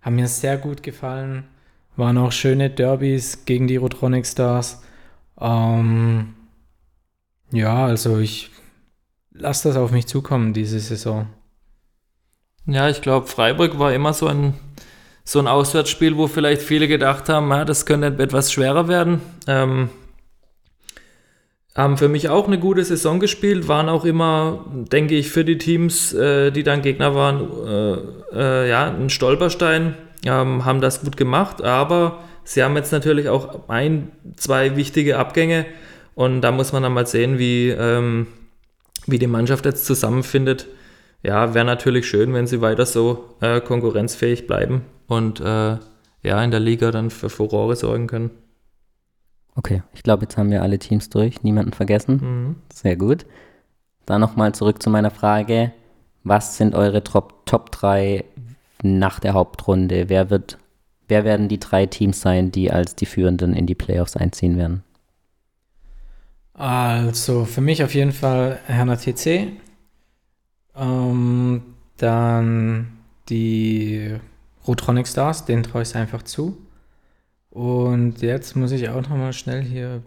haben 0.00 0.16
mir 0.16 0.28
sehr 0.28 0.56
gut 0.56 0.82
gefallen, 0.82 1.44
waren 1.96 2.18
auch 2.18 2.32
schöne 2.32 2.70
Derbys 2.70 3.44
gegen 3.44 3.66
die 3.66 3.76
Rotronic 3.76 4.26
Stars. 4.26 4.82
Ähm, 5.40 6.34
ja, 7.50 7.84
also 7.84 8.18
ich 8.18 8.50
lasse 9.30 9.68
das 9.68 9.76
auf 9.76 9.90
mich 9.90 10.06
zukommen 10.06 10.52
diese 10.52 10.78
Saison. 10.80 11.26
Ja, 12.66 12.88
ich 12.88 13.02
glaube, 13.02 13.26
Freiburg 13.26 13.78
war 13.78 13.92
immer 13.92 14.14
so 14.14 14.26
ein, 14.26 14.54
so 15.24 15.38
ein 15.38 15.46
Auswärtsspiel, 15.46 16.16
wo 16.16 16.26
vielleicht 16.28 16.62
viele 16.62 16.88
gedacht 16.88 17.28
haben, 17.28 17.50
ja, 17.50 17.64
das 17.64 17.84
könnte 17.86 18.06
etwas 18.22 18.52
schwerer 18.52 18.88
werden. 18.88 19.20
Ähm, 19.46 19.90
haben 21.74 21.98
für 21.98 22.08
mich 22.08 22.28
auch 22.28 22.46
eine 22.46 22.58
gute 22.58 22.84
Saison 22.84 23.18
gespielt, 23.18 23.66
waren 23.66 23.88
auch 23.88 24.04
immer, 24.04 24.64
denke 24.92 25.16
ich, 25.16 25.30
für 25.30 25.44
die 25.44 25.58
Teams, 25.58 26.12
äh, 26.12 26.52
die 26.52 26.62
dann 26.62 26.82
Gegner 26.82 27.14
waren, 27.14 27.50
äh, 27.66 28.36
äh, 28.36 28.68
ja, 28.70 28.86
ein 28.86 29.10
Stolperstein, 29.10 29.94
ähm, 30.24 30.64
haben 30.64 30.80
das 30.80 31.02
gut 31.02 31.16
gemacht, 31.16 31.62
aber 31.62 32.20
sie 32.44 32.62
haben 32.62 32.76
jetzt 32.76 32.92
natürlich 32.92 33.28
auch 33.28 33.68
ein, 33.68 34.12
zwei 34.36 34.76
wichtige 34.76 35.18
Abgänge 35.18 35.66
und 36.14 36.42
da 36.42 36.52
muss 36.52 36.72
man 36.72 36.84
dann 36.84 36.92
mal 36.92 37.08
sehen, 37.08 37.38
wie, 37.38 37.70
ähm, 37.70 38.28
wie 39.06 39.18
die 39.18 39.26
Mannschaft 39.26 39.64
jetzt 39.64 39.84
zusammenfindet. 39.84 40.66
Ja, 41.24 41.54
wäre 41.54 41.64
natürlich 41.64 42.06
schön, 42.06 42.34
wenn 42.34 42.46
sie 42.46 42.60
weiter 42.60 42.86
so 42.86 43.34
äh, 43.40 43.60
konkurrenzfähig 43.60 44.46
bleiben 44.46 44.82
und 45.08 45.40
äh, 45.40 45.78
ja, 46.22 46.42
in 46.42 46.50
der 46.50 46.60
Liga 46.60 46.90
dann 46.92 47.10
für 47.10 47.30
Furore 47.30 47.74
sorgen 47.76 48.06
können. 48.06 48.30
Okay, 49.56 49.82
ich 49.92 50.02
glaube, 50.02 50.22
jetzt 50.22 50.36
haben 50.36 50.50
wir 50.50 50.62
alle 50.62 50.78
Teams 50.78 51.08
durch, 51.10 51.42
niemanden 51.42 51.72
vergessen. 51.72 52.20
Mhm. 52.20 52.56
Sehr 52.72 52.96
gut. 52.96 53.24
Dann 54.06 54.20
nochmal 54.20 54.54
zurück 54.54 54.82
zu 54.82 54.90
meiner 54.90 55.10
Frage. 55.10 55.72
Was 56.24 56.56
sind 56.56 56.74
eure 56.74 57.04
Top, 57.04 57.46
Top 57.46 57.70
3 57.70 58.24
nach 58.82 59.20
der 59.20 59.34
Hauptrunde? 59.34 60.08
Wer, 60.08 60.30
wird, 60.30 60.58
wer 61.08 61.24
werden 61.24 61.48
die 61.48 61.60
drei 61.60 61.86
Teams 61.86 62.20
sein, 62.20 62.50
die 62.50 62.70
als 62.70 62.96
die 62.96 63.06
Führenden 63.06 63.54
in 63.54 63.66
die 63.66 63.74
Playoffs 63.74 64.16
einziehen 64.16 64.56
werden? 64.56 64.82
Also 66.54 67.44
für 67.44 67.60
mich 67.60 67.82
auf 67.82 67.94
jeden 67.94 68.12
Fall 68.12 68.60
Herner 68.66 68.96
TC. 68.96 69.52
Ähm, 70.76 71.62
dann 71.96 72.88
die 73.28 74.16
Rotronic 74.66 75.06
Stars, 75.06 75.44
den 75.44 75.62
traue 75.62 75.82
ich 75.82 75.94
einfach 75.94 76.22
zu. 76.22 76.56
Und 77.54 78.20
jetzt 78.20 78.56
muss 78.56 78.72
ich 78.72 78.88
auch 78.88 79.02
noch 79.02 79.10
mal 79.10 79.32
schnell 79.32 79.62
hier. 79.62 80.02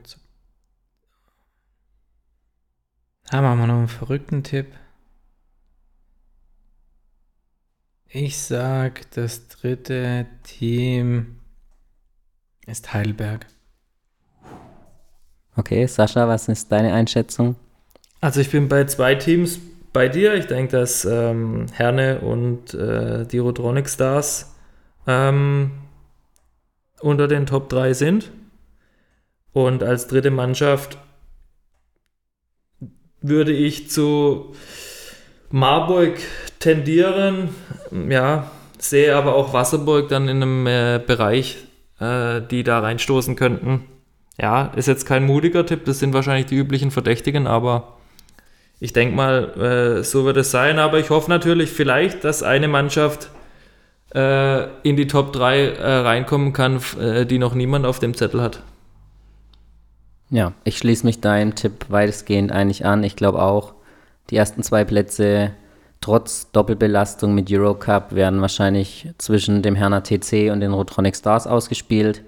Da 3.32 3.42
machen 3.42 3.60
wir 3.60 3.68
noch 3.68 3.76
einen 3.76 3.88
verrückten 3.88 4.44
Tipp. 4.44 4.68
Ich 8.10 8.38
sag, 8.38 9.10
das 9.12 9.48
dritte 9.48 10.26
Team 10.44 11.38
ist 12.66 12.94
Heidelberg. 12.94 13.48
Okay, 15.56 15.88
Sascha, 15.88 16.28
was 16.28 16.50
ist 16.50 16.70
deine 16.70 16.94
Einschätzung? 16.94 17.56
Also 18.20 18.42
ich 18.42 18.52
bin 18.52 18.68
bei 18.68 18.84
zwei 18.88 19.16
Teams 19.16 19.58
bei 19.94 20.10
dir. 20.10 20.34
Ich 20.34 20.48
denke, 20.48 20.74
dass 20.74 21.06
ähm, 21.06 21.68
Herne 21.72 22.20
und 22.20 22.74
äh, 22.74 23.26
die 23.26 23.38
Rotronic 23.38 23.88
Stars 23.88 24.54
ähm, 25.08 25.72
unter 27.02 27.28
den 27.28 27.46
Top 27.46 27.70
3 27.70 27.94
sind. 27.94 28.32
Und 29.54 29.84
als 29.84 30.08
dritte 30.08 30.32
Mannschaft 30.32 30.98
würde 33.22 33.52
ich 33.52 33.90
zu 33.90 34.54
Marburg 35.50 36.20
tendieren. 36.60 37.50
Ja, 38.10 38.52
sehe 38.78 39.16
aber 39.16 39.36
auch 39.36 39.54
Wasserburg 39.54 40.10
dann 40.10 40.28
in 40.28 40.44
einem 40.44 40.68
äh, 40.68 41.02
Bereich, 41.06 41.58
äh, 42.00 42.42
die 42.42 42.64
da 42.64 42.80
reinstoßen 42.80 43.36
könnten. 43.36 43.86
Ja, 44.40 44.66
ist 44.76 44.88
jetzt 44.88 45.06
kein 45.06 45.26
mutiger 45.26 45.66
Tipp, 45.66 45.86
das 45.86 46.00
sind 46.00 46.14
wahrscheinlich 46.14 46.46
die 46.46 46.58
üblichen 46.58 46.92
Verdächtigen, 46.92 47.48
aber 47.48 47.98
ich 48.80 48.94
denke 48.94 49.16
mal, 49.16 50.00
äh, 50.00 50.04
so 50.04 50.26
wird 50.26 50.38
es 50.38 50.52
sein. 50.52 50.78
Aber 50.78 51.00
ich 51.00 51.10
hoffe 51.10 51.30
natürlich 51.30 51.72
vielleicht, 51.72 52.24
dass 52.24 52.44
eine 52.44 52.68
Mannschaft 52.68 53.30
äh, 54.14 54.66
in 54.84 54.96
die 54.96 55.08
Top 55.08 55.34
3 55.34 55.60
äh, 55.60 55.94
reinkommen 56.00 56.54
kann, 56.54 56.80
äh, 57.00 57.26
die 57.26 57.40
noch 57.40 57.54
niemand 57.54 57.86
auf 57.86 58.00
dem 58.00 58.14
Zettel 58.14 58.42
hat. 58.42 58.64
Ja, 60.30 60.54
ich 60.64 60.78
schließe 60.78 61.06
mich 61.06 61.22
deinem 61.22 61.56
Tipp 61.56 61.86
weitestgehend 61.90 62.52
eigentlich 62.52 62.86
an. 62.86 63.04
Ich 63.04 63.16
glaube 63.16 63.42
auch, 63.42 63.74
die 64.30 64.36
ersten 64.36 64.62
zwei 64.64 64.84
Plätze 64.84 65.52
trotz 66.02 66.52
Doppelbelastung 66.52 67.34
mit 67.34 67.52
Eurocup 67.52 68.14
werden 68.14 68.42
wahrscheinlich 68.42 69.10
zwischen 69.18 69.62
dem 69.62 69.76
Herner 69.76 70.04
TC 70.04 70.52
und 70.52 70.60
den 70.60 70.74
Rotronic 70.74 71.16
Stars 71.16 71.48
ausgespielt. 71.48 72.24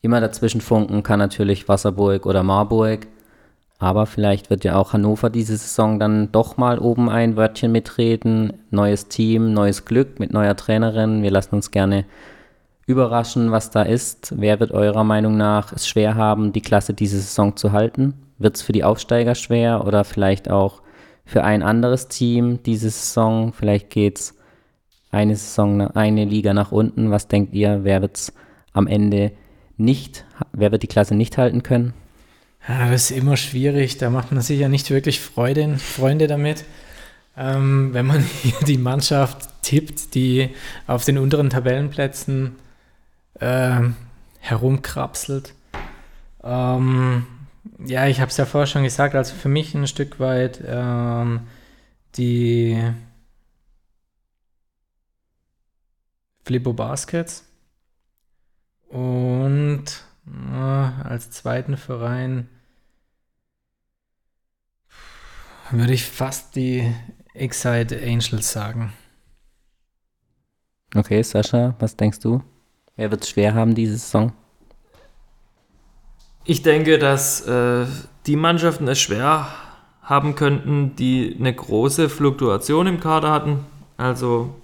Immer 0.00 0.20
dazwischen 0.20 0.60
funken 0.60 1.02
kann 1.02 1.18
natürlich 1.18 1.68
Wasserburg 1.68 2.24
oder 2.26 2.42
Marburg. 2.42 3.06
Aber 3.78 4.06
vielleicht 4.06 4.50
wird 4.50 4.64
ja 4.64 4.76
auch 4.76 4.92
Hannover 4.92 5.30
diese 5.30 5.56
Saison 5.56 6.00
dann 6.00 6.32
doch 6.32 6.56
mal 6.56 6.80
oben 6.80 7.08
ein 7.08 7.36
Wörtchen 7.36 7.70
mitreden. 7.70 8.54
Neues 8.70 9.06
Team, 9.06 9.52
neues 9.52 9.84
Glück 9.84 10.18
mit 10.18 10.32
neuer 10.32 10.56
Trainerin. 10.56 11.22
Wir 11.22 11.30
lassen 11.30 11.54
uns 11.54 11.70
gerne 11.70 12.04
überraschen, 12.86 13.52
was 13.52 13.70
da 13.70 13.82
ist. 13.82 14.34
Wer 14.36 14.58
wird 14.58 14.72
eurer 14.72 15.04
Meinung 15.04 15.36
nach 15.36 15.72
es 15.72 15.86
schwer 15.86 16.16
haben, 16.16 16.52
die 16.52 16.62
Klasse 16.62 16.92
diese 16.92 17.18
Saison 17.18 17.54
zu 17.54 17.70
halten? 17.70 18.14
Wird 18.38 18.56
es 18.56 18.62
für 18.62 18.72
die 18.72 18.82
Aufsteiger 18.82 19.36
schwer 19.36 19.86
oder 19.86 20.02
vielleicht 20.02 20.50
auch 20.50 20.82
für 21.24 21.44
ein 21.44 21.62
anderes 21.62 22.08
Team 22.08 22.60
diese 22.64 22.90
Saison? 22.90 23.52
Vielleicht 23.52 23.90
geht 23.90 24.18
es 24.18 24.34
eine 25.12 25.36
Saison, 25.36 25.82
eine 25.82 26.24
Liga 26.24 26.52
nach 26.52 26.72
unten. 26.72 27.12
Was 27.12 27.28
denkt 27.28 27.54
ihr? 27.54 27.84
Wer 27.84 28.02
wird 28.02 28.16
es 28.16 28.32
am 28.72 28.88
Ende 28.88 29.30
nicht, 29.76 30.24
wer 30.52 30.72
wird 30.72 30.82
die 30.82 30.88
Klasse 30.88 31.14
nicht 31.14 31.38
halten 31.38 31.62
können? 31.62 31.94
Ja, 32.66 32.90
das 32.90 33.10
ist 33.10 33.16
immer 33.16 33.36
schwierig. 33.36 33.98
Da 33.98 34.10
macht 34.10 34.32
man 34.32 34.42
sich 34.42 34.58
ja 34.58 34.68
nicht 34.68 34.90
wirklich 34.90 35.20
Freude, 35.20 35.78
Freunde 35.78 36.26
damit. 36.26 36.64
Ähm, 37.36 37.94
wenn 37.94 38.06
man 38.06 38.22
hier 38.42 38.58
die 38.66 38.78
Mannschaft 38.78 39.48
tippt, 39.62 40.14
die 40.14 40.50
auf 40.86 41.04
den 41.04 41.18
unteren 41.18 41.50
Tabellenplätzen 41.50 42.56
äh, 43.40 43.80
herumkrapselt. 44.40 45.54
Ähm, 46.42 47.26
ja, 47.84 48.06
ich 48.06 48.20
habe 48.20 48.30
es 48.30 48.36
ja 48.36 48.46
vorher 48.46 48.66
schon 48.66 48.82
gesagt, 48.82 49.14
also 49.14 49.34
für 49.34 49.48
mich 49.48 49.74
ein 49.74 49.86
Stück 49.86 50.18
weit 50.20 50.62
ähm, 50.66 51.40
die 52.16 52.82
Flippo 56.44 56.72
Baskets 56.72 57.44
und 58.88 59.84
als 61.04 61.30
zweiten 61.30 61.76
Verein 61.76 62.48
Würde 65.70 65.92
ich 65.92 66.04
fast 66.04 66.56
die 66.56 66.92
Excite 67.34 68.00
Angels 68.02 68.52
sagen. 68.52 68.92
Okay, 70.94 71.22
Sascha, 71.22 71.74
was 71.78 71.96
denkst 71.96 72.20
du? 72.20 72.42
Wer 72.96 73.10
wird 73.10 73.22
es 73.22 73.30
schwer 73.30 73.54
haben 73.54 73.74
diese 73.74 73.98
Saison? 73.98 74.32
Ich 76.44 76.62
denke, 76.62 76.98
dass 76.98 77.46
äh, 77.46 77.84
die 78.26 78.36
Mannschaften 78.36 78.88
es 78.88 78.98
schwer 78.98 79.48
haben 80.00 80.34
könnten, 80.34 80.96
die 80.96 81.36
eine 81.38 81.54
große 81.54 82.08
Fluktuation 82.08 82.86
im 82.86 83.00
Kader 83.00 83.30
hatten. 83.30 83.66
Also 83.98 84.54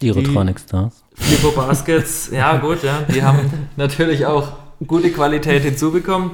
die 0.00 0.10
Rotronic 0.10 0.60
Stars. 0.60 1.02
Flippo 1.14 1.50
Baskets, 1.50 2.30
ja 2.30 2.56
gut, 2.58 2.82
ja, 2.84 3.02
die 3.02 3.22
haben 3.22 3.68
natürlich 3.76 4.26
auch 4.26 4.63
gute 4.86 5.10
Qualität 5.10 5.62
hinzubekommen. 5.62 6.32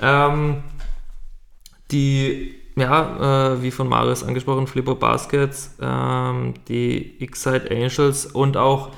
Ähm, 0.00 0.62
die, 1.90 2.54
ja, 2.76 3.54
äh, 3.54 3.62
wie 3.62 3.70
von 3.70 3.88
Marius 3.88 4.24
angesprochen, 4.24 4.66
Flippo 4.66 4.94
Baskets, 4.94 5.76
ähm, 5.80 6.54
die 6.68 7.22
X-Side 7.22 7.70
Angels 7.70 8.26
und 8.26 8.56
auch 8.56 8.90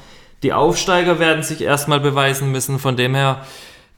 die 0.43 0.53
Aufsteiger 0.53 1.19
werden 1.19 1.43
sich 1.43 1.63
erstmal 1.63 2.01
beweisen 2.01 2.53
müssen. 2.53 2.79
Von 2.79 2.97
dem 2.97 3.15
her 3.15 3.45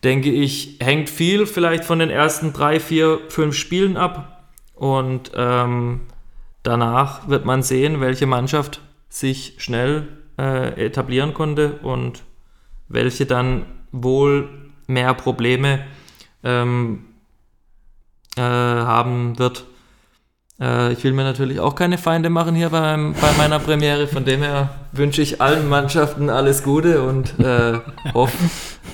denke 0.05 0.30
ich, 0.30 0.76
hängt 0.80 1.11
viel 1.11 1.47
vielleicht 1.47 1.84
von 1.84 1.99
den 1.99 2.11
ersten 2.11 2.53
drei, 2.53 2.80
vier, 2.80 3.20
fünf 3.28 3.57
Spielen 3.57 3.97
ab. 3.97 4.51
Und 4.74 5.32
ähm, 5.34 6.03
danach 6.62 7.28
wird 7.28 7.45
man 7.45 7.62
sehen, 7.62 8.01
welche 8.01 8.26
Mannschaft 8.26 8.80
sich 9.09 9.55
schnell 9.59 10.07
äh, 10.39 10.86
etablieren 10.86 11.34
konnte 11.34 11.80
und 11.82 12.22
welche 12.89 13.26
dann 13.26 13.66
wohl 13.91 14.49
mehr 14.89 15.14
Probleme 15.14 15.84
ähm, 16.43 17.05
äh, 18.36 18.41
haben 18.41 19.39
wird. 19.39 19.64
Äh, 20.61 20.93
ich 20.93 21.05
will 21.05 21.12
mir 21.12 21.24
natürlich 21.24 21.61
auch 21.61 21.74
keine 21.74 21.99
Feinde 21.99 22.30
machen 22.30 22.55
hier 22.55 22.70
beim, 22.70 23.14
bei 23.20 23.32
meiner 23.36 23.61
Premiere. 23.61 24.09
Von 24.09 24.24
dem 24.24 24.43
her 24.43 24.70
wünsche 24.93 25.22
ich 25.22 25.41
allen 25.41 25.68
Mannschaften 25.68 26.30
alles 26.30 26.64
Gute 26.64 27.03
und 27.03 27.39
äh, 27.39 27.78
hoffe, 28.14 28.36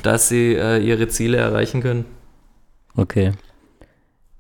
dass 0.03 0.29
sie 0.29 0.55
äh, 0.55 0.79
ihre 0.79 1.09
Ziele 1.09 1.39
erreichen 1.39 1.83
können. 1.83 2.05
Okay. 2.97 3.33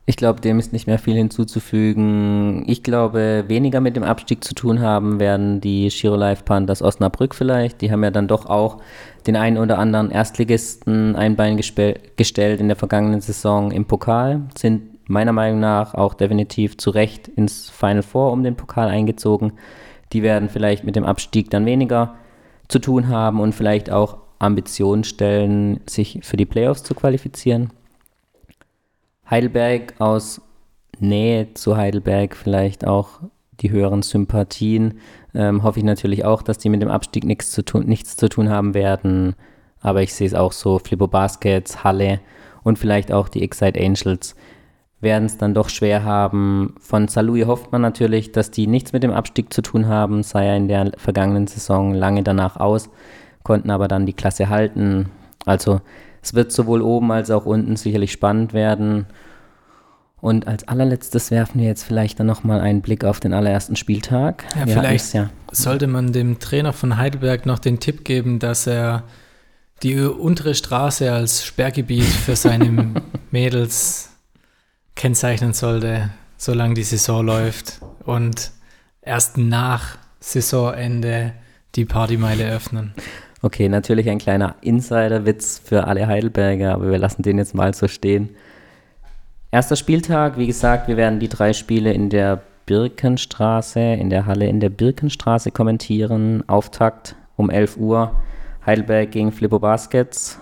Ich 0.07 0.17
glaube, 0.17 0.43
dem 0.43 0.59
ist 0.59 0.75
nicht 0.75 0.87
mehr 0.87 0.99
viel 0.99 1.15
hinzuzufügen. 1.15 2.65
Ich 2.67 2.83
glaube, 2.83 3.45
weniger 3.49 3.81
mit 3.81 3.97
dem 3.97 4.03
Abstieg 4.03 4.45
zu 4.45 4.55
tun 4.55 4.81
haben 4.81 5.19
werden 5.19 5.63
die 5.63 5.89
Giro 5.89 6.15
Life 6.15 6.43
Panthers 6.45 6.83
Osnabrück 6.83 7.35
vielleicht. 7.35 7.81
Die 7.81 7.91
haben 7.91 8.05
ja 8.05 8.11
dann 8.11 8.29
doch 8.29 8.45
auch 8.45 8.83
den 9.27 9.37
einen 9.37 9.57
oder 9.57 9.79
anderen 9.79 10.11
Erstligisten 10.11 11.17
ein 11.17 11.37
Bein 11.37 11.57
gestellt 11.57 12.61
in 12.61 12.69
der 12.69 12.77
vergangenen 12.77 13.23
Saison 13.23 13.71
im 13.71 13.87
Pokal, 13.87 14.43
sind 14.59 15.09
meiner 15.09 15.33
Meinung 15.33 15.61
nach 15.61 15.95
auch 15.95 16.13
definitiv 16.13 16.77
zu 16.77 16.91
Recht 16.91 17.29
ins 17.29 17.71
Final 17.71 18.03
Four 18.03 18.33
um 18.33 18.43
den 18.43 18.57
Pokal 18.57 18.89
eingezogen. 18.89 19.53
Die 20.13 20.23
werden 20.23 20.51
vielleicht 20.51 20.85
mit 20.85 20.97
dem 20.97 21.05
Abstieg 21.05 21.51
dann 21.51 21.65
weniger 21.65 22.15
zu 22.69 22.79
tun 22.79 23.09
haben 23.09 23.41
und 23.41 23.55
vielleicht 23.55 23.91
auch 23.91 24.19
Ambitionen 24.39 25.05
stellen, 25.05 25.81
sich 25.87 26.21
für 26.23 26.37
die 26.37 26.47
Playoffs 26.47 26.83
zu 26.83 26.95
qualifizieren. 26.95 27.71
Heidelberg 29.29 29.95
aus 30.01 30.41
Nähe 31.01 31.55
zu 31.55 31.77
Heidelberg 31.77 32.37
vielleicht 32.37 32.87
auch 32.87 33.21
die 33.61 33.71
höheren 33.71 34.03
Sympathien. 34.03 35.01
Ähm, 35.35 35.63
hoffe 35.63 35.79
ich 35.79 35.85
natürlich 35.85 36.25
auch, 36.25 36.43
dass 36.43 36.59
die 36.59 36.69
mit 36.69 36.83
dem 36.83 36.91
Abstieg 36.91 37.25
nichts 37.25 37.51
zu 37.51 37.65
tun, 37.65 37.87
nichts 37.87 38.17
zu 38.17 38.29
tun 38.29 38.49
haben 38.51 38.75
werden. 38.75 39.35
Aber 39.81 40.03
ich 40.03 40.15
sehe 40.15 40.27
es 40.27 40.35
auch 40.35 40.53
so, 40.53 40.79
Flippo 40.79 41.07
Baskets, 41.07 41.85
Halle 41.85 42.21
und 42.63 42.79
vielleicht 42.79 43.13
auch 43.13 43.29
die 43.29 43.43
Excite 43.43 43.81
Angels 43.81 44.35
werden 45.01 45.27
es 45.27 45.39
dann 45.39 45.55
doch 45.55 45.69
schwer 45.69 46.03
haben. 46.03 46.75
Von 46.81 47.09
Salui 47.09 47.43
hofft 47.43 47.71
man 47.71 47.83
natürlich, 47.83 48.33
dass 48.33 48.51
die 48.51 48.67
nichts 48.67 48.93
mit 48.93 49.03
dem 49.03 49.13
Abstieg 49.13 49.53
zu 49.53 49.63
tun 49.63 49.87
haben, 49.87 50.23
sei 50.23 50.47
er 50.47 50.57
in 50.57 50.69
der 50.69 50.93
vergangenen 50.97 51.47
Saison 51.47 51.95
lange 51.95 52.23
danach 52.23 52.57
aus, 52.57 52.91
konnten 53.43 53.71
aber 53.71 53.87
dann 53.87 54.07
die 54.07 54.15
Klasse 54.15 54.49
halten. 54.49 55.11
Also 55.45 55.81
es 56.25 56.35
wird 56.35 56.51
sowohl 56.51 56.83
oben 56.83 57.13
als 57.13 57.31
auch 57.31 57.47
unten 57.47 57.77
sicherlich 57.77 58.11
spannend 58.11 58.53
werden. 58.53 59.07
Und 60.21 60.49
als 60.49 60.67
allerletztes 60.67 61.31
werfen 61.31 61.61
wir 61.61 61.67
jetzt 61.69 61.85
vielleicht 61.85 62.19
dann 62.19 62.27
nochmal 62.27 62.61
einen 62.61 62.81
Blick 62.81 63.05
auf 63.05 63.21
den 63.21 63.35
allerersten 63.35 63.77
Spieltag. 63.77 64.45
Ja, 64.59 64.67
wir 64.67 64.75
vielleicht 64.75 65.13
ja 65.13 65.31
sollte 65.57 65.87
man 65.87 66.13
dem 66.13 66.39
Trainer 66.39 66.73
von 66.73 66.97
Heidelberg 66.97 67.47
noch 67.47 67.59
den 67.59 67.81
Tipp 67.81 68.05
geben, 68.05 68.39
dass 68.39 68.67
er 68.67 69.05
die 69.83 69.99
untere 69.99 70.55
Straße 70.55 71.13
als 71.13 71.45
Sperrgebiet 71.45 72.05
für 72.05 72.37
seine 72.37 73.03
Mädels 73.31 74.11
kennzeichnen 74.95 75.53
sollte, 75.53 76.11
solange 76.37 76.75
die 76.75 76.85
Saison 76.85 77.25
läuft 77.25 77.81
und 78.05 78.53
erst 79.03 79.37
nach 79.37 79.99
Saisonende 80.21 81.35
die 81.75 81.85
Partymeile 81.85 82.51
öffnen. 82.51 82.95
Okay, 83.45 83.69
natürlich 83.69 84.09
ein 84.09 84.17
kleiner 84.17 84.55
Insider-Witz 84.63 85.61
für 85.63 85.87
alle 85.87 86.07
Heidelberger, 86.07 86.73
aber 86.73 86.91
wir 86.91 86.97
lassen 86.97 87.21
den 87.21 87.37
jetzt 87.37 87.55
mal 87.55 87.75
so 87.75 87.89
stehen. 87.89 88.31
Erster 89.51 89.77
Spieltag, 89.77 90.39
wie 90.39 90.47
gesagt, 90.47 90.89
wir 90.89 90.97
werden 90.97 91.21
die 91.21 91.29
drei 91.29 91.53
Spiele 91.53 91.93
in 91.93 92.09
der 92.09 92.41
Birkenstraße, 92.65 93.81
in 93.81 94.09
der 94.09 94.25
Halle 94.25 94.47
in 94.47 94.61
der 94.61 94.71
Birkenstraße 94.71 95.51
kommentieren. 95.51 96.43
Auftakt 96.49 97.17
um 97.37 97.51
11 97.51 97.77
Uhr 97.77 98.19
Heidelberg 98.65 99.11
gegen 99.11 99.31
Flippo 99.31 99.59
Baskets. 99.59 100.39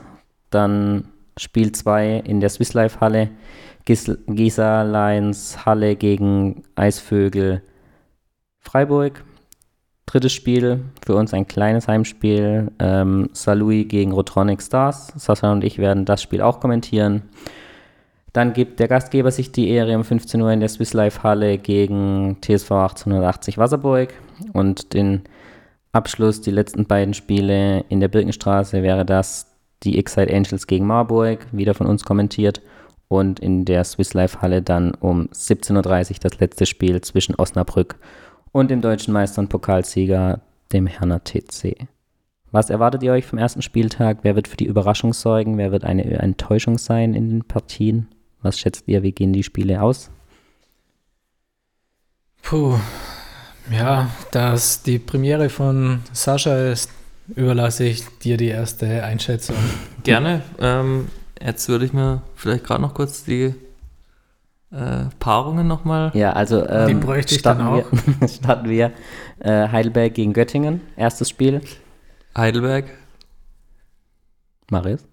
Dann 0.51 1.09
Spiel 1.37 1.73
2 1.73 2.19
in 2.25 2.39
der 2.39 2.51
Swiss 2.51 2.73
Life 2.73 3.01
Halle. 3.01 3.31
Gisa 3.85 4.83
Lions 4.83 5.67
Halle 5.67 5.97
gegen 5.97 6.63
Eisvögel 6.77 7.63
Freiburg. 8.61 9.25
Drittes 10.13 10.35
Spiel, 10.35 10.81
für 11.07 11.15
uns 11.15 11.33
ein 11.33 11.49
kleines 11.49 11.89
Heimspiel. 11.89 12.71
Ähm, 12.79 13.31
Salui 13.33 13.87
gegen 13.87 14.13
Rotronic 14.13 14.61
Stars. 14.61 15.11
Sascha 15.17 15.51
und 15.51 15.65
ich 15.65 15.79
werden 15.79 16.05
das 16.05 16.21
Spiel 16.21 16.43
auch 16.43 16.61
kommentieren. 16.61 17.23
Dann 18.35 18.53
gibt 18.53 18.79
der 18.79 18.89
Gastgeber 18.89 19.31
sich 19.31 19.53
die 19.53 19.71
Ehre 19.71 19.97
um 19.97 20.05
15 20.05 20.39
Uhr 20.43 20.53
in 20.53 20.61
der 20.61 20.69
Swiss 20.69 20.93
Life 20.93 21.23
Halle 21.23 21.57
gegen 21.57 22.37
TSV 22.43 22.73
1880 22.73 23.57
Wasserburg. 23.57 24.13
Und 24.53 24.93
den 24.93 25.23
Abschluss, 25.93 26.43
die 26.43 26.51
letzten 26.51 26.85
beiden 26.85 27.15
Spiele 27.15 27.87
in 27.89 28.01
der 28.01 28.09
Birkenstraße 28.09 28.83
wäre 28.83 29.07
das 29.07 29.47
die 29.83 29.99
Excite 29.99 30.35
Angels 30.35 30.67
gegen 30.67 30.87
Marburg, 30.87 31.47
wieder 31.53 31.73
von 31.73 31.87
uns 31.87 32.05
kommentiert. 32.05 32.61
Und 33.09 33.41
in 33.41 33.65
der 33.65 33.83
Swiss 33.85 34.13
Life 34.13 34.43
Halle 34.43 34.61
dann 34.61 34.93
um 34.93 35.29
17.30 35.29 36.11
Uhr 36.11 36.17
das 36.21 36.39
letzte 36.39 36.67
Spiel 36.67 37.01
zwischen 37.01 37.35
Osnabrück 37.35 37.95
und 37.95 38.22
dem 38.71 38.81
deutschen 38.81 39.13
Meister 39.13 39.41
und 39.41 39.49
Pokalsieger, 39.49 40.41
dem 40.73 40.87
Herner 40.87 41.25
TC. 41.25 41.89
Was 42.51 42.69
erwartet 42.69 43.03
ihr 43.03 43.13
euch 43.13 43.25
vom 43.25 43.39
ersten 43.39 43.63
Spieltag? 43.63 44.19
Wer 44.23 44.37
wird 44.37 44.47
für 44.47 44.59
die 44.59 44.67
Überraschung 44.67 45.15
sorgen? 45.15 45.57
Wer 45.57 45.73
wird 45.73 45.85
eine 45.85 46.05
Enttäuschung 46.05 46.77
sein 46.77 47.15
in 47.15 47.31
den 47.31 47.45
Partien? 47.45 48.09
Was 48.43 48.59
schätzt 48.59 48.85
ihr, 48.89 49.03
wie 49.03 49.13
gehen 49.13 49.33
die 49.33 49.43
Spiele 49.43 49.81
aus? 49.81 50.11
Puh, 52.43 52.79
ja, 53.71 54.11
dass 54.33 54.83
die 54.83 54.99
Premiere 54.99 55.49
von 55.49 56.03
Sascha 56.13 56.71
ist, 56.71 56.91
überlasse 57.35 57.85
ich 57.85 58.05
dir 58.19 58.37
die 58.37 58.49
erste 58.49 59.03
Einschätzung. 59.03 59.57
Gerne. 60.03 60.43
Ähm, 60.61 61.09
jetzt 61.41 61.69
würde 61.69 61.87
ich 61.87 61.95
mir 61.95 62.21
vielleicht 62.35 62.65
gerade 62.65 62.83
noch 62.83 62.93
kurz 62.93 63.25
die 63.25 63.55
äh, 64.73 65.05
Paarungen 65.19 65.67
nochmal. 65.67 66.11
Ja, 66.15 66.33
also 66.33 66.67
ähm, 66.67 66.89
die 66.89 66.95
bräuchte 66.95 67.35
ich 67.35 67.43
dann 67.43 67.61
auch. 67.61 67.85
Wir, 67.93 68.29
starten 68.29 68.69
wir 68.69 68.93
äh, 69.41 69.69
Heidelberg 69.69 70.15
gegen 70.15 70.33
Göttingen, 70.33 70.81
erstes 70.97 71.29
Spiel. 71.29 71.61
Heidelberg. 72.37 72.87
Marius? 74.71 75.05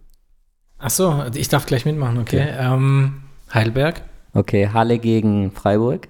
Ach 0.77 0.89
so, 0.89 1.25
ich 1.33 1.49
darf 1.49 1.65
gleich 1.65 1.85
mitmachen, 1.85 2.19
okay. 2.19 2.41
okay. 2.41 2.55
Ähm, 2.57 3.23
Heidelberg. 3.53 4.01
Okay, 4.33 4.69
Halle 4.71 4.99
gegen 4.99 5.51
Freiburg. 5.51 6.07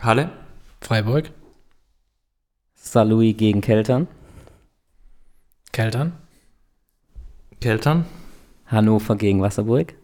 Halle. 0.00 0.30
Freiburg. 0.80 1.32
Saarlouis 2.76 3.36
gegen 3.36 3.60
Keltern. 3.60 4.06
Keltern. 5.72 6.12
Keltern. 7.60 8.06
Hannover 8.66 9.16
gegen 9.16 9.42
Wasserburg. 9.42 9.94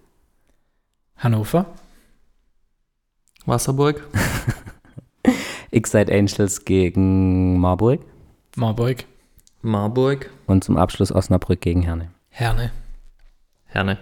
Hannover. 1.17 1.67
Wasserburg. 3.47 4.07
X-Side 5.71 6.13
Angels 6.13 6.65
gegen 6.65 7.59
Marburg. 7.59 8.01
Marburg. 8.57 9.05
Marburg. 9.63 10.31
Und 10.47 10.63
zum 10.63 10.77
Abschluss 10.77 11.11
Osnabrück 11.11 11.61
gegen 11.61 11.83
Herne. 11.83 12.11
Herne. 12.29 12.71
Herne. 13.67 13.99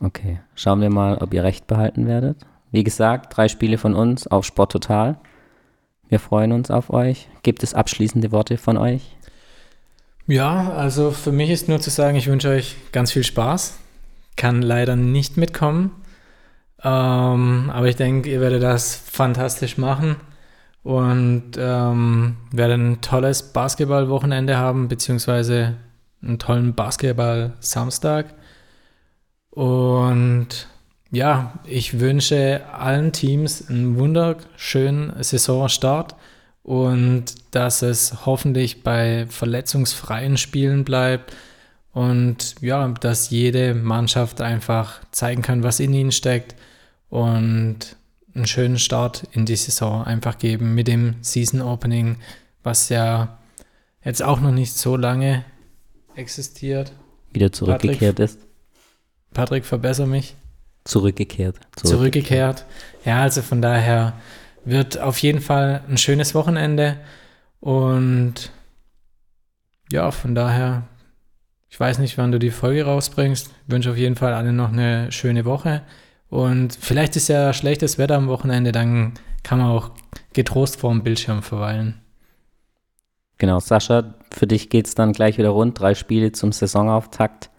Okay, 0.00 0.40
schauen 0.54 0.80
wir 0.80 0.90
mal, 0.90 1.18
ob 1.18 1.32
ihr 1.32 1.44
recht 1.44 1.66
behalten 1.66 2.06
werdet. 2.06 2.44
Wie 2.72 2.82
gesagt, 2.82 3.36
drei 3.36 3.48
Spiele 3.48 3.78
von 3.78 3.94
uns 3.94 4.26
auf 4.26 4.44
Sport 4.44 4.72
Total. 4.72 5.18
Wir 6.08 6.18
freuen 6.18 6.52
uns 6.52 6.70
auf 6.70 6.90
euch. 6.90 7.28
Gibt 7.42 7.62
es 7.62 7.74
abschließende 7.74 8.32
Worte 8.32 8.58
von 8.58 8.76
euch? 8.76 9.16
Ja, 10.26 10.70
also 10.72 11.10
für 11.10 11.32
mich 11.32 11.50
ist 11.50 11.68
nur 11.68 11.80
zu 11.80 11.90
sagen, 11.90 12.16
ich 12.16 12.26
wünsche 12.26 12.48
euch 12.48 12.76
ganz 12.92 13.12
viel 13.12 13.24
Spaß. 13.24 13.78
Kann 14.36 14.62
leider 14.62 14.96
nicht 14.96 15.36
mitkommen. 15.36 15.92
Ähm, 16.84 17.70
aber 17.72 17.88
ich 17.88 17.96
denke, 17.96 18.30
ihr 18.30 18.40
werdet 18.40 18.62
das 18.62 18.96
fantastisch 18.96 19.78
machen 19.78 20.16
und 20.82 21.52
ähm, 21.56 22.36
werdet 22.50 22.78
ein 22.78 23.00
tolles 23.00 23.52
Basketballwochenende 23.52 24.56
haben, 24.56 24.88
beziehungsweise 24.88 25.76
einen 26.22 26.38
tollen 26.38 26.74
Basketball-Samstag. 26.74 28.34
Und 29.50 30.66
ja, 31.10 31.52
ich 31.64 32.00
wünsche 32.00 32.62
allen 32.72 33.12
Teams 33.12 33.68
einen 33.68 33.98
wunderschönen 33.98 35.12
Saisonstart 35.22 36.16
und 36.62 37.54
dass 37.54 37.82
es 37.82 38.24
hoffentlich 38.26 38.82
bei 38.82 39.26
verletzungsfreien 39.28 40.36
Spielen 40.36 40.84
bleibt 40.84 41.36
und 41.92 42.54
ja, 42.60 42.88
dass 42.88 43.30
jede 43.30 43.74
Mannschaft 43.74 44.40
einfach 44.40 45.00
zeigen 45.10 45.42
kann, 45.42 45.62
was 45.62 45.80
in 45.80 45.92
ihnen 45.92 46.12
steckt 46.12 46.56
und 47.12 47.96
einen 48.34 48.46
schönen 48.46 48.78
Start 48.78 49.24
in 49.32 49.44
die 49.44 49.56
Saison 49.56 50.02
einfach 50.02 50.38
geben 50.38 50.74
mit 50.74 50.88
dem 50.88 51.16
Season 51.20 51.60
Opening, 51.60 52.16
was 52.62 52.88
ja 52.88 53.36
jetzt 54.02 54.22
auch 54.22 54.40
noch 54.40 54.50
nicht 54.50 54.72
so 54.72 54.96
lange 54.96 55.44
existiert. 56.14 56.94
Wieder 57.30 57.52
zurückgekehrt 57.52 58.16
Patrick, 58.16 58.18
ist. 58.18 58.38
Patrick, 59.34 59.64
verbessere 59.66 60.06
mich. 60.06 60.36
Zurückgekehrt. 60.84 61.56
Zurückgekehrt. 61.76 62.64
Ja, 63.04 63.20
also 63.20 63.42
von 63.42 63.60
daher 63.60 64.14
wird 64.64 64.98
auf 64.98 65.18
jeden 65.18 65.42
Fall 65.42 65.84
ein 65.90 65.98
schönes 65.98 66.34
Wochenende 66.34 66.96
und 67.60 68.50
ja, 69.92 70.10
von 70.10 70.34
daher, 70.34 70.84
ich 71.68 71.78
weiß 71.78 71.98
nicht, 71.98 72.16
wann 72.16 72.32
du 72.32 72.38
die 72.38 72.50
Folge 72.50 72.86
rausbringst. 72.86 73.48
Ich 73.48 73.70
wünsche 73.70 73.90
auf 73.90 73.98
jeden 73.98 74.16
Fall 74.16 74.32
allen 74.32 74.56
noch 74.56 74.72
eine 74.72 75.12
schöne 75.12 75.44
Woche. 75.44 75.82
Und 76.32 76.78
vielleicht 76.80 77.14
ist 77.16 77.28
ja 77.28 77.52
schlechtes 77.52 77.98
Wetter 77.98 78.16
am 78.16 78.26
Wochenende, 78.26 78.72
dann 78.72 79.12
kann 79.42 79.58
man 79.58 79.68
auch 79.68 79.90
getrost 80.32 80.80
vor 80.80 80.90
dem 80.90 81.02
Bildschirm 81.02 81.42
verweilen. 81.42 82.00
Genau, 83.36 83.60
Sascha, 83.60 84.14
für 84.30 84.46
dich 84.46 84.70
geht 84.70 84.86
es 84.86 84.94
dann 84.94 85.12
gleich 85.12 85.36
wieder 85.36 85.50
rund. 85.50 85.78
Drei 85.78 85.94
Spiele 85.94 86.32
zum 86.32 86.52
Saisonauftakt. 86.52 87.50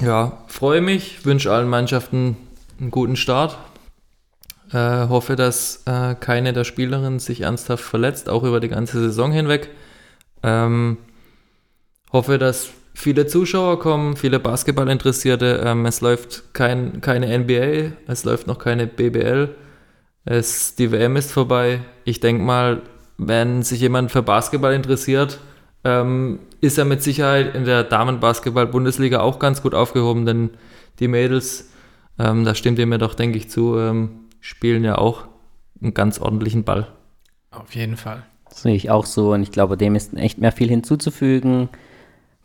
Ja, 0.00 0.44
freue 0.46 0.80
mich, 0.80 1.24
wünsche 1.26 1.50
allen 1.50 1.68
Mannschaften 1.68 2.36
einen 2.78 2.92
guten 2.92 3.16
Start. 3.16 3.58
Äh, 4.70 5.08
hoffe, 5.08 5.34
dass 5.34 5.82
äh, 5.86 6.14
keine 6.14 6.52
der 6.52 6.62
Spielerinnen 6.62 7.18
sich 7.18 7.40
ernsthaft 7.40 7.82
verletzt, 7.82 8.28
auch 8.28 8.44
über 8.44 8.60
die 8.60 8.68
ganze 8.68 9.00
Saison 9.00 9.32
hinweg. 9.32 9.70
Ähm, 10.44 10.98
hoffe, 12.12 12.38
dass 12.38 12.70
viele 13.00 13.26
Zuschauer 13.26 13.80
kommen, 13.80 14.16
viele 14.16 14.38
Basketballinteressierte. 14.38 15.62
Ähm, 15.64 15.86
es 15.86 16.00
läuft 16.00 16.54
kein, 16.54 17.00
keine 17.00 17.38
NBA, 17.38 17.92
es 18.06 18.24
läuft 18.24 18.46
noch 18.46 18.58
keine 18.58 18.86
BBL. 18.86 19.54
Es, 20.24 20.74
die 20.74 20.92
WM 20.92 21.16
ist 21.16 21.32
vorbei. 21.32 21.80
Ich 22.04 22.20
denke 22.20 22.42
mal, 22.42 22.82
wenn 23.16 23.62
sich 23.62 23.80
jemand 23.80 24.10
für 24.10 24.22
Basketball 24.22 24.74
interessiert, 24.74 25.40
ähm, 25.84 26.40
ist 26.60 26.78
er 26.78 26.84
mit 26.84 27.02
Sicherheit 27.02 27.54
in 27.54 27.64
der 27.64 27.84
Damenbasketball-Bundesliga 27.84 29.20
auch 29.20 29.38
ganz 29.38 29.62
gut 29.62 29.74
aufgehoben, 29.74 30.26
denn 30.26 30.50
die 30.98 31.08
Mädels, 31.08 31.70
ähm, 32.18 32.44
da 32.44 32.54
stimmt 32.54 32.78
ihr 32.78 32.86
mir 32.86 32.98
doch, 32.98 33.14
denke 33.14 33.38
ich, 33.38 33.48
zu, 33.48 33.78
ähm, 33.78 34.10
spielen 34.40 34.84
ja 34.84 34.98
auch 34.98 35.24
einen 35.82 35.94
ganz 35.94 36.18
ordentlichen 36.18 36.64
Ball. 36.64 36.88
Auf 37.50 37.74
jeden 37.74 37.96
Fall. 37.96 38.24
Das 38.48 38.62
sehe 38.62 38.74
ich 38.74 38.90
auch 38.90 39.06
so 39.06 39.32
und 39.32 39.42
ich 39.42 39.52
glaube, 39.52 39.76
dem 39.76 39.94
ist 39.94 40.14
echt 40.14 40.38
mehr 40.38 40.52
viel 40.52 40.68
hinzuzufügen. 40.68 41.70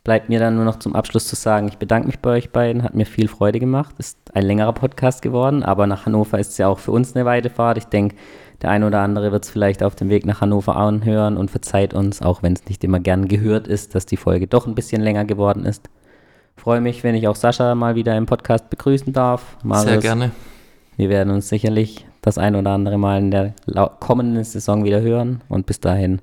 Bleibt 0.05 0.29
mir 0.29 0.37
dann 0.37 0.55
nur 0.55 0.65
noch 0.65 0.77
zum 0.77 0.95
Abschluss 0.95 1.27
zu 1.27 1.35
sagen, 1.35 1.67
ich 1.67 1.79
bedanke 1.79 2.05
mich 2.05 2.19
bei 2.19 2.37
euch 2.37 2.51
beiden, 2.51 2.83
hat 2.83 2.93
mir 2.93 3.07
viel 3.07 3.27
Freude 3.27 3.59
gemacht. 3.59 3.95
Ist 3.97 4.19
ein 4.35 4.45
längerer 4.45 4.71
Podcast 4.71 5.23
geworden, 5.23 5.63
aber 5.63 5.87
nach 5.87 6.05
Hannover 6.05 6.37
ist 6.37 6.51
es 6.51 6.59
ja 6.59 6.67
auch 6.67 6.77
für 6.77 6.91
uns 6.91 7.15
eine 7.15 7.25
Weidefahrt. 7.25 7.79
Ich 7.79 7.85
denke, 7.85 8.15
der 8.61 8.69
eine 8.69 8.85
oder 8.85 8.99
andere 8.99 9.31
wird 9.31 9.45
es 9.45 9.49
vielleicht 9.49 9.81
auf 9.81 9.95
dem 9.95 10.09
Weg 10.09 10.27
nach 10.27 10.41
Hannover 10.41 10.75
anhören 10.75 11.37
und 11.37 11.49
verzeiht 11.49 11.95
uns, 11.95 12.21
auch 12.21 12.43
wenn 12.43 12.53
es 12.53 12.65
nicht 12.65 12.83
immer 12.83 12.99
gern 12.99 13.27
gehört 13.27 13.67
ist, 13.67 13.95
dass 13.95 14.05
die 14.05 14.15
Folge 14.15 14.45
doch 14.45 14.67
ein 14.67 14.75
bisschen 14.75 15.01
länger 15.01 15.25
geworden 15.25 15.65
ist. 15.65 15.89
Freue 16.55 16.81
mich, 16.81 17.03
wenn 17.03 17.15
ich 17.15 17.27
auch 17.27 17.35
Sascha 17.35 17.73
mal 17.73 17.95
wieder 17.95 18.15
im 18.15 18.27
Podcast 18.27 18.69
begrüßen 18.69 19.11
darf. 19.11 19.57
Marius, 19.63 19.89
Sehr 19.89 20.01
gerne. 20.01 20.31
Wir 20.97 21.09
werden 21.09 21.33
uns 21.33 21.49
sicherlich 21.49 22.05
das 22.21 22.37
ein 22.37 22.55
oder 22.55 22.69
andere 22.69 22.99
Mal 22.99 23.17
in 23.19 23.31
der 23.31 23.55
kommenden 23.99 24.43
Saison 24.43 24.83
wieder 24.83 25.01
hören 25.01 25.41
und 25.49 25.65
bis 25.65 25.79
dahin 25.79 26.21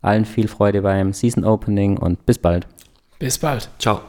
allen 0.00 0.24
viel 0.24 0.46
Freude 0.46 0.82
beim 0.82 1.12
Season 1.12 1.44
Opening 1.44 1.98
und 1.98 2.24
bis 2.24 2.38
bald. 2.38 2.68
Bis 3.20 3.38
bald. 3.38 3.68
Ciao. 3.78 4.00